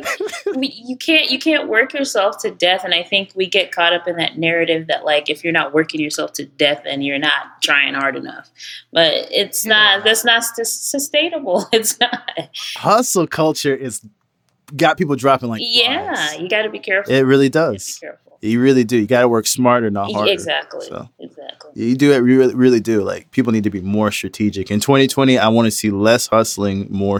we, 0.55 0.67
you 0.85 0.97
can't 0.97 1.29
you 1.29 1.37
can't 1.39 1.67
work 1.67 1.93
yourself 1.93 2.39
to 2.39 2.49
death, 2.51 2.83
and 2.83 2.93
I 2.93 3.03
think 3.03 3.31
we 3.35 3.45
get 3.47 3.71
caught 3.71 3.93
up 3.93 4.07
in 4.07 4.17
that 4.17 4.37
narrative 4.37 4.87
that 4.87 5.05
like 5.05 5.29
if 5.29 5.43
you're 5.43 5.53
not 5.53 5.73
working 5.73 6.01
yourself 6.01 6.33
to 6.33 6.45
death, 6.45 6.81
then 6.85 7.01
you're 7.01 7.19
not 7.19 7.61
trying 7.61 7.93
hard 7.93 8.15
enough. 8.15 8.49
But 8.91 9.13
it's 9.31 9.65
not. 9.65 10.03
That's 10.03 10.25
not 10.25 10.43
sus- 10.43 10.73
sustainable. 10.73 11.67
It's 11.71 11.99
not. 11.99 12.49
Hustle 12.77 13.27
culture 13.27 13.75
is 13.75 14.01
got 14.75 14.97
people 14.97 15.15
dropping 15.15 15.49
like 15.49 15.61
yeah, 15.63 16.13
flies. 16.13 16.39
you 16.39 16.49
got 16.49 16.63
to 16.63 16.69
be 16.69 16.79
careful. 16.79 17.13
It 17.13 17.21
really 17.21 17.49
does. 17.49 17.97
Careful. 17.99 18.27
You 18.41 18.61
really 18.61 18.83
do. 18.83 18.97
You 18.97 19.07
got 19.07 19.21
to 19.21 19.29
work 19.29 19.47
smarter, 19.47 19.89
not 19.89 20.11
harder. 20.11 20.31
Exactly. 20.31 20.85
So. 20.85 21.09
Exactly. 21.19 21.71
You 21.73 21.95
do 21.95 22.11
it. 22.11 22.17
You 22.17 22.23
really, 22.23 22.55
really 22.55 22.79
do. 22.79 23.01
Like 23.01 23.31
people 23.31 23.51
need 23.51 23.63
to 23.63 23.69
be 23.69 23.81
more 23.81 24.11
strategic. 24.11 24.69
In 24.69 24.79
2020, 24.79 25.37
I 25.37 25.47
want 25.47 25.65
to 25.65 25.71
see 25.71 25.89
less 25.89 26.27
hustling, 26.27 26.87
more. 26.91 27.19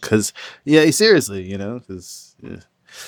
Because 0.00 0.32
yeah, 0.64 0.88
seriously, 0.90 1.42
you 1.42 1.58
know, 1.58 1.80
because 1.80 2.36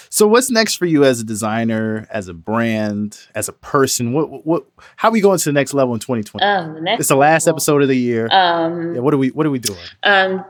So 0.08 0.26
what's 0.26 0.50
next 0.50 0.76
for 0.76 0.86
you 0.86 1.04
as 1.04 1.20
a 1.20 1.24
designer, 1.24 2.06
as 2.10 2.28
a 2.28 2.34
brand, 2.34 3.18
as 3.34 3.48
a 3.48 3.52
person? 3.52 4.12
What 4.12 4.44
what 4.44 4.64
how 4.96 5.08
are 5.08 5.12
we 5.12 5.20
going 5.20 5.38
to 5.38 5.44
the 5.44 5.52
next 5.52 5.74
level 5.74 5.94
in 5.94 6.00
2020? 6.00 6.44
Um, 6.44 6.74
the 6.74 6.80
next 6.80 7.00
it's 7.00 7.08
the 7.08 7.16
last 7.16 7.46
level, 7.46 7.58
episode 7.58 7.82
of 7.82 7.88
the 7.88 7.98
year. 7.98 8.28
Um, 8.32 8.94
yeah, 8.94 9.00
what 9.00 9.14
are 9.14 9.18
we 9.18 9.30
what 9.30 9.46
are 9.46 9.50
we 9.50 9.58
doing? 9.60 9.78
Um, 10.02 10.44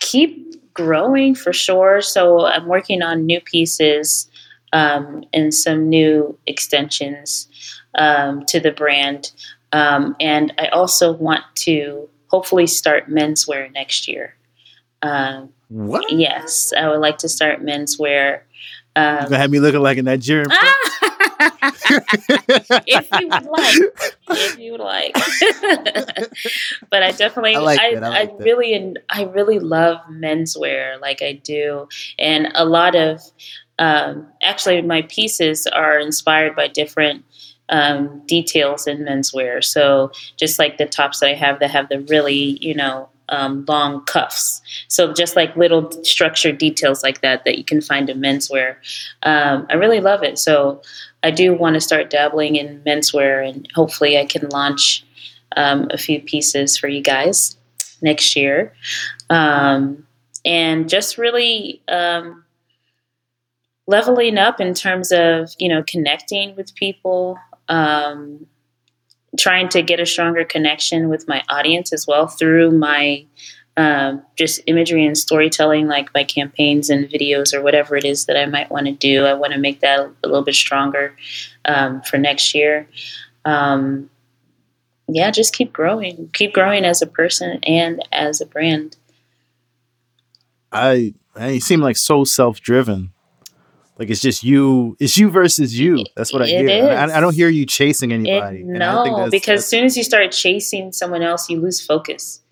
keep 0.00 0.50
growing 0.84 1.34
for 1.34 1.52
sure. 1.52 2.00
So 2.00 2.46
I'm 2.46 2.66
working 2.66 3.02
on 3.02 3.26
new 3.26 3.40
pieces 3.40 4.30
um, 4.72 5.24
and 5.32 5.52
some 5.52 5.88
new 5.88 6.38
extensions 6.46 7.48
um, 7.96 8.44
to 8.46 8.60
the 8.60 8.70
brand. 8.70 9.32
Um, 9.72 10.16
and 10.20 10.52
I 10.58 10.68
also 10.68 11.12
want 11.12 11.44
to 11.56 12.08
hopefully 12.28 12.66
start 12.66 13.10
menswear 13.10 13.72
next 13.72 14.08
year. 14.08 14.34
Um, 15.02 15.50
what? 15.68 16.10
Yes, 16.10 16.72
I 16.76 16.88
would 16.88 17.00
like 17.00 17.18
to 17.18 17.28
start 17.28 17.60
menswear. 17.60 18.40
Um, 18.96 19.26
you 19.30 19.36
have 19.36 19.50
me 19.50 19.60
looking 19.60 19.80
like 19.80 19.98
a 19.98 20.02
Nigerian. 20.02 20.50
if 22.86 23.08
you 23.20 23.28
would 23.28 23.44
like, 23.44 23.76
if 24.30 24.58
you 24.58 24.72
would 24.72 24.80
like. 24.80 25.14
but 26.90 27.02
I 27.02 27.12
definitely, 27.12 27.56
I, 27.56 27.60
like 27.60 27.80
I, 27.80 27.94
I, 27.94 27.98
like 27.98 28.30
I 28.30 28.34
really, 28.38 28.96
I 29.08 29.24
really 29.24 29.58
love 29.58 29.98
menswear, 30.10 31.00
like 31.00 31.22
I 31.22 31.32
do, 31.32 31.88
and 32.18 32.50
a 32.54 32.64
lot 32.64 32.94
of, 32.94 33.20
um, 33.78 34.26
actually, 34.42 34.82
my 34.82 35.02
pieces 35.02 35.66
are 35.66 35.98
inspired 35.98 36.54
by 36.54 36.68
different 36.68 37.24
um, 37.70 38.22
details 38.26 38.86
in 38.86 38.98
menswear. 38.98 39.64
So 39.64 40.12
just 40.36 40.58
like 40.58 40.76
the 40.76 40.86
tops 40.86 41.20
that 41.20 41.30
I 41.30 41.34
have 41.34 41.60
that 41.60 41.70
have 41.70 41.88
the 41.88 42.00
really, 42.00 42.58
you 42.60 42.74
know, 42.74 43.08
um, 43.30 43.64
long 43.66 44.04
cuffs. 44.04 44.60
So 44.88 45.12
just 45.14 45.36
like 45.36 45.56
little 45.56 45.90
structured 46.04 46.58
details 46.58 47.02
like 47.02 47.20
that 47.22 47.44
that 47.44 47.58
you 47.58 47.64
can 47.64 47.80
find 47.80 48.10
in 48.10 48.20
menswear. 48.20 48.76
Um, 49.22 49.66
I 49.70 49.74
really 49.74 50.00
love 50.00 50.22
it. 50.22 50.38
So 50.38 50.82
I 51.22 51.30
do 51.30 51.54
want 51.54 51.74
to 51.74 51.80
start 51.80 52.10
dabbling 52.10 52.56
in 52.56 52.80
menswear, 52.86 53.46
and 53.48 53.68
hopefully 53.74 54.18
I 54.18 54.24
can 54.24 54.48
launch 54.48 55.04
um, 55.56 55.88
a 55.90 55.98
few 55.98 56.20
pieces 56.20 56.78
for 56.78 56.88
you 56.88 57.02
guys 57.02 57.56
next 58.00 58.36
year. 58.36 58.72
Um, 59.28 60.06
and 60.44 60.88
just 60.88 61.18
really 61.18 61.82
um, 61.88 62.44
leveling 63.86 64.38
up 64.38 64.60
in 64.60 64.72
terms 64.74 65.12
of 65.12 65.50
you 65.58 65.68
know 65.68 65.82
connecting 65.86 66.56
with 66.56 66.74
people 66.74 67.38
um, 67.68 68.46
trying 69.38 69.68
to 69.68 69.82
get 69.82 70.00
a 70.00 70.06
stronger 70.06 70.44
connection 70.44 71.08
with 71.08 71.28
my 71.28 71.42
audience 71.48 71.92
as 71.92 72.06
well 72.06 72.26
through 72.26 72.70
my 72.72 73.24
um, 73.80 74.22
just 74.36 74.60
imagery 74.66 75.06
and 75.06 75.16
storytelling, 75.16 75.86
like 75.86 76.12
my 76.12 76.22
campaigns 76.22 76.90
and 76.90 77.08
videos 77.08 77.54
or 77.54 77.62
whatever 77.62 77.96
it 77.96 78.04
is 78.04 78.26
that 78.26 78.36
I 78.36 78.44
might 78.44 78.70
want 78.70 78.84
to 78.84 78.92
do. 78.92 79.24
I 79.24 79.32
want 79.32 79.54
to 79.54 79.58
make 79.58 79.80
that 79.80 80.00
a 80.00 80.28
little 80.28 80.42
bit 80.42 80.54
stronger 80.54 81.16
um, 81.64 82.02
for 82.02 82.18
next 82.18 82.54
year. 82.54 82.86
Um, 83.46 84.10
yeah, 85.08 85.30
just 85.30 85.54
keep 85.54 85.72
growing, 85.72 86.28
keep 86.34 86.52
growing 86.52 86.84
as 86.84 87.00
a 87.00 87.06
person 87.06 87.58
and 87.62 88.06
as 88.12 88.42
a 88.42 88.46
brand. 88.46 88.98
I, 90.70 91.14
I 91.34 91.58
seem 91.58 91.80
like 91.80 91.96
so 91.96 92.24
self 92.24 92.60
driven. 92.60 93.14
Like 93.98 94.10
it's 94.10 94.20
just 94.20 94.44
you. 94.44 94.94
It's 95.00 95.16
you 95.16 95.30
versus 95.30 95.78
you. 95.78 96.04
That's 96.16 96.34
what 96.34 96.42
I 96.42 96.48
it 96.48 96.68
hear. 96.68 96.90
I, 96.90 97.04
I, 97.16 97.20
don't 97.20 97.34
hear 97.34 97.48
you 97.48 97.64
chasing 97.64 98.12
anybody. 98.12 98.60
It, 98.60 98.66
no, 98.66 99.16
that's, 99.16 99.30
because 99.30 99.60
as 99.60 99.68
soon 99.68 99.84
as 99.84 99.96
you 99.96 100.04
start 100.04 100.32
chasing 100.32 100.92
someone 100.92 101.22
else, 101.22 101.48
you 101.48 101.58
lose 101.58 101.80
focus. 101.80 102.42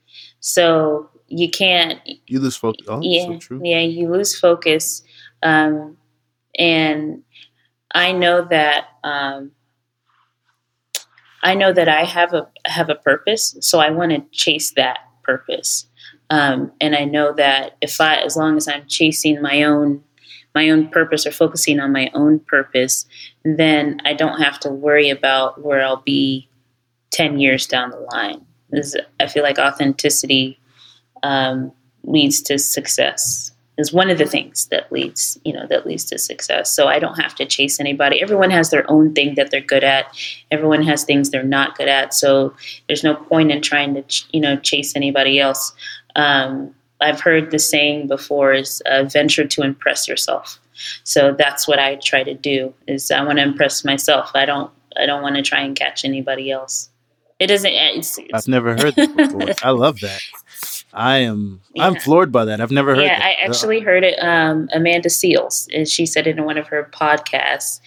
So 0.40 1.10
you 1.28 1.50
can't. 1.50 2.00
You 2.26 2.40
lose 2.40 2.56
focus. 2.56 2.86
Oh, 2.88 3.00
yeah, 3.02 3.38
so 3.38 3.60
yeah, 3.62 3.80
you 3.80 4.10
lose 4.10 4.38
focus. 4.38 5.02
Um, 5.42 5.96
and 6.58 7.22
I 7.94 8.12
know 8.12 8.46
that. 8.50 8.88
Um, 9.04 9.52
I 11.42 11.54
know 11.54 11.72
that 11.72 11.88
I 11.88 12.04
have 12.04 12.34
a 12.34 12.48
have 12.64 12.90
a 12.90 12.96
purpose, 12.96 13.56
so 13.60 13.78
I 13.78 13.90
want 13.90 14.12
to 14.12 14.24
chase 14.32 14.72
that 14.72 14.98
purpose. 15.22 15.86
Um, 16.30 16.72
and 16.80 16.94
I 16.94 17.04
know 17.04 17.32
that 17.34 17.76
if 17.80 18.00
I, 18.00 18.16
as 18.16 18.36
long 18.36 18.56
as 18.56 18.68
I'm 18.68 18.86
chasing 18.86 19.40
my 19.40 19.62
own 19.62 20.02
my 20.54 20.70
own 20.70 20.88
purpose 20.88 21.26
or 21.26 21.30
focusing 21.30 21.78
on 21.78 21.92
my 21.92 22.10
own 22.14 22.40
purpose, 22.40 23.06
then 23.44 24.00
I 24.04 24.14
don't 24.14 24.40
have 24.40 24.58
to 24.60 24.70
worry 24.70 25.10
about 25.10 25.62
where 25.62 25.84
I'll 25.84 26.02
be 26.02 26.48
10 27.10 27.38
years 27.38 27.66
down 27.66 27.90
the 27.90 27.98
line. 27.98 28.44
I 29.20 29.26
feel 29.28 29.42
like 29.42 29.58
authenticity 29.58 30.58
um, 31.22 31.72
leads 32.04 32.40
to 32.42 32.58
success 32.58 33.52
is 33.76 33.92
one 33.92 34.10
of 34.10 34.18
the 34.18 34.26
things 34.26 34.66
that 34.68 34.90
leads 34.90 35.38
you 35.44 35.52
know 35.52 35.66
that 35.68 35.86
leads 35.86 36.04
to 36.04 36.18
success 36.18 36.72
so 36.74 36.86
i 36.88 36.98
don't 36.98 37.20
have 37.20 37.34
to 37.34 37.44
chase 37.44 37.78
anybody 37.78 38.20
everyone 38.20 38.50
has 38.50 38.70
their 38.70 38.88
own 38.90 39.14
thing 39.14 39.34
that 39.34 39.50
they're 39.50 39.60
good 39.60 39.84
at 39.84 40.06
everyone 40.50 40.82
has 40.82 41.04
things 41.04 41.30
they're 41.30 41.42
not 41.42 41.76
good 41.76 41.88
at 41.88 42.12
so 42.14 42.52
there's 42.86 43.04
no 43.04 43.14
point 43.14 43.50
in 43.50 43.60
trying 43.60 43.94
to 43.94 44.02
you 44.32 44.40
know 44.40 44.56
chase 44.56 44.96
anybody 44.96 45.38
else 45.38 45.72
um, 46.16 46.74
I've 47.00 47.20
heard 47.20 47.50
the 47.50 47.58
saying 47.58 48.08
before 48.08 48.52
is 48.52 48.82
uh, 48.86 49.04
venture 49.04 49.46
to 49.46 49.62
impress 49.62 50.08
yourself. 50.08 50.58
So 51.04 51.32
that's 51.32 51.66
what 51.68 51.78
I 51.78 51.96
try 51.96 52.22
to 52.24 52.34
do 52.34 52.74
is 52.86 53.10
I 53.10 53.22
want 53.22 53.38
to 53.38 53.42
impress 53.42 53.84
myself. 53.84 54.30
I 54.34 54.44
don't 54.44 54.70
I 54.96 55.06
don't 55.06 55.22
want 55.22 55.36
to 55.36 55.42
try 55.42 55.60
and 55.60 55.76
catch 55.76 56.04
anybody 56.04 56.50
else. 56.50 56.90
It 57.38 57.48
doesn't. 57.48 57.72
It's, 57.72 58.18
it's 58.18 58.34
I've 58.34 58.48
never 58.48 58.76
heard 58.76 58.96
that 58.96 59.16
before. 59.16 59.54
I 59.62 59.70
love 59.70 60.00
that. 60.00 60.20
I 60.92 61.18
am 61.18 61.60
yeah. 61.74 61.86
I'm 61.86 61.96
floored 61.96 62.32
by 62.32 62.46
that. 62.46 62.60
I've 62.60 62.70
never 62.70 62.94
heard. 62.94 63.04
Yeah, 63.04 63.18
that. 63.18 63.24
I 63.24 63.32
actually 63.44 63.80
heard 63.80 64.04
it. 64.04 64.18
Um, 64.22 64.68
Amanda 64.72 65.08
Seales, 65.08 65.68
and 65.74 65.86
she 65.86 66.06
said 66.06 66.26
it 66.26 66.38
in 66.38 66.44
one 66.44 66.56
of 66.56 66.66
her 66.68 66.88
podcasts. 66.92 67.80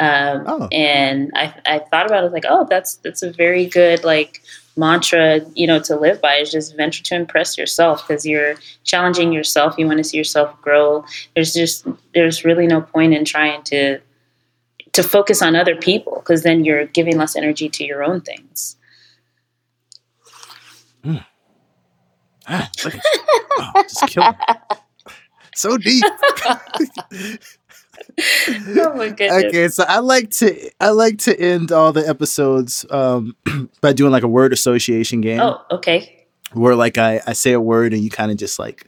Um, 0.00 0.44
oh. 0.46 0.68
And 0.72 1.30
I 1.34 1.54
I 1.66 1.78
thought 1.78 2.06
about 2.06 2.24
it 2.24 2.32
like, 2.32 2.44
oh, 2.48 2.66
that's 2.68 2.96
that's 2.96 3.22
a 3.22 3.30
very 3.30 3.66
good 3.66 4.04
like 4.04 4.42
mantra, 4.76 5.40
you 5.54 5.66
know, 5.66 5.80
to 5.80 5.96
live 5.96 6.20
by 6.20 6.36
is 6.36 6.50
just 6.50 6.76
venture 6.76 7.02
to 7.02 7.14
impress 7.14 7.56
yourself 7.56 8.06
because 8.06 8.26
you're 8.26 8.54
challenging 8.84 9.32
yourself. 9.32 9.74
You 9.78 9.86
want 9.86 9.98
to 9.98 10.04
see 10.04 10.18
yourself 10.18 10.60
grow. 10.60 11.04
There's 11.34 11.52
just 11.52 11.86
there's 12.14 12.44
really 12.44 12.66
no 12.66 12.80
point 12.80 13.14
in 13.14 13.24
trying 13.24 13.62
to 13.64 14.00
to 14.92 15.02
focus 15.02 15.42
on 15.42 15.56
other 15.56 15.76
people 15.76 16.16
because 16.16 16.42
then 16.42 16.64
you're 16.64 16.86
giving 16.86 17.18
less 17.18 17.36
energy 17.36 17.68
to 17.68 17.84
your 17.84 18.02
own 18.02 18.20
things. 18.20 18.76
Mm. 21.04 21.24
Ah, 22.48 22.70
oh, 22.84 23.82
just 23.82 24.06
kill 24.08 24.22
me. 24.22 24.38
So 25.56 25.76
deep. 25.78 26.04
oh 26.44 26.60
my 28.94 29.08
goodness. 29.08 29.44
Okay, 29.44 29.68
so 29.68 29.84
I 29.88 30.00
like 30.00 30.30
to 30.32 30.70
I 30.80 30.90
like 30.90 31.16
to 31.20 31.40
end 31.40 31.72
all 31.72 31.94
the 31.94 32.06
episodes 32.06 32.84
um, 32.90 33.34
by 33.80 33.94
doing 33.94 34.12
like 34.12 34.22
a 34.22 34.28
word 34.28 34.52
association 34.52 35.22
game. 35.22 35.40
Oh, 35.40 35.62
okay. 35.70 36.26
Where 36.52 36.74
like 36.74 36.98
I, 36.98 37.22
I 37.26 37.32
say 37.32 37.52
a 37.52 37.60
word 37.60 37.94
and 37.94 38.02
you 38.02 38.10
kind 38.10 38.30
of 38.30 38.36
just 38.36 38.58
like 38.58 38.86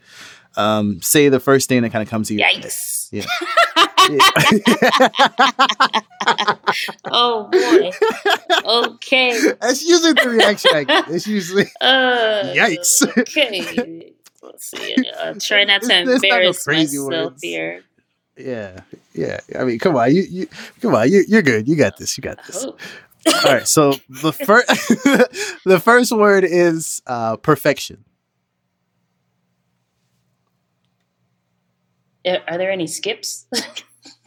um, 0.57 1.01
say 1.01 1.29
the 1.29 1.39
first 1.39 1.69
thing 1.69 1.81
that 1.81 1.91
kind 1.91 2.03
of 2.03 2.09
comes 2.09 2.27
to 2.27 2.35
you. 2.35 2.41
Yikes. 2.41 3.09
Yeah. 3.11 3.25
oh 7.05 7.49
boy. 7.51 7.91
Okay. 8.65 9.39
That's 9.61 9.83
usually 9.83 10.13
the 10.13 10.29
reaction 10.29 10.71
I 10.73 10.83
get. 10.83 11.09
It's 11.09 11.27
usually 11.27 11.65
uh, 11.81 12.53
yikes. 12.53 13.05
Okay. 13.17 14.13
Let's 14.41 14.71
see. 14.71 14.95
I'll 15.19 15.35
try 15.35 15.63
not 15.65 15.81
to 15.83 16.01
embarrass 16.01 16.65
not 16.65 16.75
myself 16.75 17.09
words. 17.09 17.43
here. 17.43 17.83
Yeah, 18.37 18.81
yeah. 19.13 19.39
I 19.57 19.65
mean, 19.65 19.79
come 19.79 19.97
on, 19.97 20.15
you, 20.15 20.21
you 20.23 20.47
come 20.81 20.95
on, 20.95 21.11
you, 21.11 21.23
you're 21.27 21.41
good. 21.41 21.67
You 21.67 21.75
got 21.75 21.97
this. 21.97 22.17
You 22.17 22.21
got 22.21 22.43
this. 22.45 22.65
All 22.65 22.75
right. 23.45 23.67
So 23.67 23.93
the 24.07 24.31
first, 24.31 24.67
the 25.65 25.79
first 25.83 26.11
word 26.11 26.45
is 26.45 27.01
uh, 27.05 27.35
perfection. 27.37 28.05
Are 32.25 32.57
there 32.57 32.71
any 32.71 32.87
skips? 32.87 33.45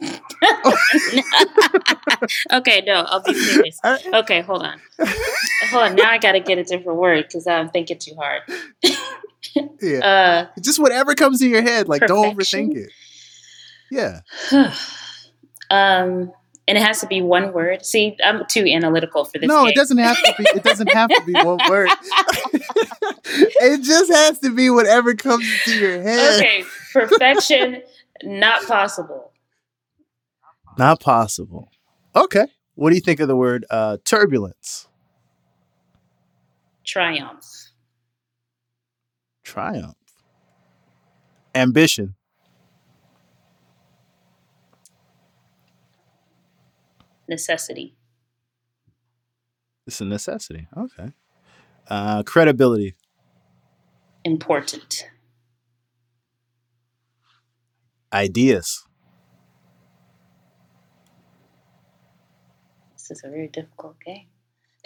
okay, 2.51 2.81
no, 2.85 3.05
I'll 3.07 3.23
be 3.23 3.33
serious. 3.33 3.79
Okay, 3.83 4.41
hold 4.41 4.63
on. 4.63 4.79
Hold 5.69 5.83
on. 5.83 5.95
Now 5.95 6.09
I 6.09 6.17
got 6.17 6.33
to 6.33 6.39
get 6.39 6.57
a 6.57 6.63
different 6.63 6.99
word 6.99 7.25
because 7.27 7.47
I'm 7.47 7.69
thinking 7.69 7.99
too 7.99 8.15
hard. 8.15 8.41
yeah. 8.83 8.95
Uh, 10.03 10.45
Just 10.61 10.79
whatever 10.79 11.13
comes 11.13 11.39
to 11.39 11.47
your 11.47 11.61
head. 11.61 11.87
Like, 11.87 12.01
perfection? 12.01 12.15
don't 12.15 12.37
overthink 12.37 12.75
it. 12.75 12.89
Yeah. 13.91 14.21
um, 15.69 16.31
and 16.67 16.77
it 16.77 16.81
has 16.81 17.01
to 17.01 17.07
be 17.07 17.21
one 17.21 17.53
word. 17.53 17.85
See, 17.85 18.17
I'm 18.23 18.45
too 18.47 18.65
analytical 18.65 19.25
for 19.25 19.37
this. 19.37 19.47
No, 19.47 19.63
game. 19.63 19.73
it 19.73 19.75
doesn't 19.75 19.97
have 19.97 20.17
to 20.17 20.33
be. 20.37 20.43
It 20.55 20.63
doesn't 20.63 20.91
have 20.93 21.09
to 21.09 21.21
be 21.25 21.33
one 21.33 21.59
word. 21.69 21.89
it 23.25 23.83
just 23.83 24.11
has 24.11 24.39
to 24.39 24.53
be 24.53 24.69
whatever 24.69 25.13
comes 25.13 25.45
to 25.65 25.77
your 25.77 26.01
head. 26.01 26.39
Okay, 26.39 26.63
perfection, 26.93 27.81
not 28.23 28.65
possible. 28.65 29.32
Not 30.77 30.99
possible. 30.99 31.69
Okay. 32.15 32.47
What 32.75 32.89
do 32.89 32.95
you 32.95 33.01
think 33.01 33.19
of 33.19 33.27
the 33.27 33.35
word 33.35 33.65
uh, 33.69 33.97
turbulence? 34.03 34.87
Triumph. 36.83 37.45
Triumph. 39.43 39.95
Ambition. 41.55 42.15
necessity. 47.27 47.95
It's 49.87 49.99
a 50.01 50.05
necessity. 50.05 50.67
Okay. 50.77 51.11
Uh, 51.87 52.23
credibility. 52.23 52.95
Important. 54.23 55.09
Ideas. 58.13 58.87
This 63.09 63.17
is 63.19 63.23
a 63.25 63.29
very 63.29 63.49
difficult 63.49 63.97
game. 63.99 64.27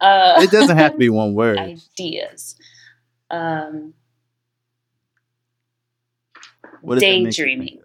uh, 0.00 0.34
It 0.40 0.52
doesn't 0.52 0.76
have 0.76 0.92
to 0.92 0.98
be 0.98 1.08
one 1.08 1.34
word. 1.34 1.58
ideas. 1.58 2.54
Um, 3.28 3.94
What 6.80 6.94
does 6.94 7.02
that 7.02 7.08
make 7.20 7.34
daydreaming. 7.34 7.80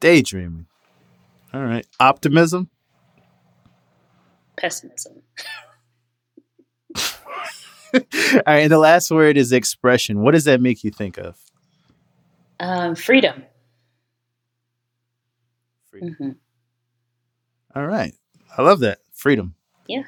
Daydreaming. 0.00 0.66
All 1.52 1.62
right. 1.62 1.86
Optimism. 1.98 2.70
Pessimism. 4.56 5.22
All 6.96 8.00
right. 8.46 8.60
And 8.62 8.72
the 8.72 8.78
last 8.78 9.10
word 9.10 9.36
is 9.36 9.52
expression. 9.52 10.22
What 10.22 10.30
does 10.32 10.44
that 10.44 10.62
make 10.62 10.82
you 10.84 10.90
think 10.90 11.18
of? 11.18 11.36
Um, 12.58 12.94
freedom. 12.94 13.42
Freedom. 15.90 16.16
Mhm. 16.18 16.36
All 17.74 17.86
right. 17.86 18.14
I 18.56 18.62
love 18.62 18.80
that. 18.80 18.98
Freedom. 19.12 19.54
Yeah. 19.86 20.04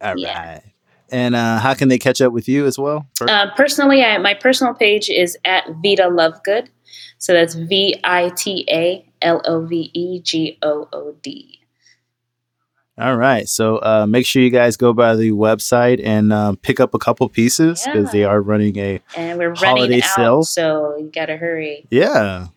All 0.00 0.10
right. 0.10 0.18
yeah. 0.18 0.60
And 1.10 1.34
uh, 1.34 1.58
how 1.58 1.74
can 1.74 1.88
they 1.88 1.98
catch 1.98 2.20
up 2.22 2.32
with 2.32 2.48
you 2.48 2.64
as 2.66 2.78
well? 2.78 3.06
Uh, 3.20 3.50
personally, 3.54 4.02
I, 4.02 4.16
my 4.18 4.32
personal 4.32 4.72
page 4.72 5.10
is 5.10 5.36
at 5.44 5.66
Vita 5.82 6.04
Lovegood. 6.04 6.68
So 7.18 7.34
that's 7.34 7.54
V 7.54 8.00
I 8.02 8.30
T 8.30 8.66
A 8.70 9.06
L 9.22 9.40
O 9.44 9.64
V 9.66 9.90
E 9.94 10.20
G 10.20 10.58
O 10.62 10.88
O 10.92 11.14
D. 11.22 11.60
All 12.98 13.16
right. 13.16 13.48
So 13.48 13.78
uh, 13.78 14.06
make 14.06 14.26
sure 14.26 14.42
you 14.42 14.50
guys 14.50 14.76
go 14.76 14.92
by 14.92 15.16
the 15.16 15.30
website 15.30 16.00
and 16.04 16.32
um, 16.32 16.56
pick 16.56 16.78
up 16.78 16.92
a 16.94 16.98
couple 16.98 17.26
pieces 17.28 17.82
because 17.84 18.12
they 18.12 18.24
are 18.24 18.40
running 18.40 18.76
a 18.78 19.00
And 19.16 19.38
we're 19.38 19.54
Holiday 19.54 19.82
running 19.82 20.02
out, 20.02 20.10
sale. 20.10 20.42
so 20.42 20.96
you 20.98 21.10
gotta 21.12 21.36
hurry. 21.36 21.86
yeah. 21.90 22.48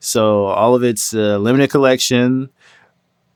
So 0.00 0.46
all 0.46 0.74
of 0.74 0.82
it's 0.82 1.14
uh, 1.14 1.38
limited 1.38 1.70
collection. 1.70 2.50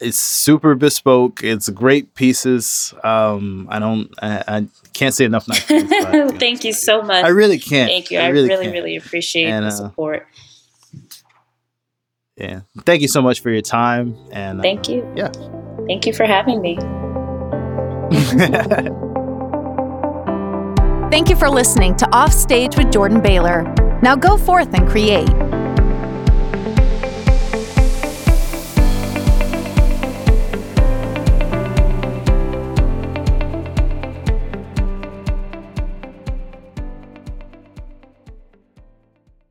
It's 0.01 0.19
super 0.19 0.75
bespoke. 0.75 1.43
It's 1.43 1.69
great 1.71 2.15
pieces. 2.15 2.93
Um, 3.03 3.67
I 3.71 3.79
don't. 3.79 4.13
I, 4.21 4.45
I 4.47 4.69
can't 4.93 5.15
say 5.15 5.25
enough 5.25 5.49
nice 5.49 5.63
things. 5.65 5.89
it. 5.91 6.39
Thank 6.39 6.65
you 6.65 6.73
so 6.73 7.03
much. 7.03 7.25
I 7.25 7.29
really 7.29 7.59
can't. 7.59 7.89
Thank 7.89 8.11
you. 8.11 8.19
I 8.19 8.29
really, 8.29 8.49
really, 8.49 8.93
can't. 8.95 9.07
appreciate 9.07 9.47
And, 9.47 9.65
the 9.65 9.69
uh, 9.69 9.71
support. 9.71 10.27
Yeah. 12.39 12.61
Thank 12.85 13.03
you 13.03 13.09
so 13.09 13.21
much 13.21 13.41
for 13.41 13.51
your 13.51 13.63
time. 13.63 14.17
And 14.31 14.61
uh, 14.61 14.63
Thank 14.63 14.89
you. 14.89 15.11
yeah. 15.17 15.31
Thank 15.87 16.07
you 16.07 16.13
for 16.13 16.25
having 16.25 16.61
me. 16.61 16.77
Thank 21.11 21.31
you 21.31 21.37
for 21.37 21.49
listening 21.51 21.97
to 21.97 22.07
Offstage 22.15 22.77
with 22.77 22.93
Jordan 22.93 23.21
Baylor. 23.21 23.63
Now 24.03 24.15
go 24.15 24.37
forth 24.37 24.73
and 24.75 24.89
create. 24.89 25.29